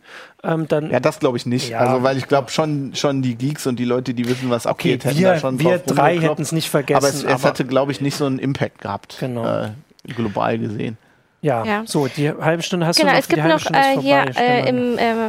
Ähm, 0.44 0.68
dann 0.68 0.89
Ja, 0.89 1.00
das 1.00 1.20
glaube 1.20 1.38
ich 1.38 1.46
nicht. 1.46 1.70
Ja. 1.70 1.80
Also, 1.80 2.02
weil 2.04 2.18
ich 2.18 2.28
glaube 2.28 2.50
schon, 2.50 2.96
schon 2.96 3.22
die 3.22 3.36
Geeks 3.36 3.68
und 3.68 3.78
die 3.78 3.86
Leute, 3.86 4.13
die 4.13 4.28
wissen, 4.28 4.50
was 4.50 4.65
okay, 4.65 4.94
abgeht, 4.96 5.06
hätten 5.06 5.20
wir, 5.20 5.34
da 5.34 5.39
schon 5.39 5.60
wir 5.60 5.78
drei 5.80 6.18
hätten 6.20 6.41
es 6.41 6.52
nicht 6.52 6.70
vergessen. 6.70 6.98
Aber 6.98 7.08
es, 7.08 7.24
es 7.24 7.26
aber- 7.26 7.44
hätte, 7.50 7.65
glaube 7.65 7.91
ich, 7.91 8.02
nicht 8.02 8.15
so 8.18 8.26
einen 8.26 8.39
Impact 8.39 8.80
gehabt, 8.82 9.18
Genau. 9.20 9.46
äh, 9.46 9.70
global 10.08 10.58
gesehen. 10.58 10.98
ja, 11.42 11.63
Ja. 11.63 11.84
so, 11.86 12.08
die 12.08 12.32
halbe 12.32 12.63
Stunde 12.63 12.88
hast 12.88 12.98
Genau, 12.98 13.10
du 13.12 13.13
noch, 13.15 13.19
es 13.21 13.27
gibt 13.27 13.38
die 13.38 13.44
halbe 13.44 13.63
noch 13.63 13.71
äh, 13.71 14.02
hier 14.02 14.25
äh, 14.36 14.63
Genau. 14.63 14.94
im, 14.94 14.98
äh, 14.98 15.27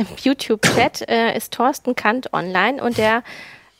im 0.00 0.06
YouTube-Chat 0.20 1.08
äh, 1.08 1.36
ist 1.36 1.52
Thorsten 1.52 1.94
Kant 1.94 2.32
online 2.32 2.82
und 2.82 2.98
der 2.98 3.22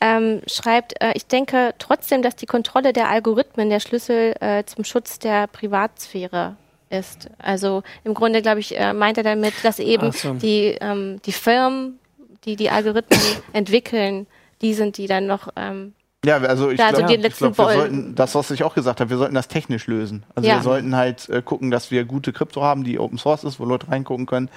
ähm, 0.02 0.42
schreibt, 0.48 1.00
äh, 1.00 1.12
ich 1.14 1.26
denke 1.26 1.74
trotzdem, 1.78 2.22
dass 2.22 2.34
die 2.34 2.46
Kontrolle 2.46 2.92
der 2.92 3.08
Algorithmen 3.08 3.70
der 3.70 3.78
Schlüssel 3.78 4.34
äh, 4.40 4.64
zum 4.64 4.82
Schutz 4.82 5.20
der 5.20 5.46
Privatsphäre 5.46 6.56
ist. 6.90 7.30
Also 7.38 7.84
im 8.02 8.12
Grunde, 8.12 8.42
glaube 8.42 8.58
ich, 8.58 8.76
äh, 8.76 8.92
meint 8.92 9.16
er 9.16 9.22
damit, 9.22 9.54
dass 9.62 9.78
eben 9.78 10.10
so. 10.10 10.34
die, 10.34 10.76
ähm, 10.80 11.22
die 11.24 11.30
Firmen, 11.30 12.00
die 12.44 12.56
die 12.56 12.68
Algorithmen 12.68 13.20
entwickeln, 13.52 14.26
die 14.60 14.74
sind, 14.74 14.98
die 14.98 15.06
dann 15.06 15.26
noch 15.26 15.48
ähm, 15.54 15.92
Ja, 16.24 16.38
also 16.38 16.70
ich 16.70 16.78
Da 16.78 16.90
so 16.90 16.96
glaube, 16.96 17.28
glaub, 17.28 17.58
wir 17.58 17.72
sollten, 17.72 18.14
das, 18.16 18.34
was 18.34 18.50
ich 18.50 18.64
auch 18.64 18.74
gesagt 18.74 19.00
habe, 19.00 19.08
wir 19.08 19.18
sollten 19.18 19.36
das 19.36 19.46
technisch 19.46 19.86
lösen. 19.86 20.24
Also 20.34 20.48
Ja. 20.48 20.56
wir 20.56 20.62
sollten 20.62 20.96
halt 20.96 21.28
äh, 21.28 21.42
gucken, 21.42 21.70
dass 21.70 21.92
wir 21.92 22.04
gute 22.04 22.32
Krypto 22.32 22.60
haben, 22.60 22.82
die 22.82 22.98
Open 22.98 23.18
Source 23.18 23.44
ist, 23.44 23.60
wo 23.60 23.64
Leute 23.64 23.88
reingucken 23.88 24.26
können. 24.26 24.50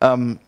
Ähm, 0.00 0.38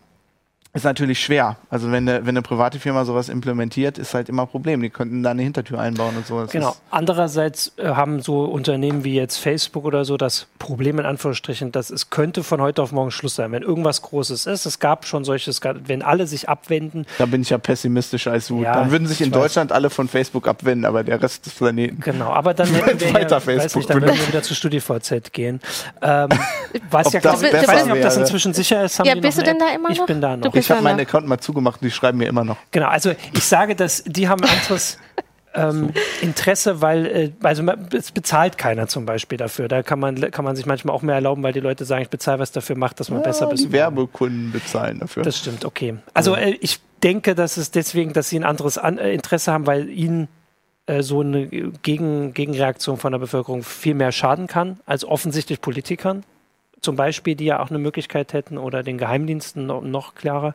ist 0.79 0.85
natürlich 0.85 1.21
schwer. 1.23 1.57
Also 1.69 1.91
wenn 1.91 2.07
eine, 2.07 2.21
wenn 2.25 2.29
eine 2.29 2.41
private 2.41 2.79
Firma 2.79 3.05
sowas 3.05 3.29
implementiert, 3.29 3.97
ist 3.97 4.13
halt 4.13 4.29
immer 4.29 4.43
ein 4.43 4.47
Problem. 4.47 4.81
Die 4.81 4.89
könnten 4.89 5.23
da 5.23 5.31
eine 5.31 5.41
Hintertür 5.41 5.79
einbauen 5.79 6.15
und 6.17 6.25
so. 6.27 6.41
Das 6.41 6.51
Genau. 6.51 6.75
Andererseits 6.91 7.73
äh, 7.77 7.87
haben 7.89 8.21
so 8.21 8.43
Unternehmen 8.45 9.03
wie 9.03 9.15
jetzt 9.15 9.37
Facebook 9.37 9.85
oder 9.85 10.05
so 10.05 10.17
das 10.17 10.47
Problem 10.59 10.99
in 10.99 11.05
Anführungsstrichen, 11.05 11.71
dass 11.71 11.89
es 11.89 12.09
könnte 12.09 12.43
von 12.43 12.61
heute 12.61 12.81
auf 12.81 12.91
morgen 12.91 13.11
Schluss 13.11 13.35
sein. 13.35 13.51
Wenn 13.51 13.63
irgendwas 13.63 14.01
Großes 14.01 14.45
ist, 14.45 14.65
es 14.65 14.79
gab 14.79 15.05
schon 15.05 15.23
solches, 15.23 15.61
wenn 15.85 16.01
alle 16.01 16.27
sich 16.27 16.49
abwenden, 16.49 17.05
da 17.17 17.25
bin 17.25 17.41
ich 17.41 17.49
ja 17.49 17.57
pessimistischer 17.57 18.31
als 18.31 18.47
du. 18.47 18.61
Ja, 18.63 18.73
Dann 18.75 18.91
würden 18.91 19.07
sich 19.07 19.21
ich 19.21 19.27
in 19.27 19.33
weiß. 19.33 19.41
Deutschland 19.41 19.71
alle 19.71 19.89
von 19.89 20.07
Facebook 20.07 20.47
abwenden, 20.47 20.85
aber 20.85 21.03
der 21.03 21.21
Rest 21.21 21.45
des 21.45 21.53
Planeten. 21.53 21.99
Genau, 22.01 22.29
aber 22.31 22.53
dann 22.53 22.67
hätten 22.73 22.99
wir 22.99 23.13
Weiter 23.13 23.37
ja, 23.39 23.45
weiß 23.45 23.45
Facebook 23.45 23.75
nicht, 23.81 23.89
dann 23.89 24.01
würden 24.01 24.17
wir 24.19 24.27
wieder 24.27 24.41
zu 24.43 24.53
StudiVZ 24.55 25.31
gehen. 25.33 25.59
Ähm, 26.01 26.29
was 26.91 27.07
Ob 27.07 27.13
ja, 27.13 27.19
das 27.19 27.39
glaub 27.41 27.53
ich, 27.53 27.61
ich 27.61 27.67
weiß 27.67 27.85
nicht, 27.85 27.93
ob 27.95 28.01
das 28.01 28.17
inzwischen 28.17 28.53
sicher 28.53 28.83
ist. 28.83 28.99
Haben 28.99 29.07
Ja, 29.07 29.15
bist 29.15 29.37
noch 29.37 29.43
du 29.43 29.51
denn 29.51 29.61
App? 29.61 29.67
da 29.69 29.75
immer 29.75 29.89
Ich 29.89 29.97
noch? 29.99 30.05
bin 30.05 30.21
da 30.21 30.35
Du 30.37 30.45
noch. 30.45 30.51
bist 30.53 30.68
Ich 30.69 30.75
habe 30.75 30.83
meinen. 30.83 30.99
Account 30.99 31.27
mal 31.27 31.39
zugemacht 31.39 31.81
und 31.81 31.85
die 31.85 31.91
schreiben 31.91 32.17
mir 32.17 32.27
immer 32.27 32.43
noch. 32.43 32.57
Genau, 32.71 32.87
also 32.87 33.11
ich 33.33 33.43
sage, 33.43 33.75
dass 33.75 34.03
die 34.05 34.27
haben 34.27 34.43
ein 34.43 34.49
anderes 34.49 34.97
ähm, 35.55 35.91
Interesse, 36.21 36.81
weil 36.81 37.05
äh, 37.05 37.31
also 37.43 37.63
es 37.93 38.11
bezahlt 38.11 38.57
keiner 38.57 38.87
zum 38.87 39.05
Beispiel 39.05 39.37
dafür. 39.37 39.67
Da 39.67 39.83
kann 39.83 39.99
man 39.99 40.19
kann 40.31 40.45
man 40.45 40.55
sich 40.55 40.65
manchmal 40.65 40.95
auch 40.95 41.01
mehr 41.01 41.15
erlauben, 41.15 41.41
weil 41.43 41.53
die 41.53 41.59
Leute 41.59 41.85
sagen, 41.85 42.03
ich 42.03 42.09
bezahle 42.09 42.39
was 42.39 42.51
dafür, 42.51 42.77
macht, 42.77 42.99
dass 42.99 43.09
man 43.09 43.23
besser 43.23 43.45
Ja, 43.45 43.51
bist. 43.51 43.65
die 43.65 43.71
Werbekunden 43.71 44.51
bezahlen 44.51 44.99
dafür. 44.99 45.23
Das 45.23 45.37
stimmt, 45.37 45.65
okay. 45.65 45.95
Also 46.13 46.35
äh, 46.35 46.51
ich 46.61 46.79
denke, 47.03 47.33
dass 47.35 47.57
es 47.57 47.71
deswegen, 47.71 48.13
dass 48.13 48.29
sie 48.29 48.37
ein 48.37 48.43
anderes 48.43 48.77
An 48.77 48.97
äh, 48.97 49.13
Interesse 49.13 49.51
haben, 49.51 49.65
weil 49.65 49.89
ihnen 49.89 50.27
äh, 50.85 51.01
so 51.01 51.21
eine 51.21 51.47
Gegen 51.47 52.33
Gegenreaktion 52.33 52.97
von 52.97 53.11
der 53.11 53.19
Bevölkerung 53.19 53.63
viel 53.63 53.95
mehr 53.95 54.11
schaden 54.11 54.47
kann 54.47 54.79
als 54.85 55.03
offensichtlich 55.05 55.61
Politikern. 55.61 56.23
Zum 56.81 56.95
Beispiel, 56.95 57.35
die 57.35 57.45
ja 57.45 57.59
auch 57.61 57.69
eine 57.69 57.79
Möglichkeit 57.79 58.33
hätten 58.33 58.57
oder 58.57 58.83
den 58.83 58.97
Geheimdiensten 58.97 59.65
noch, 59.65 59.81
noch 59.81 60.15
klarer. 60.15 60.53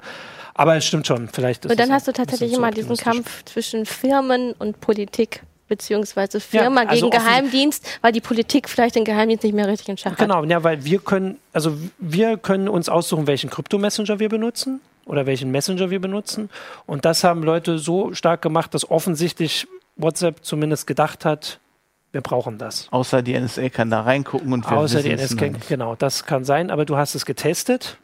Aber 0.54 0.76
es 0.76 0.86
stimmt 0.86 1.06
schon, 1.06 1.28
vielleicht 1.28 1.64
ist 1.64 1.70
Und 1.70 1.80
dann 1.80 1.92
hast 1.92 2.08
du 2.08 2.12
tatsächlich 2.12 2.52
immer 2.52 2.70
diesen. 2.70 2.96
Kampf 2.96 3.44
zwischen 3.44 3.86
Firmen 3.86 4.52
und 4.52 4.80
Politik, 4.80 5.42
beziehungsweise 5.68 6.40
Firma 6.40 6.82
Ja, 6.82 6.88
also 6.88 7.10
gegen 7.10 7.22
Geheimdienst, 7.22 7.98
weil 8.00 8.12
die 8.12 8.20
Politik 8.20 8.68
vielleicht 8.68 8.94
den 8.94 9.04
Geheimdienst 9.04 9.44
nicht 9.44 9.54
mehr 9.54 9.66
richtig 9.66 9.88
in 9.88 9.98
Schach 9.98 10.12
hat. 10.12 10.18
Genau, 10.18 10.44
ja, 10.44 10.62
weil 10.62 10.84
wir 10.84 11.00
können, 11.00 11.38
also 11.52 11.76
wir 11.98 12.38
können 12.38 12.68
uns 12.68 12.88
aussuchen, 12.88 13.26
welchen 13.26 13.50
Krypto-Messenger 13.50 14.18
wir 14.20 14.28
benutzen 14.28 14.80
oder 15.06 15.26
welchen 15.26 15.50
Messenger 15.50 15.90
wir 15.90 16.00
benutzen. 16.00 16.50
Und 16.86 17.04
das 17.04 17.24
haben 17.24 17.42
Leute 17.42 17.78
so 17.78 18.14
stark 18.14 18.42
gemacht, 18.42 18.74
dass 18.74 18.90
offensichtlich 18.90 19.66
WhatsApp 19.96 20.44
zumindest 20.44 20.86
gedacht 20.86 21.24
hat, 21.24 21.58
wir 22.14 22.20
brauchen 22.20 22.58
das. 22.58 22.86
Außer 22.92 23.22
die 23.22 23.38
NSA 23.38 23.68
kann 23.68 23.90
da 23.90 24.02
reingucken 24.02 24.52
und 24.52 24.70
wir 24.70 24.76
Außer 24.78 25.02
die 25.02 25.14
nicht. 25.16 25.68
genau, 25.68 25.96
das 25.96 26.24
kann 26.24 26.44
sein, 26.44 26.70
aber 26.70 26.84
du 26.84 26.96
hast 26.96 27.14
es 27.16 27.26
getestet. 27.26 27.98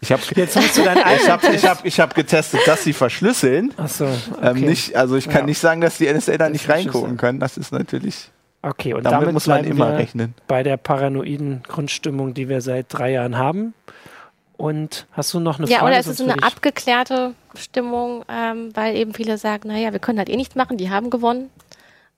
Ich 0.00 0.12
habe 0.12 0.22
Jetzt 0.36 0.54
musst 0.54 0.76
du 0.76 0.82
dein 0.84 0.98
ich 1.16 1.28
hab, 1.30 1.42
ich 1.44 1.64
hab, 1.66 1.84
ich 1.84 1.98
hab 1.98 2.14
getestet, 2.14 2.60
dass 2.66 2.84
sie 2.84 2.92
verschlüsseln. 2.92 3.72
Achso, 3.78 4.04
okay. 4.04 4.50
Ähm, 4.50 4.60
nicht, 4.60 4.94
also 4.96 5.16
ich 5.16 5.24
kann 5.28 5.40
Ja. 5.40 5.46
nicht 5.46 5.58
sagen, 5.58 5.80
dass 5.80 5.96
die 5.98 6.12
NSA 6.12 6.36
da 6.36 6.48
nicht 6.50 6.68
reingucken 6.68 7.16
können. 7.16 7.40
Das 7.40 7.56
ist 7.56 7.72
natürlich, 7.72 8.30
okay, 8.62 8.92
und 8.92 9.04
damit, 9.04 9.22
damit, 9.22 9.32
muss 9.32 9.46
man 9.46 9.64
immer 9.64 9.92
wir 9.92 9.98
rechnen. 9.98 10.34
bei 10.46 10.62
der 10.62 10.76
paranoiden 10.76 11.62
Grundstimmung, 11.66 12.34
die 12.34 12.48
wir 12.50 12.60
seit 12.60 12.86
drei 12.90 13.12
Jahren 13.12 13.38
haben. 13.38 13.72
Und 14.58 15.06
hast 15.12 15.32
du 15.32 15.40
noch 15.40 15.58
eine 15.58 15.68
Ja, 15.68 15.78
Frage? 15.78 15.92
oder 15.92 16.00
ist 16.00 16.06
es 16.08 16.20
eine 16.20 16.30
würde 16.30 16.40
ich- 16.40 16.44
abgeklärte 16.52 17.34
Stimmung, 17.56 18.24
ähm, 18.28 18.70
weil 18.74 18.96
eben 18.96 19.14
viele 19.14 19.38
sagen, 19.38 19.68
naja, 19.68 19.92
wir 19.92 20.00
können 20.00 20.18
halt 20.18 20.28
eh 20.28 20.36
nichts 20.36 20.54
machen, 20.56 20.76
die 20.76 20.90
haben 20.90 21.08
gewonnen. 21.10 21.48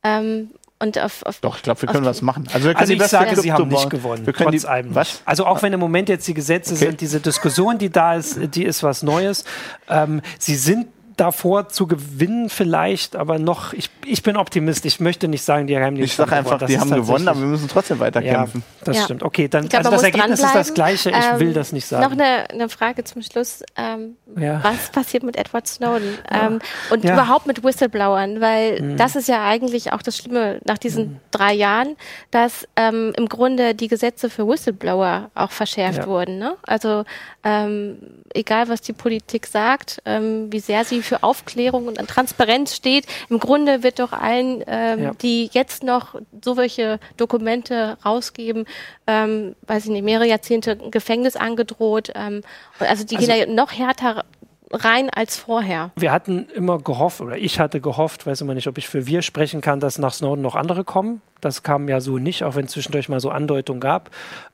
Ähm, 0.02 0.50
und 0.80 0.98
auf, 0.98 1.22
auf 1.24 1.38
Doch, 1.40 1.56
ich 1.56 1.62
glaube, 1.62 1.82
wir 1.82 1.88
können 1.88 2.04
was 2.06 2.22
machen. 2.22 2.46
Also 2.52 2.66
wir 2.66 2.74
können 2.74 2.80
Also 2.80 2.92
ich 2.94 2.98
beste 2.98 3.16
sage, 3.16 3.40
sie 3.40 3.52
haben 3.52 3.68
nicht 3.68 3.90
gewonnen, 3.90 4.26
Wir 4.26 4.32
können 4.32 4.50
trotz 4.50 4.62
die, 4.62 4.66
allem. 4.68 4.94
was? 4.94 5.22
Also 5.24 5.46
auch 5.46 5.62
wenn 5.62 5.72
im 5.72 5.80
Moment 5.80 6.08
jetzt 6.08 6.26
die 6.26 6.34
Gesetze 6.34 6.74
Okay. 6.74 6.86
sind, 6.86 7.00
diese 7.00 7.20
Diskussion, 7.20 7.78
die 7.78 7.90
da 7.90 8.14
ist, 8.14 8.38
die 8.54 8.64
ist 8.64 8.82
was 8.82 9.02
Neues. 9.02 9.44
Ähm, 9.88 10.22
sie 10.38 10.56
sind 10.56 10.88
davor 11.20 11.68
zu 11.68 11.86
gewinnen 11.86 12.48
vielleicht, 12.48 13.14
aber 13.14 13.38
noch, 13.38 13.72
ich, 13.74 13.90
ich 14.06 14.22
bin 14.22 14.36
Optimist. 14.36 14.86
Ich 14.86 15.00
möchte 15.00 15.28
nicht 15.28 15.42
sagen, 15.42 15.66
die 15.66 15.74
Geheimdienste 15.74 16.12
Ich 16.12 16.16
sage 16.16 16.30
haben 16.30 16.38
einfach, 16.38 16.58
gewonnen. 16.58 16.68
die 16.68 16.78
haben 16.80 16.90
gewonnen, 16.90 17.28
aber 17.28 17.40
wir 17.40 17.46
müssen 17.46 17.68
trotzdem 17.68 17.98
weiterkämpfen. 18.00 18.62
Ja, 18.80 18.84
das 18.86 18.96
Ja. 18.96 19.04
stimmt. 19.04 19.22
Okay, 19.22 19.48
dann 19.48 19.68
glaub, 19.68 19.80
also 19.80 19.90
das 19.90 20.02
Ergebnis 20.02 20.40
ist 20.40 20.54
das 20.54 20.72
gleiche. 20.74 21.10
Ich 21.10 21.38
will 21.40 21.48
Ähm, 21.48 21.54
das 21.54 21.72
nicht 21.72 21.86
sagen. 21.86 22.02
Noch 22.04 22.12
eine, 22.12 22.48
eine 22.50 22.68
Frage 22.68 23.04
zum 23.04 23.20
Schluss. 23.22 23.62
Ähm, 23.76 24.16
Ja. 24.36 24.60
Was 24.64 24.90
passiert 24.90 25.22
mit 25.22 25.36
Edward 25.36 25.66
Snowden? 25.66 26.16
Ähm, 26.30 26.60
und 26.90 27.04
Ja. 27.04 27.12
Mhm. 27.14 27.18
überhaupt 27.18 27.46
mit 27.46 27.62
Whistleblowern? 27.62 28.40
Weil 28.40 28.96
das 28.96 29.14
ist 29.16 29.28
ja 29.28 29.44
eigentlich 29.46 29.92
auch 29.92 30.02
das 30.02 30.16
Schlimme 30.16 30.60
nach 30.64 30.78
diesen 30.78 31.20
drei 31.30 31.52
Jahren, 31.52 31.96
dass 32.30 32.66
ähm, 32.76 33.12
im 33.16 33.28
Grunde 33.28 33.74
die 33.74 33.88
Gesetze 33.88 34.30
für 34.30 34.46
Whistleblower 34.48 35.30
auch 35.34 35.50
verschärft 35.50 35.98
Ja. 35.98 36.06
wurden. 36.06 36.38
Ne? 36.38 36.56
Also 36.66 37.04
ähm, 37.44 37.98
egal, 38.34 38.68
was 38.68 38.80
die 38.80 38.92
Politik 38.92 39.46
sagt, 39.46 40.00
ähm, 40.04 40.52
wie 40.52 40.60
sehr 40.60 40.84
sie 40.84 41.02
für 41.02 41.22
Aufklärung 41.22 41.86
und 41.88 41.96
Transparenz 42.08 42.74
steht, 42.74 43.06
im 43.28 43.38
Grunde 43.38 43.82
wird 43.82 43.98
doch 43.98 44.12
allen, 44.12 44.62
ähm, 44.66 45.02
Ja. 45.02 45.10
die 45.20 45.50
jetzt 45.52 45.82
noch 45.82 46.14
so 46.44 46.56
welche 46.56 46.98
Dokumente 47.16 47.96
rausgeben, 48.04 48.66
ähm, 49.06 49.54
weiß 49.66 49.84
ich 49.84 49.90
nicht, 49.90 50.04
mehrere 50.04 50.26
Jahrzehnte 50.26 50.76
Gefängnis 50.76 51.36
angedroht. 51.36 52.12
Ähm, 52.14 52.42
also 52.78 53.04
die 53.04 53.16
Also- 53.16 53.26
gehen 53.28 53.38
ja 53.38 53.46
noch 53.46 53.72
härter 53.72 54.24
rein 54.72 55.10
als 55.10 55.36
vorher. 55.36 55.90
wir 55.96 56.12
hatten 56.12 56.46
immer 56.54 56.78
gehofft, 56.78 57.20
oder 57.20 57.36
ich 57.36 57.58
hatte 57.58 57.80
gehofft, 57.80 58.26
weiß 58.26 58.40
immer 58.40 58.54
nicht, 58.54 58.68
ob 58.68 58.78
ich 58.78 58.88
für 58.88 59.06
wir 59.06 59.22
sprechen 59.22 59.60
kann, 59.60 59.80
dass 59.80 59.98
nach 59.98 60.12
Snowden 60.12 60.42
noch 60.42 60.54
andere 60.54 60.84
kommen. 60.84 61.20
Das 61.40 61.62
kam 61.62 61.88
ja 61.88 62.00
so 62.00 62.18
nicht, 62.18 62.44
auch 62.44 62.54
wenn 62.54 62.66
es 62.66 62.72
zwischendurch 62.72 63.08
mal 63.08 63.18
so 63.18 63.30
Andeutungen 63.30 63.80
gab. 63.80 64.10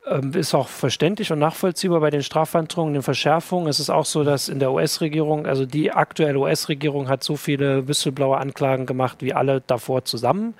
Ähm, 0.06 0.32
ist 0.34 0.54
auch 0.54 0.68
verständlich 0.68 1.32
und 1.32 1.40
nachvollziehbar 1.40 2.00
bei 2.00 2.10
den 2.10 2.22
Strafandrohungen, 2.22 2.94
den 2.94 3.02
Verschärfungen. 3.02 3.68
Es 3.68 3.80
ist 3.80 3.90
auch 3.90 4.04
so, 4.04 4.22
dass 4.24 4.48
in 4.48 4.60
der 4.60 4.72
US-Regierung, 4.72 5.46
also 5.46 5.66
die 5.66 5.92
aktuelle 5.92 6.38
US-Regierung 6.38 7.08
hat 7.08 7.24
so 7.24 7.36
viele 7.36 7.88
Whistleblower-Anklagen 7.88 8.86
gemacht 8.86 9.18
wie 9.20 9.34
alle 9.34 9.62
davor 9.66 10.04
zusammen. 10.04 10.54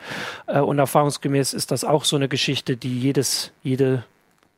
Äh, 0.46 0.60
und 0.60 0.78
erfahrungsgemäß 0.78 1.54
ist 1.54 1.70
das 1.70 1.84
auch 1.84 2.04
so 2.04 2.16
eine 2.16 2.28
Geschichte, 2.28 2.76
die 2.76 2.98
jedes, 2.98 3.52
jede 3.62 4.04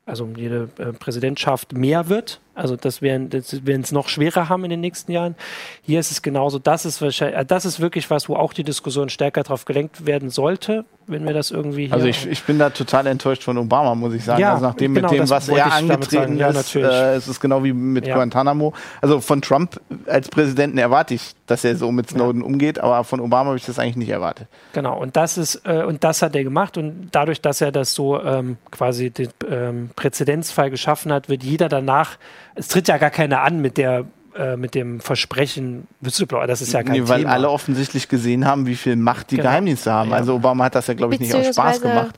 also 0.09 0.27
jede 0.37 0.71
äh, 0.79 0.93
Präsidentschaft 0.93 1.75
mehr 1.75 2.09
wird. 2.09 2.41
Also 2.59 2.77
das 2.77 3.03
werden 3.03 3.31
das 3.31 3.65
werden 3.67 3.83
es 3.83 3.93
noch 3.93 4.09
schwerer 4.09 4.49
haben 4.49 4.65
in 4.65 4.71
den 4.71 4.81
nächsten 4.81 5.13
Jahren. 5.13 5.37
Hier 5.83 6.01
ist 6.01 6.11
es 6.11 6.23
genauso. 6.23 6.59
Das 6.59 6.85
ist 6.85 7.01
wahrscheinlich, 7.01 7.39
äh, 7.39 7.45
das 7.45 7.65
ist 7.65 7.81
wirklich 7.81 8.11
was, 8.11 8.29
wo 8.29 8.37
auch 8.37 8.53
die 8.53 8.65
Diskussion 8.65 9.09
stärker 9.09 9.43
darauf 9.43 9.65
gelenkt 9.65 10.07
werden 10.07 10.31
sollte, 10.31 10.85
wenn 11.07 11.27
wir 11.27 11.33
das 11.35 11.51
irgendwie 11.51 11.87
hier. 11.87 11.95
Also 11.95 12.07
ich, 12.07 12.27
ich 12.27 12.43
bin 12.45 12.59
da 12.59 12.71
total 12.71 13.07
enttäuscht 13.07 13.43
von 13.43 13.57
Obama, 13.59 13.95
muss 13.95 14.15
ich 14.15 14.25
sagen. 14.25 14.41
Ja, 14.41 14.55
also 14.55 14.67
nachdem 14.67 14.95
genau, 14.95 15.11
mit 15.11 15.21
dem, 15.21 15.31
was 15.31 15.49
er 15.49 15.73
angetreten. 15.73 16.37
Ja, 16.37 16.49
ist, 16.49 16.75
äh, 16.75 17.15
es 17.15 17.29
ist 17.29 17.41
genau 17.41 17.65
wie 17.65 17.73
mit 17.73 18.07
Ja. 18.07 18.15
Guantanamo. 18.15 18.73
Also 19.01 19.21
von 19.21 19.41
Trump 19.43 19.81
als 20.07 20.29
Präsidenten 20.29 20.79
erwarte 20.79 21.15
ich, 21.15 21.35
dass 21.47 21.65
er 21.65 21.77
so 21.77 21.91
mit 21.93 22.11
Snowden 22.11 22.43
umgeht, 22.43 22.79
aber 22.79 23.05
von 23.05 23.21
Obama 23.21 23.49
habe 23.49 23.57
ich 23.57 23.65
das 23.65 23.79
eigentlich 23.79 23.97
nicht 23.97 24.11
erwartet. 24.11 24.49
Genau, 24.73 24.99
und 24.99 25.17
das 25.17 25.39
ist, 25.39 25.63
äh, 25.65 25.85
und 25.85 26.05
das 26.05 26.23
hat 26.23 26.35
er 26.37 26.45
gemacht. 26.45 26.77
Und 26.77 27.09
dadurch, 27.13 27.41
dass 27.41 27.61
er 27.61 27.73
das 27.73 27.95
so 27.95 28.21
ähm, 28.23 28.59
quasi 28.71 29.11
den 29.11 29.29
ähm, 29.51 29.91
Präzedenzfall 29.97 30.71
geschaffen 30.71 31.13
hat, 31.13 31.29
wird 31.29 31.43
jeder 31.43 31.69
danach, 31.69 32.19
es 32.59 32.69
tritt 32.69 32.89
ja 32.89 32.99
gar 32.99 33.11
keiner 33.11 33.43
an 33.43 33.61
mit 33.61 33.77
der 33.77 34.05
äh, 34.37 34.57
mit 34.57 34.75
dem 34.75 35.01
Versprechen 35.01 35.87
Whistleblower, 36.01 36.47
das 36.47 36.61
ist 36.63 36.73
ja 36.73 36.83
kein 36.83 36.93
Nee, 36.93 37.09
weil 37.09 37.21
Thema. 37.23 37.33
alle 37.33 37.51
offensichtlich 37.51 38.09
gesehen 38.09 38.45
haben, 38.47 38.67
wie 38.67 38.77
viel 38.77 38.95
Macht 38.97 39.31
die 39.31 39.37
Genau. 39.37 39.49
Geheimdienste 39.49 39.93
haben. 39.93 40.11
Ja. 40.11 40.17
Also 40.17 40.35
Obama 40.35 40.65
hat 40.65 40.75
das 40.75 40.87
ja, 40.87 40.95
glaube 40.95 41.15
ich, 41.15 41.21
nicht 41.21 41.35
aus 41.35 41.47
Spaß 41.47 41.81
gemacht. 41.81 42.15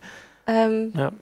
Ähm, 0.46 0.92
Ja. 0.96 1.12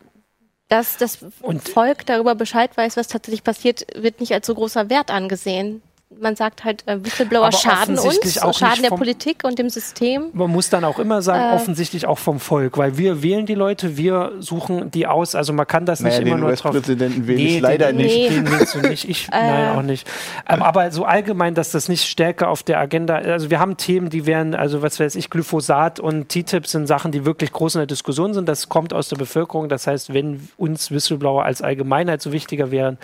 Dass 0.71 0.97
das 0.99 1.19
Und- 1.41 1.67
Volk 1.67 2.05
darüber 2.05 2.35
Bescheid 2.35 2.77
weiß, 2.77 2.97
was 2.99 3.09
tatsächlich 3.09 3.43
passiert, 3.43 3.87
wird 3.97 4.21
nicht 4.21 4.33
als 4.35 4.47
so 4.47 4.55
großer 4.55 4.91
Wert 4.91 5.11
angesehen. 5.11 5.81
Man 6.21 6.37
sagt 6.37 6.65
halt, 6.65 6.85
äh, 6.89 7.05
Whistleblower 7.05 7.49
Aber 7.49 7.57
schaden 7.57 7.99
uns, 7.99 8.39
auch 8.41 8.49
nicht 8.49 8.59
schaden 8.59 8.81
der 8.81 8.89
vom- 8.89 8.99
Politik 8.99 9.45
und 9.45 9.59
dem 9.59 9.69
System. 9.69 10.31
Man 10.33 10.51
muss 10.51 10.71
dann 10.71 10.83
auch 10.85 10.99
immer 10.99 11.21
sagen, 11.21 11.53
Äh. 11.53 11.55
offensichtlich 11.57 12.07
auch 12.07 12.17
vom 12.19 12.41
Volk, 12.41 12.79
weil 12.79 12.97
wir 12.97 13.23
wählen 13.23 13.45
die 13.45 13.55
Leute, 13.55 13.99
wir 13.99 14.33
suchen 14.39 14.91
die 14.91 15.07
aus. 15.07 15.35
Also 15.35 15.53
man 15.53 15.67
kann 15.67 15.85
das 15.85 16.01
nicht 16.01 16.15
Naja, 16.15 16.23
immer 16.27 16.37
den 16.37 16.41
nur 16.41 16.53
drauf. 16.55 16.75
US-Präsidenten 16.75 17.27
wähle 17.27 17.41
ich 17.43 17.61
leider 17.61 17.89
den, 17.89 17.97
nicht. 17.99 18.17
Nee. 18.17 18.29
Den 18.31 18.51
willst 18.51 18.75
du 18.75 18.81
nicht. 18.81 19.07
Ich, 19.07 19.29
nein, 19.31 19.77
auch 19.77 19.83
nicht. 19.83 20.09
Ähm, 20.49 20.63
aber 20.63 20.91
so 20.93 21.05
allgemein, 21.05 21.55
dass 21.55 21.73
das 21.73 21.91
nicht 21.91 22.05
stärker 22.09 22.49
auf 22.49 22.63
der 22.63 22.79
Agenda, 22.81 23.17
also 23.17 23.51
wir 23.51 23.61
haben 23.61 23.77
Themen, 23.77 24.09
die 24.09 24.25
wären, 24.25 24.55
also 24.55 24.81
was 24.81 24.99
weiß 24.99 25.15
ich, 25.15 25.29
Glyphosat 25.29 26.01
und 26.01 26.31
TTIP 26.31 26.67
sind 26.67 26.87
Sachen, 26.87 27.13
die 27.13 27.27
wirklich 27.27 27.53
groß 27.53 27.75
in 27.75 27.81
der 27.81 27.87
Diskussion 27.87 28.33
sind. 28.33 28.49
Das 28.49 28.71
kommt 28.71 28.95
aus 28.95 29.11
der 29.11 29.17
Bevölkerung. 29.17 29.69
Das 29.69 29.87
heißt, 29.87 30.15
wenn 30.15 30.49
uns 30.57 30.91
Whistleblower 30.91 31.45
als 31.45 31.61
Allgemeinheit 31.61 32.23
so 32.23 32.33
wichtiger 32.33 32.71
wären, 32.71 32.97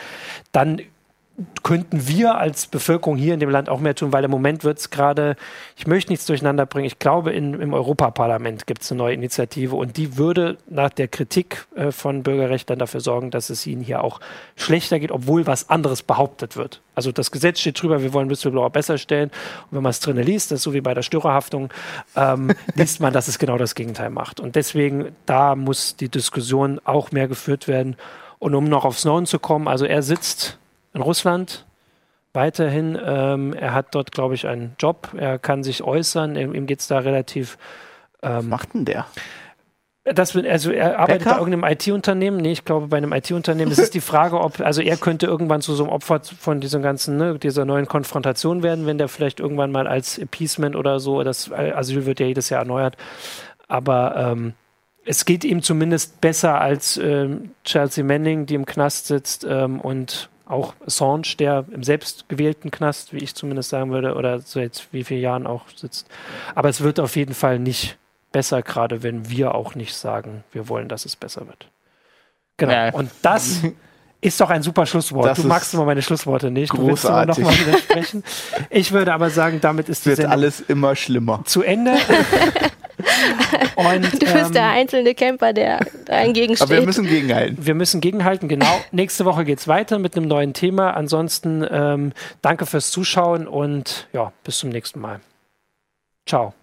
dann 0.53 0.81
könnten 1.65 2.07
wir 2.07 2.37
als 2.37 2.69
Bevölkerung 2.69 3.17
hier 3.17 3.35
in 3.35 3.41
dem 3.41 3.51
Land 3.51 3.69
auch 3.69 3.81
mehr 3.81 3.97
tun, 3.97 4.13
weil 4.13 4.23
im 4.23 4.31
Moment 4.31 4.63
wird 4.63 4.79
es 4.79 4.91
gerade, 4.91 5.35
ich 5.77 5.87
möchte 5.87 6.13
nichts 6.13 6.27
durcheinander 6.27 6.65
bringen, 6.65 6.87
ich 6.87 7.01
glaube, 7.01 7.33
in, 7.33 7.61
im 7.61 7.75
Europaparlament 7.75 8.69
gibt 8.69 8.83
es 8.83 8.93
eine 8.93 8.99
neue 8.99 9.15
Initiative 9.15 9.75
und 9.75 9.97
die 9.97 10.17
würde 10.17 10.59
nach 10.69 10.91
der 10.91 11.09
Kritik 11.09 11.67
äh, 11.75 11.91
von 11.91 12.23
Bürgerrechtlern 12.23 12.79
dafür 12.79 13.01
sorgen, 13.01 13.33
dass 13.33 13.51
es 13.51 13.67
ihnen 13.67 13.83
hier 13.83 14.05
auch 14.05 14.21
schlechter 14.55 15.01
geht, 15.01 15.11
obwohl 15.11 15.47
was 15.47 15.71
anderes 15.71 16.03
behauptet 16.03 16.57
wird. 16.57 16.83
Also 16.95 17.11
das 17.11 17.33
Gesetz 17.33 17.59
steht 17.59 17.83
drüber, 17.83 18.03
wir 18.03 18.13
wollen 18.13 18.31
Whistleblower 18.31 18.71
besser 18.71 18.97
stellen 18.97 19.31
und 19.71 19.77
wenn 19.77 19.83
man 19.83 19.91
es 19.91 19.99
drin 19.99 20.17
liest, 20.19 20.53
das 20.53 20.59
ist 20.59 20.63
so 20.65 20.73
wie 20.73 20.83
bei 20.83 20.95
der 20.95 21.03
Störerhaftung, 21.03 21.71
ähm, 22.15 22.53
liest 22.77 23.01
man, 23.01 23.13
dass 23.13 23.27
es 23.27 23.41
genau 23.41 23.59
das 23.59 23.75
Gegenteil 23.75 24.11
macht. 24.11 24.39
Und 24.39 24.55
deswegen, 24.55 25.17
da 25.27 25.57
muss 25.57 25.97
die 25.97 26.09
Diskussion 26.09 26.81
auch 26.85 27.11
mehr 27.11 27.27
geführt 27.27 27.67
werden. 27.67 27.97
Und 28.39 28.55
um 28.55 28.65
noch 28.65 28.85
auf 28.85 28.99
Snowden 29.01 29.27
zu 29.27 29.41
kommen, 29.41 29.67
also 29.67 29.85
er 29.85 30.03
sitzt 30.03 30.59
in 30.95 31.03
Russland 31.03 31.67
weiterhin. 32.33 32.99
Ähm, 33.03 33.53
er 33.53 33.75
hat 33.75 33.95
dort, 33.95 34.13
glaube 34.13 34.35
ich, 34.35 34.47
einen 34.47 34.75
Job. 34.79 35.09
Er 35.17 35.39
kann 35.39 35.63
sich 35.63 35.83
äußern. 35.83 36.37
Ihm, 36.37 36.55
ihm 36.55 36.67
geht 36.67 36.81
es 36.81 36.89
da 36.89 36.99
relativ. 36.99 37.59
Ähm, 38.23 38.37
Was 38.37 38.45
macht 38.45 38.75
denn 38.75 38.85
der? 38.85 39.07
Das, 40.05 40.37
also 40.37 40.71
er 40.71 40.99
arbeitet 40.99 41.25
Bäcker? 41.25 41.37
bei 41.37 41.41
irgendeinem 41.41 41.73
IT-Unternehmen. 41.73 42.37
Nee, 42.37 42.53
ich 42.53 42.67
glaube 42.67 42.89
bei 42.89 42.99
einem 42.99 43.15
IT-Unternehmen. 43.15 43.73
Es 43.73 43.79
ist 43.79 43.95
die 43.95 44.03
Frage, 44.03 44.39
ob, 44.39 44.61
also 44.61 44.83
er 44.83 44.99
könnte 44.99 45.25
irgendwann 45.25 45.63
zu 45.63 45.75
so 45.75 45.85
einem 45.85 45.93
Opfer 45.93 46.21
von 46.21 46.61
diesem 46.61 46.83
ganzen, 46.83 47.17
ne, 47.17 47.39
dieser 47.39 47.65
neuen 47.65 47.87
Konfrontation 47.87 48.63
werden, 48.63 48.85
wenn 48.85 48.99
der 48.99 49.09
vielleicht 49.09 49.41
irgendwann 49.41 49.73
mal 49.73 49.87
als 49.87 50.19
Appeasement 50.19 50.77
oder 50.77 51.01
so, 51.01 51.23
das 51.23 51.51
Asyl 51.51 52.05
wird 52.05 52.21
ja 52.21 52.27
jedes 52.27 52.51
Jahr 52.51 52.61
erneuert. 52.61 52.99
Aber 53.67 54.15
ähm, 54.17 54.53
es 55.07 55.25
geht 55.25 55.43
ihm 55.43 55.63
zumindest 55.63 56.21
besser 56.21 56.61
als 56.61 56.99
ähm, 56.99 57.53
Chelsea 57.65 58.05
Manning, 58.05 58.45
die 58.45 58.57
im 58.57 58.67
Knast 58.67 59.07
sitzt 59.07 59.47
ähm, 59.49 59.81
und 59.81 60.29
auch 60.47 60.75
Assange, 60.87 61.37
der 61.39 61.65
im 61.71 61.83
selbstgewählten 61.83 62.71
Knast, 62.71 63.13
wie 63.13 63.19
ich 63.19 63.35
zumindest 63.35 63.71
sagen 63.71 63.91
würde, 63.91 64.15
oder 64.15 64.41
seit 64.41 64.89
wie 64.93 65.05
vielen 65.05 65.23
Jahren 65.23 65.47
auch 65.47 65.65
sitzt. 65.75 66.07
Aber 66.55 66.69
es 66.69 66.83
wird 66.83 67.01
auf 67.01 67.17
jeden 67.17 67.35
Fall 67.35 67.59
nicht 67.59 67.97
besser, 68.33 68.63
gerade 68.63 69.03
wenn 69.03 69.31
wir 69.31 69.55
auch 69.55 69.75
nicht 69.75 69.95
sagen, 69.95 70.45
wir 70.53 70.69
wollen, 70.69 70.89
dass 70.89 71.05
es 71.05 71.17
besser 71.17 71.47
wird. 71.47 71.71
Genau. 72.57 72.73
Ja. 72.73 72.93
Und 72.93 73.11
das 73.23 73.63
ist 74.21 74.41
doch 74.41 74.51
ein 74.51 74.63
super 74.63 74.87
Schlusswort. 74.87 75.27
Das 75.27 75.41
du 75.41 75.47
magst 75.47 75.75
immer 75.75 75.85
meine 75.85 76.03
Schlussworte 76.03 76.51
nicht. 76.51 76.71
Großartig. 76.71 77.37
Du 77.37 77.43
willst 77.43 77.49
immer 77.49 77.51
noch 77.51 77.59
mal 77.59 77.67
widersprechen. 77.67 78.25
Ich 78.71 78.93
würde 78.93 79.13
aber 79.13 79.31
sagen, 79.31 79.61
damit 79.61 79.89
ist 79.89 80.07
wird 80.07 80.25
alles 80.25 80.61
immer 80.61 80.97
schlimmer. 80.97 81.43
Zu 81.45 81.63
Ende. 81.63 81.95
Und, 83.77 84.13
du 84.13 84.19
bist 84.19 84.47
ähm, 84.47 84.53
der 84.53 84.69
einzelne 84.71 85.15
Camper, 85.15 85.53
der 85.53 85.81
dagegen 86.05 86.57
steht. 86.57 86.69
Aber 86.69 86.79
wir 86.79 86.87
müssen 86.87 87.07
gegenhalten. 87.07 87.67
Wir 87.67 87.75
müssen 87.75 88.01
gegenhalten, 88.01 88.49
genau. 88.49 88.81
Nächste 88.93 89.25
Woche 89.25 89.45
geht 89.45 89.59
es 89.59 89.69
weiter 89.69 89.99
mit 89.99 90.17
einem 90.17 90.29
neuen 90.29 90.53
Thema. 90.53 90.93
Ansonsten 90.93 91.67
ähm, 91.71 92.13
danke 92.43 92.67
fürs 92.67 92.91
Zuschauen 92.91 93.47
und 93.47 94.09
ja, 94.13 94.33
bis 94.45 94.59
zum 94.59 94.71
nächsten 94.71 95.01
Mal. 95.01 95.21
Ciao. 96.27 96.55